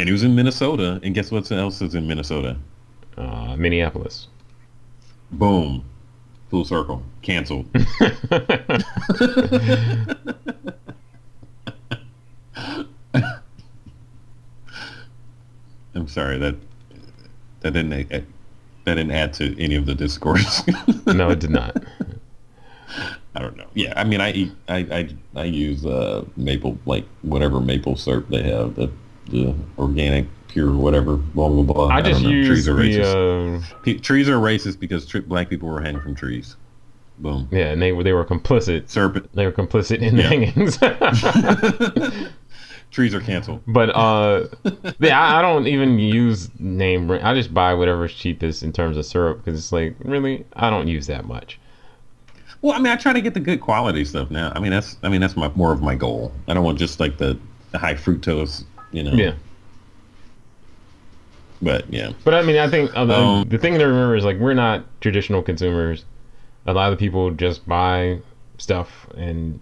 and 0.00 0.08
he 0.08 0.12
was 0.12 0.22
in 0.22 0.34
Minnesota, 0.34 0.98
and 1.02 1.14
guess 1.14 1.30
what 1.30 1.50
else 1.52 1.80
is 1.82 1.94
in 1.94 2.08
Minnesota? 2.08 2.56
uh, 3.16 3.56
Minneapolis. 3.56 4.28
Boom. 5.30 5.84
Full 6.50 6.64
circle. 6.64 7.02
Canceled. 7.22 7.66
I'm 15.94 16.06
sorry 16.08 16.38
that 16.38 16.56
that 17.60 17.72
didn't 17.72 18.08
that 18.08 18.24
didn't 18.84 19.10
add 19.10 19.32
to 19.34 19.60
any 19.62 19.74
of 19.76 19.86
the 19.86 19.94
discourse. 19.94 20.62
no, 21.06 21.30
it 21.30 21.40
did 21.40 21.50
not. 21.50 21.76
I 23.34 23.40
don't 23.40 23.56
know. 23.56 23.66
Yeah, 23.74 23.92
I 23.96 24.02
mean, 24.04 24.20
I 24.20 24.32
eat, 24.32 24.52
I, 24.68 24.78
I, 24.78 25.08
I 25.36 25.44
use 25.44 25.86
uh, 25.86 26.24
maple, 26.36 26.78
like 26.86 27.04
whatever 27.22 27.60
maple 27.60 27.94
syrup 27.96 28.28
they 28.28 28.42
have, 28.42 28.74
the 28.74 28.90
the 29.30 29.54
organic, 29.78 30.26
pure, 30.48 30.74
whatever, 30.74 31.16
blah 31.16 31.48
blah 31.48 31.62
blah. 31.62 31.86
I, 31.86 31.98
I 31.98 32.02
just 32.02 32.22
use 32.22 32.46
trees 32.46 32.68
are 32.68 32.74
racist. 32.74 33.82
The, 33.84 33.96
uh... 33.96 34.00
trees 34.00 34.28
are 34.28 34.36
racist 34.36 34.78
because 34.78 35.06
tri- 35.06 35.20
black 35.20 35.48
people 35.48 35.68
were 35.68 35.80
hanging 35.80 36.00
from 36.00 36.14
trees. 36.14 36.56
Boom. 37.18 37.48
Yeah, 37.50 37.66
and 37.66 37.82
they 37.82 37.92
were 37.92 38.02
they 38.02 38.12
were 38.12 38.24
complicit. 38.24 38.88
Serpent. 38.88 39.28
They 39.34 39.44
were 39.44 39.52
complicit 39.52 39.98
in 39.98 40.16
yeah. 40.16 40.22
the 40.22 40.82
hangings. 42.08 42.30
trees 42.90 43.14
are 43.14 43.20
canceled. 43.20 43.62
But 43.66 43.90
uh, 43.90 44.48
yeah, 44.98 45.20
I, 45.20 45.38
I, 45.38 45.42
don't 45.42 45.66
even 45.66 45.98
use 45.98 46.50
name. 46.58 47.10
I 47.10 47.34
just 47.34 47.54
buy 47.54 47.74
whatever's 47.74 48.14
cheapest 48.14 48.62
in 48.62 48.72
terms 48.72 48.96
of 48.96 49.06
syrup 49.06 49.38
because 49.38 49.58
it's 49.58 49.72
like 49.72 49.94
really 50.00 50.44
I 50.54 50.70
don't 50.70 50.88
use 50.88 51.06
that 51.06 51.26
much. 51.26 51.58
Well, 52.62 52.74
I 52.74 52.78
mean, 52.78 52.92
I 52.92 52.96
try 52.96 53.12
to 53.12 53.22
get 53.22 53.34
the 53.34 53.40
good 53.40 53.60
quality 53.60 54.04
stuff 54.04 54.30
now. 54.30 54.52
I 54.54 54.60
mean, 54.60 54.70
that's 54.70 54.96
I 55.02 55.08
mean 55.08 55.20
that's 55.20 55.36
my 55.36 55.50
more 55.54 55.72
of 55.72 55.82
my 55.82 55.94
goal. 55.94 56.32
I 56.48 56.54
don't 56.54 56.64
want 56.64 56.78
just 56.78 57.00
like 57.00 57.18
the, 57.18 57.38
the 57.70 57.78
high 57.78 57.94
fructose, 57.94 58.64
you 58.92 59.02
know. 59.02 59.12
Yeah. 59.12 59.34
But 61.62 61.92
yeah. 61.92 62.12
But 62.24 62.34
I 62.34 62.42
mean, 62.42 62.56
I 62.56 62.68
think 62.68 62.94
uh, 62.96 63.02
um, 63.02 63.48
the 63.48 63.58
thing 63.58 63.78
to 63.78 63.84
remember 63.84 64.16
is 64.16 64.24
like 64.24 64.38
we're 64.38 64.54
not 64.54 64.84
traditional 65.00 65.42
consumers. 65.42 66.04
A 66.66 66.72
lot 66.72 66.92
of 66.92 66.98
people 66.98 67.30
just 67.30 67.66
buy 67.66 68.20
stuff 68.58 69.06
and 69.16 69.58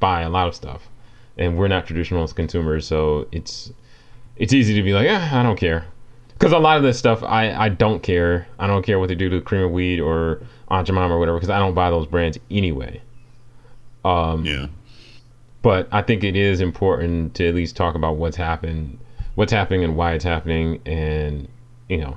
buy 0.00 0.22
a 0.22 0.30
lot 0.30 0.48
of 0.48 0.54
stuff 0.54 0.88
and 1.38 1.56
we're 1.56 1.68
not 1.68 1.86
traditional 1.86 2.26
consumers, 2.28 2.86
so 2.86 3.26
it's 3.32 3.72
it's 4.36 4.52
easy 4.52 4.74
to 4.74 4.82
be 4.82 4.92
like, 4.92 5.06
eh, 5.06 5.30
I 5.32 5.42
don't 5.42 5.56
care, 5.58 5.86
because 6.30 6.52
a 6.52 6.58
lot 6.58 6.76
of 6.76 6.82
this 6.82 6.98
stuff 6.98 7.22
I 7.22 7.52
I 7.52 7.68
don't 7.68 8.02
care. 8.02 8.48
I 8.58 8.66
don't 8.66 8.84
care 8.84 8.98
what 8.98 9.08
they 9.08 9.14
do 9.14 9.30
to 9.30 9.36
the 9.36 9.42
cream 9.42 9.62
of 9.62 9.70
wheat 9.70 10.00
or 10.00 10.42
Aunt 10.68 10.86
Jemima 10.86 11.14
or 11.14 11.18
whatever, 11.18 11.38
because 11.38 11.50
I 11.50 11.60
don't 11.60 11.74
buy 11.74 11.90
those 11.90 12.06
brands 12.06 12.38
anyway. 12.50 13.00
Um, 14.04 14.44
yeah. 14.44 14.66
But 15.68 15.86
I 15.92 16.00
think 16.00 16.24
it 16.24 16.34
is 16.34 16.62
important 16.62 17.34
to 17.34 17.46
at 17.46 17.54
least 17.54 17.76
talk 17.76 17.94
about 17.94 18.16
what's 18.16 18.38
happened, 18.38 18.98
what's 19.34 19.52
happening, 19.52 19.84
and 19.84 19.96
why 19.96 20.14
it's 20.14 20.24
happening, 20.24 20.80
and 20.86 21.46
you 21.90 21.98
know, 21.98 22.16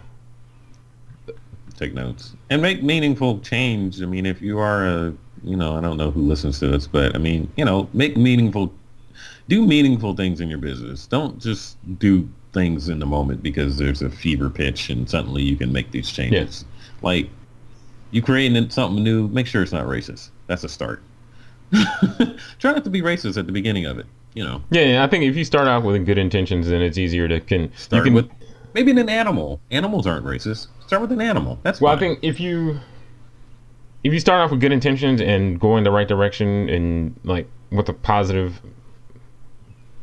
take 1.76 1.94
notes 1.94 2.34
and 2.50 2.62
make 2.62 2.82
meaningful 2.82 3.40
change. 3.40 4.02
I 4.02 4.06
mean, 4.06 4.26
if 4.26 4.42
you 4.42 4.58
are 4.58 4.86
a, 4.86 5.14
you 5.44 5.58
know, 5.58 5.76
I 5.76 5.82
don't 5.82 5.98
know 5.98 6.12
who 6.12 6.22
listens 6.22 6.60
to 6.60 6.70
this, 6.70 6.88
but 6.88 7.14
I 7.14 7.18
mean, 7.18 7.52
you 7.58 7.66
know, 7.66 7.90
make 7.92 8.16
meaningful 8.16 8.74
do 9.50 9.68
meaningful 9.68 10.16
things 10.16 10.40
in 10.40 10.48
your 10.48 10.58
business. 10.58 11.06
Don't 11.06 11.38
just 11.38 11.76
do 12.00 12.30
things 12.54 12.88
in 12.88 13.00
the 13.00 13.06
moment 13.06 13.44
because 13.44 13.78
there's 13.78 14.02
a 14.02 14.10
fever 14.10 14.50
pitch 14.50 14.90
and 14.90 15.10
suddenly 15.10 15.44
you 15.44 15.58
can 15.58 15.74
make 15.74 15.92
these 15.92 16.10
changes. 16.10 16.64
Like 17.02 17.30
you 18.12 18.22
creating 18.22 18.70
something 18.70 19.04
new, 19.04 19.28
make 19.28 19.46
sure 19.46 19.62
it's 19.62 19.74
not 19.74 19.88
racist. 19.88 20.30
That's 20.48 20.64
a 20.64 20.70
start. 20.70 21.04
Try 22.60 22.74
not 22.74 22.84
to 22.84 22.90
be 22.90 23.02
racist 23.02 23.38
at 23.38 23.46
the 23.46 23.52
beginning 23.52 23.86
of 23.86 23.98
it. 23.98 24.06
You 24.34 24.44
know. 24.44 24.62
Yeah, 24.70 24.84
yeah, 24.84 25.04
I 25.04 25.08
think 25.08 25.26
if 25.26 25.36
you 25.36 25.44
start 25.44 25.68
off 25.68 25.84
with 25.84 26.06
good 26.06 26.18
intentions, 26.18 26.70
then 26.70 26.82
it's 26.82 26.98
easier 26.98 27.28
to 27.28 27.40
can 27.42 27.74
start 27.76 28.06
can, 28.06 28.14
with 28.14 28.30
maybe 28.74 28.92
an 28.92 29.10
animal. 29.10 29.60
Animals 29.72 30.08
aren't 30.08 30.26
racist. 30.26 30.68
Start 30.86 31.02
with 31.02 31.12
an 31.12 31.22
animal. 31.22 31.60
That's 31.64 31.82
well. 31.82 31.92
Fine. 31.92 31.98
I 31.98 32.00
think 32.00 32.20
if 32.24 32.40
you 32.40 32.80
if 34.04 34.14
you 34.14 34.20
start 34.20 34.42
off 34.42 34.52
with 34.52 34.62
good 34.62 34.72
intentions 34.72 35.22
and 35.22 35.60
go 35.60 35.78
in 35.78 35.84
the 35.84 35.92
right 35.92 36.08
direction 36.08 36.70
and 36.70 37.20
like 37.24 37.48
with 37.72 37.88
a 37.90 37.94
positive 37.94 38.62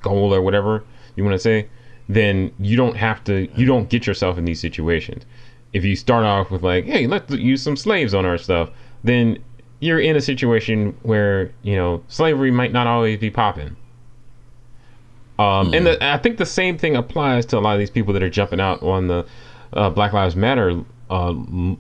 goal 0.01 0.35
or 0.35 0.41
whatever 0.41 0.85
you 1.17 1.25
want 1.25 1.35
to 1.35 1.39
say, 1.39 1.69
then 2.09 2.53
you 2.59 2.77
don't 2.77 2.97
have 2.97 3.23
to, 3.25 3.49
you 3.55 3.67
don't 3.67 3.89
get 3.91 4.07
yourself 4.07 4.39
in 4.39 4.45
these 4.45 4.61
situations. 4.61 5.25
If 5.73 5.85
you 5.85 5.97
start 5.97 6.25
off 6.25 6.51
with 6.51 6.63
like, 6.63 6.87
hey, 6.87 7.07
let's 7.07 7.31
use 7.33 7.63
some 7.63 7.77
slaves 7.77 8.15
on 8.15 8.25
our 8.25 8.39
stuff, 8.39 8.71
then 9.05 9.39
you're 9.81 10.01
in 10.01 10.17
a 10.17 10.21
situation 10.21 10.97
where 11.03 11.53
you 11.63 11.77
know 11.77 12.03
slavery 12.09 12.51
might 12.51 12.73
not 12.73 12.87
always 12.87 13.19
be 13.19 13.31
popping. 13.31 13.77
Um, 15.39 15.71
mm. 15.71 15.77
And 15.77 15.87
the, 15.87 16.05
I 16.05 16.19
think 16.19 16.39
the 16.39 16.47
same 16.47 16.77
thing 16.79 16.97
applies 16.97 17.47
to 17.47 17.59
a 17.59 17.61
lot 17.61 17.75
of 17.75 17.79
these 17.79 17.91
people 17.91 18.13
that 18.15 18.23
are 18.23 18.31
jumping 18.31 18.61
out 18.61 18.83
on 18.83 19.07
the 19.07 19.25
uh, 19.73 19.91
Black 19.91 20.13
Lives 20.13 20.35
Matter 20.35 20.83
uh, 21.11 21.35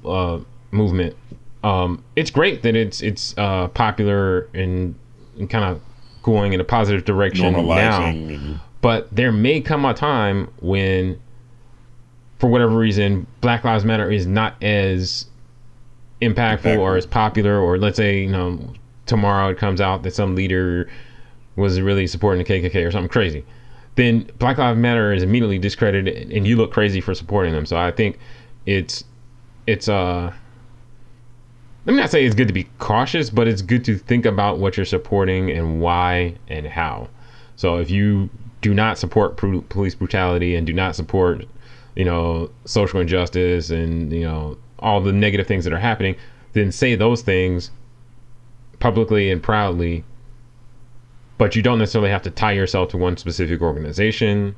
uh, 0.07 0.41
movement. 0.71 1.17
Um, 1.65 2.05
it's 2.15 2.31
great 2.31 2.63
that 2.63 2.77
it's 2.77 3.03
it's 3.03 3.35
uh, 3.37 3.69
popular 3.69 4.49
and, 4.55 4.95
and 5.39 5.51
kind 5.51 5.65
of 5.65 5.81
going 6.23 6.53
in 6.53 6.61
a 6.61 6.65
positive 6.65 7.05
direction 7.05 7.53
now. 7.67 8.61
But 8.81 9.09
there 9.15 9.33
may 9.33 9.61
come 9.61 9.85
a 9.85 9.93
time 9.93 10.53
when, 10.61 11.21
for 12.39 12.49
whatever 12.49 12.77
reason, 12.77 13.27
Black 13.41 13.65
Lives 13.65 13.85
Matter 13.85 14.09
is 14.09 14.25
not 14.25 14.63
as 14.63 15.27
impactful 16.21 16.79
or 16.79 16.97
as 16.97 17.07
popular, 17.07 17.59
or 17.59 17.79
let's 17.79 17.97
say, 17.97 18.21
you 18.23 18.31
know, 18.31 18.73
tomorrow 19.07 19.49
it 19.49 19.59
comes 19.59 19.81
out 19.81 20.03
that 20.03 20.15
some 20.15 20.35
leader 20.35 20.89
was 21.57 21.81
really 21.81 22.07
supporting 22.07 22.45
the 22.45 22.53
KKK 22.53 22.87
or 22.87 22.91
something 22.91 23.09
crazy. 23.09 23.45
Then 23.97 24.31
Black 24.39 24.59
Lives 24.59 24.79
Matter 24.79 25.13
is 25.13 25.23
immediately 25.23 25.59
discredited, 25.59 26.31
and 26.31 26.47
you 26.47 26.57
look 26.57 26.73
crazy 26.73 27.01
for 27.01 27.15
supporting 27.15 27.53
them. 27.53 27.67
So 27.67 27.77
I 27.77 27.91
think 27.91 28.19
it's 28.67 29.05
it's 29.67 29.89
uh 29.89 30.33
let 31.85 31.93
me 31.95 32.01
not 32.01 32.11
say 32.11 32.25
it's 32.25 32.35
good 32.35 32.49
to 32.49 32.55
be 32.55 32.69
cautious, 32.79 33.31
but 33.31 33.49
it's 33.49 33.63
good 33.63 33.85
to 33.87 33.97
think 33.97 34.27
about 34.27 34.59
what 34.59 34.77
you're 34.77 34.87
supporting 34.87 35.51
and 35.51 35.81
why 35.81 36.35
and 36.49 36.67
how. 36.67 37.09
So 37.57 37.79
if 37.79 37.91
you 37.91 38.29
do 38.61 38.75
not 38.75 38.99
support 38.99 39.37
pr- 39.37 39.59
police 39.69 39.95
brutality 39.95 40.55
and 40.55 40.67
do 40.67 40.73
not 40.73 40.95
support, 40.95 41.47
you 41.97 42.05
know, 42.05 42.51
social 42.67 43.01
injustice 43.01 43.71
and 43.71 44.13
you 44.13 44.23
know 44.23 44.57
all 44.79 45.01
the 45.01 45.13
negative 45.13 45.47
things 45.47 45.65
that 45.65 45.73
are 45.73 45.79
happening, 45.79 46.17
then 46.53 46.73
say 46.73 46.95
those 46.95 47.23
things 47.23 47.71
publicly 48.79 49.31
and 49.31 49.43
proudly. 49.43 50.05
But 51.37 51.55
you 51.55 51.63
don't 51.63 51.79
necessarily 51.79 52.11
have 52.11 52.23
to 52.23 52.31
tie 52.31 52.53
yourself 52.53 52.91
to 52.91 52.97
one 52.97 53.17
specific 53.17 53.61
organization. 53.61 54.57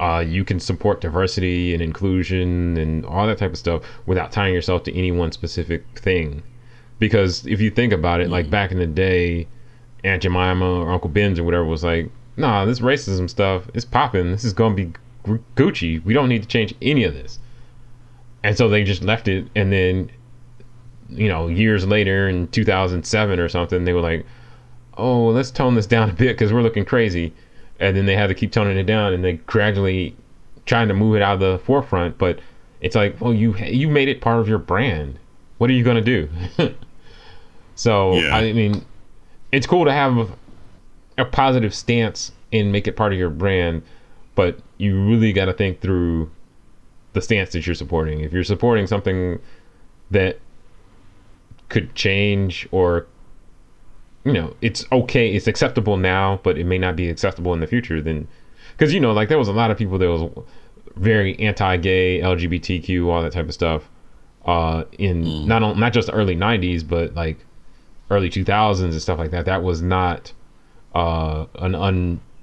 Uh, 0.00 0.24
you 0.26 0.44
can 0.44 0.58
support 0.58 1.00
diversity 1.00 1.74
and 1.74 1.82
inclusion 1.82 2.76
and 2.78 3.04
all 3.04 3.26
that 3.26 3.38
type 3.38 3.52
of 3.52 3.58
stuff 3.58 3.82
without 4.06 4.32
tying 4.32 4.54
yourself 4.54 4.82
to 4.84 4.96
any 4.96 5.12
one 5.12 5.30
specific 5.30 5.84
thing. 5.94 6.42
Because 6.98 7.46
if 7.46 7.60
you 7.60 7.70
think 7.70 7.92
about 7.92 8.20
it, 8.20 8.24
mm-hmm. 8.24 8.32
like 8.32 8.50
back 8.50 8.72
in 8.72 8.78
the 8.78 8.86
day, 8.86 9.46
Aunt 10.02 10.22
Jemima 10.22 10.64
or 10.64 10.90
Uncle 10.90 11.10
Ben's 11.10 11.38
or 11.38 11.44
whatever 11.44 11.64
was 11.64 11.84
like, 11.84 12.10
nah, 12.36 12.64
this 12.64 12.80
racism 12.80 13.28
stuff 13.28 13.68
is 13.74 13.84
popping. 13.84 14.30
This 14.30 14.44
is 14.44 14.52
going 14.52 14.76
to 14.76 14.84
be 14.84 14.92
Gucci. 15.54 16.02
We 16.04 16.14
don't 16.14 16.28
need 16.28 16.42
to 16.42 16.48
change 16.48 16.74
any 16.80 17.04
of 17.04 17.14
this. 17.14 17.38
And 18.42 18.56
so 18.56 18.68
they 18.68 18.84
just 18.84 19.02
left 19.02 19.28
it. 19.28 19.46
And 19.54 19.72
then, 19.72 20.10
you 21.08 21.28
know, 21.28 21.48
years 21.48 21.86
later 21.86 22.28
in 22.28 22.48
2007 22.48 23.38
or 23.38 23.48
something, 23.48 23.84
they 23.84 23.92
were 23.92 24.00
like, 24.00 24.26
oh, 24.96 25.26
let's 25.26 25.50
tone 25.50 25.74
this 25.74 25.86
down 25.86 26.10
a 26.10 26.12
bit 26.12 26.36
because 26.36 26.52
we're 26.52 26.62
looking 26.62 26.84
crazy. 26.84 27.32
And 27.78 27.96
then 27.96 28.06
they 28.06 28.16
had 28.16 28.28
to 28.28 28.34
keep 28.34 28.52
toning 28.52 28.76
it 28.76 28.84
down 28.84 29.12
and 29.12 29.24
they 29.24 29.34
gradually 29.34 30.14
trying 30.66 30.88
to 30.88 30.94
move 30.94 31.16
it 31.16 31.22
out 31.22 31.34
of 31.34 31.40
the 31.40 31.58
forefront. 31.64 32.18
But 32.18 32.40
it's 32.80 32.94
like, 32.94 33.20
well, 33.20 33.32
you 33.34 33.56
you 33.56 33.88
made 33.88 34.08
it 34.08 34.20
part 34.20 34.38
of 34.40 34.48
your 34.48 34.58
brand. 34.58 35.18
What 35.58 35.70
are 35.70 35.74
you 35.74 35.84
going 35.84 36.02
to 36.02 36.28
do? 36.58 36.74
So 37.80 38.16
yeah. 38.16 38.36
I 38.36 38.52
mean, 38.52 38.84
it's 39.52 39.66
cool 39.66 39.86
to 39.86 39.92
have 39.92 40.30
a 41.16 41.24
positive 41.24 41.74
stance 41.74 42.30
and 42.52 42.70
make 42.70 42.86
it 42.86 42.94
part 42.94 43.14
of 43.14 43.18
your 43.18 43.30
brand, 43.30 43.80
but 44.34 44.58
you 44.76 45.02
really 45.02 45.32
got 45.32 45.46
to 45.46 45.54
think 45.54 45.80
through 45.80 46.30
the 47.12 47.20
stance 47.20 47.52
that 47.52 47.66
you're 47.66 47.74
supporting. 47.74 48.20
If 48.20 48.32
you're 48.32 48.44
supporting 48.44 48.86
something 48.86 49.40
that 50.10 50.38
could 51.68 51.94
change 51.94 52.68
or 52.70 53.06
you 54.24 54.32
know, 54.32 54.54
it's 54.60 54.84
okay, 54.92 55.34
it's 55.34 55.46
acceptable 55.46 55.96
now, 55.96 56.40
but 56.42 56.58
it 56.58 56.64
may 56.64 56.78
not 56.78 56.94
be 56.94 57.08
acceptable 57.08 57.54
in 57.54 57.60
the 57.60 57.66
future, 57.66 58.02
then 58.02 58.28
because 58.72 58.92
you 58.92 59.00
know, 59.00 59.12
like 59.12 59.28
there 59.28 59.38
was 59.38 59.48
a 59.48 59.52
lot 59.52 59.70
of 59.70 59.78
people 59.78 59.98
that 59.98 60.08
was 60.08 60.44
very 60.96 61.38
anti-gay, 61.38 62.20
LGBTQ, 62.20 63.06
all 63.06 63.22
that 63.22 63.32
type 63.32 63.46
of 63.46 63.54
stuff, 63.54 63.88
uh, 64.44 64.84
in 64.98 65.24
mm. 65.24 65.46
not 65.46 65.76
not 65.78 65.92
just 65.92 66.08
the 66.08 66.12
early 66.12 66.36
'90s, 66.36 66.86
but 66.86 67.14
like 67.14 67.38
early 68.10 68.28
2000s 68.28 68.82
and 68.82 69.00
stuff 69.00 69.18
like 69.18 69.30
that, 69.30 69.46
that 69.46 69.62
was 69.62 69.80
not 69.80 70.32
uh, 70.94 71.46
an 71.56 71.74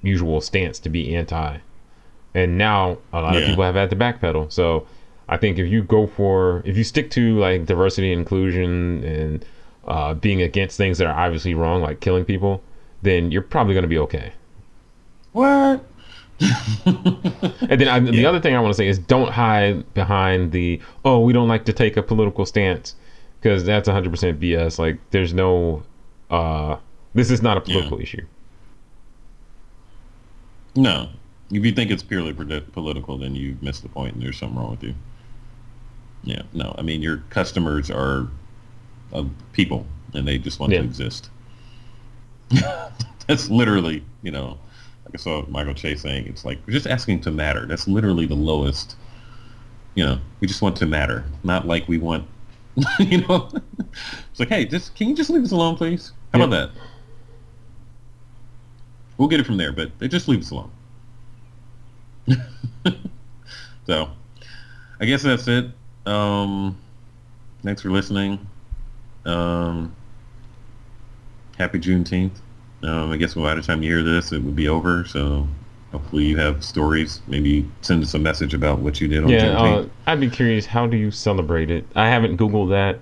unusual 0.03 0.41
stance 0.41 0.79
to 0.79 0.89
be 0.89 1.15
anti. 1.15 1.57
And 2.37 2.57
now 2.57 2.97
a 3.13 3.21
lot 3.21 3.33
yeah. 3.33 3.41
of 3.41 3.47
people 3.47 3.63
have 3.63 3.75
had 3.75 3.89
to 3.89 3.95
backpedal. 3.95 4.51
So 4.51 4.85
I 5.27 5.37
think 5.37 5.57
if 5.57 5.67
you 5.67 5.83
go 5.83 6.07
for, 6.07 6.61
if 6.65 6.77
you 6.77 6.83
stick 6.83 7.09
to 7.11 7.37
like 7.39 7.65
diversity 7.65 8.11
and 8.11 8.19
inclusion 8.19 9.03
and 9.03 9.45
uh, 9.87 10.13
being 10.13 10.41
against 10.41 10.77
things 10.77 10.97
that 10.99 11.07
are 11.07 11.17
obviously 11.17 11.53
wrong, 11.55 11.81
like 11.81 11.99
killing 11.99 12.25
people, 12.25 12.61
then 13.01 13.31
you're 13.31 13.41
probably 13.41 13.73
going 13.73 13.83
to 13.83 13.87
be 13.89 13.97
okay. 13.97 14.33
What? 15.31 15.83
and 16.85 17.81
then 17.81 17.87
I, 17.87 17.97
yeah. 17.97 18.11
the 18.11 18.25
other 18.27 18.39
thing 18.39 18.55
I 18.55 18.59
want 18.59 18.71
to 18.71 18.77
say 18.77 18.87
is 18.87 18.99
don't 18.99 19.31
hide 19.31 19.91
behind 19.95 20.51
the 20.51 20.79
oh 21.03 21.19
we 21.21 21.33
don't 21.33 21.47
like 21.47 21.65
to 21.65 21.73
take 21.73 21.97
a 21.97 22.03
political 22.03 22.45
stance 22.45 22.95
because 23.39 23.63
that's 23.63 23.87
100% 23.87 24.09
BS. 24.39 24.79
Like, 24.79 24.99
there's 25.11 25.33
no, 25.33 25.83
uh, 26.29 26.77
this 27.13 27.31
is 27.31 27.41
not 27.41 27.57
a 27.57 27.61
political 27.61 27.97
Yeah. 27.97 28.03
issue. 28.03 28.25
No. 30.75 31.09
If 31.51 31.63
you 31.63 31.71
think 31.71 31.91
it's 31.91 32.03
purely 32.03 32.33
political, 32.33 33.17
then 33.17 33.35
you've 33.35 33.61
missed 33.63 33.83
the 33.83 33.89
point 33.89 34.15
and 34.15 34.23
there's 34.23 34.37
something 34.37 34.57
wrong 34.57 34.71
with 34.71 34.83
you. 34.83 34.93
Yeah. 36.23 36.41
No. 36.53 36.75
I 36.77 36.81
mean, 36.81 37.01
your 37.01 37.17
customers 37.29 37.89
are 37.89 38.27
uh, 39.13 39.23
people 39.53 39.85
and 40.13 40.27
they 40.27 40.37
just 40.37 40.59
want 40.59 40.73
Yeah. 40.73 40.79
to 40.79 40.85
exist. 40.85 41.29
That's 43.27 43.49
literally, 43.49 44.03
you 44.23 44.31
know, 44.31 44.57
like 45.05 45.15
I 45.15 45.17
saw 45.17 45.45
Michael 45.47 45.73
Chase 45.73 46.01
saying, 46.01 46.27
it's 46.27 46.43
like, 46.43 46.59
we're 46.67 46.73
just 46.73 46.87
asking 46.87 47.21
to 47.21 47.31
matter. 47.31 47.65
That's 47.65 47.87
literally 47.87 48.25
the 48.25 48.35
lowest, 48.35 48.97
you 49.95 50.05
know, 50.05 50.19
we 50.41 50.47
just 50.47 50.61
want 50.61 50.75
to 50.77 50.85
matter. 50.85 51.23
Not 51.43 51.65
like 51.65 51.87
we 51.87 51.97
want, 51.97 52.27
you 52.99 53.25
know, 53.25 53.49
it's 54.29 54.39
like, 54.39 54.49
hey, 54.49 54.65
just, 54.65 54.95
can 54.95 55.07
you 55.07 55.15
just 55.15 55.29
leave 55.29 55.43
us 55.43 55.51
alone, 55.51 55.77
please? 55.77 56.11
How 56.33 56.41
about 56.41 56.51
that? 56.51 56.71
We'll 59.17 59.27
get 59.29 59.39
it 59.39 59.45
from 59.45 59.57
there, 59.57 59.71
but 59.71 59.97
they 59.99 60.07
just 60.07 60.27
leave 60.27 60.41
us 60.41 60.51
alone. 60.51 60.71
so, 63.85 64.09
I 64.99 65.05
guess 65.05 65.23
that's 65.23 65.47
it. 65.47 65.67
Um, 66.05 66.77
thanks 67.63 67.81
for 67.81 67.89
listening. 67.89 68.45
Um, 69.25 69.93
happy 71.57 71.79
Juneteenth. 71.79 72.39
Um, 72.83 73.11
I 73.11 73.17
guess 73.17 73.33
by 73.33 73.55
the 73.55 73.61
time 73.61 73.81
you 73.83 73.91
hear 73.95 74.03
this, 74.03 74.31
it 74.31 74.41
would 74.41 74.55
be 74.55 74.67
over. 74.67 75.05
So, 75.05 75.47
hopefully, 75.91 76.25
you 76.25 76.37
have 76.37 76.63
stories. 76.63 77.21
Maybe 77.27 77.69
send 77.81 78.03
us 78.03 78.13
a 78.13 78.19
message 78.19 78.53
about 78.53 78.79
what 78.79 79.01
you 79.01 79.07
did 79.07 79.23
on 79.23 79.29
Yeah, 79.29 79.59
uh, 79.59 79.85
I'd 80.05 80.19
be 80.19 80.29
curious. 80.29 80.65
How 80.65 80.87
do 80.87 80.95
you 80.97 81.11
celebrate 81.11 81.71
it? 81.71 81.85
I 81.95 82.07
haven't 82.09 82.37
Googled 82.37 82.69
that, 82.69 82.99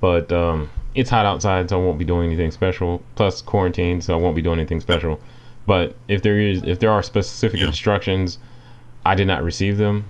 but 0.00 0.30
um, 0.32 0.68
it's 0.94 1.10
hot 1.10 1.24
outside, 1.26 1.70
so 1.70 1.80
I 1.80 1.84
won't 1.84 1.98
be 1.98 2.04
doing 2.04 2.26
anything 2.26 2.50
special. 2.50 3.02
Plus 3.14 3.40
quarantine, 3.42 4.00
so 4.00 4.14
I 4.14 4.20
won't 4.20 4.36
be 4.36 4.42
doing 4.42 4.58
anything 4.58 4.80
special. 4.80 5.20
But 5.66 5.96
if 6.06 6.22
there 6.22 6.38
is, 6.38 6.62
if 6.64 6.78
there 6.78 6.90
are 6.90 7.02
specific 7.02 7.60
Yeah. 7.60 7.66
instructions, 7.66 8.38
I 9.06 9.14
did 9.14 9.26
not 9.26 9.42
receive 9.42 9.76
them. 9.78 10.04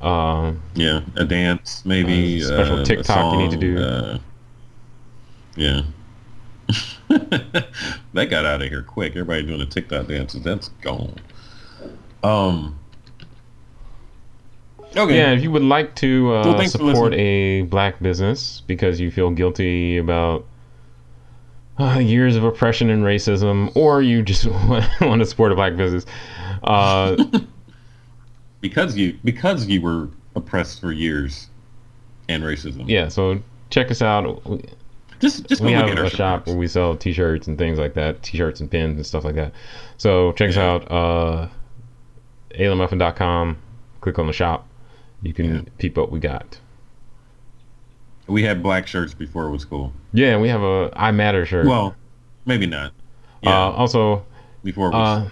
Um, 0.00 0.62
yeah, 0.74 1.02
a 1.16 1.24
dance, 1.24 1.84
maybe 1.84 2.42
Uh, 2.42 2.46
special 2.46 2.78
uh, 2.80 2.84
TikTok 2.84 3.34
you 3.34 3.38
need 3.38 3.50
to 3.52 3.56
do. 3.56 3.78
Uh, 3.82 4.18
yeah. 5.54 5.82
that 7.08 8.30
got 8.30 8.44
out 8.44 8.62
of 8.62 8.68
here 8.68 8.82
quick. 8.82 9.12
Everybody 9.12 9.42
doing 9.42 9.58
the 9.58 9.66
TikTok 9.66 10.08
dances. 10.08 10.42
That's 10.42 10.68
gone. 10.80 11.16
Um. 12.22 12.78
Okay. 14.96 15.16
Yeah, 15.16 15.32
if 15.32 15.42
you 15.42 15.50
would 15.50 15.62
like 15.62 15.94
to 15.96 16.34
uh, 16.34 16.54
Well, 16.54 16.68
support 16.68 17.14
a 17.14 17.62
black 17.62 18.00
business 18.02 18.62
because 18.66 19.00
you 19.00 19.10
feel 19.10 19.30
guilty 19.30 19.96
about 19.96 20.44
uh, 21.78 21.98
years 21.98 22.36
of 22.36 22.44
oppression 22.44 22.90
and 22.90 23.02
racism, 23.02 23.74
or 23.74 24.02
you 24.02 24.22
just 24.22 24.46
want 25.00 25.20
to 25.20 25.26
support 25.26 25.52
a 25.52 25.54
black 25.54 25.76
business, 25.76 26.04
uh, 26.64 27.16
because 28.62 28.96
you 28.96 29.18
because 29.24 29.66
you 29.66 29.82
were 29.82 30.08
oppressed 30.34 30.80
for 30.80 30.90
years 30.92 31.48
and 32.30 32.42
racism. 32.42 32.88
yeah. 32.88 33.08
So 33.08 33.42
check 33.68 33.90
us 33.90 34.00
out. 34.00 34.44
We, 34.48 34.64
Just 35.20 35.46
just 35.46 35.60
go 35.60 35.68
we 35.68 35.76
look 35.76 35.88
have 35.90 35.98
a 36.06 36.08
shop 36.10 36.40
shirts. 36.40 36.46
where 36.48 36.56
we 36.56 36.66
sell 36.68 36.96
T-shirts 36.96 37.46
and 37.48 37.58
things 37.58 37.78
like 37.78 37.92
that, 37.94 38.22
T-shirts 38.22 38.60
and 38.60 38.70
pins 38.70 38.96
and 38.96 39.04
stuff 39.06 39.24
like 39.24 39.34
that. 39.34 39.52
So 39.98 40.32
check 40.32 40.48
us 40.50 40.56
Yeah. 40.56 40.70
out. 40.72 40.90
Uh, 40.90 41.48
ALMuffin.com. 42.58 43.56
Click 44.00 44.18
on 44.18 44.26
the 44.26 44.32
shop. 44.32 44.66
You 45.22 45.32
can 45.32 45.54
Yeah. 45.54 45.60
peep 45.78 45.96
what 45.96 46.10
we 46.10 46.18
got. 46.18 46.58
We 48.26 48.42
had 48.42 48.62
black 48.62 48.86
shirts 48.86 49.14
before 49.14 49.44
it 49.46 49.50
was 49.50 49.64
cool. 49.64 49.92
Yeah, 50.12 50.38
we 50.38 50.48
have 50.48 50.62
a 50.62 50.90
I 50.94 51.10
Matter 51.12 51.44
shirt. 51.44 51.66
Well, 51.66 51.94
maybe 52.46 52.66
not. 52.66 52.86
uh, 52.88 52.90
Yeah, 53.44 53.58
also, 53.70 54.24
before 54.64 54.88
it 54.88 54.94
was, 54.94 55.26
uh, 55.26 55.28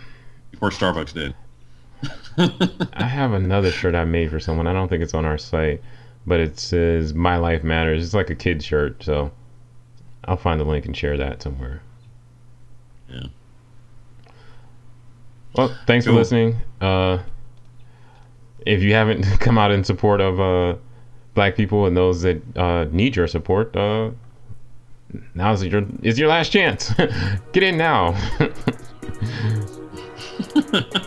before 0.50 0.70
Starbucks 0.70 1.12
did. 1.14 1.34
I 2.38 3.04
have 3.04 3.32
another 3.32 3.70
shirt 3.70 3.94
I 3.94 4.04
made 4.04 4.30
for 4.30 4.40
someone. 4.40 4.66
I 4.66 4.72
don't 4.72 4.88
think 4.88 5.02
it's 5.02 5.14
on 5.14 5.24
our 5.24 5.38
site, 5.38 5.82
but 6.26 6.40
it 6.40 6.58
says 6.58 7.14
"My 7.14 7.36
Life 7.36 7.64
Matters." 7.64 8.04
It's 8.04 8.14
like 8.14 8.30
a 8.30 8.34
kid 8.34 8.62
shirt, 8.62 9.02
so 9.02 9.30
I'll 10.24 10.36
find 10.36 10.60
the 10.60 10.64
link 10.64 10.86
and 10.86 10.96
share 10.96 11.16
that 11.16 11.42
somewhere. 11.42 11.82
Yeah. 13.08 13.26
Well, 15.56 15.76
thanks 15.86 16.06
for 16.06 16.12
listening. 16.12 16.56
Uh, 16.80 17.18
if 18.66 18.82
you 18.82 18.94
haven't 18.94 19.22
come 19.40 19.58
out 19.58 19.72
in 19.72 19.84
support 19.84 20.20
of 20.20 20.40
uh, 20.40 20.76
black 21.34 21.56
people 21.56 21.86
and 21.86 21.96
those 21.96 22.22
that 22.22 22.56
uh, 22.56 22.84
need 22.84 23.16
your 23.16 23.26
support, 23.26 23.74
uh, 23.76 24.10
now's 25.34 25.64
your 25.64 25.84
is 26.02 26.18
your 26.18 26.28
last 26.28 26.52
chance. 26.52 26.92
Get 27.52 27.62
in 27.62 27.76
now. 27.76 28.16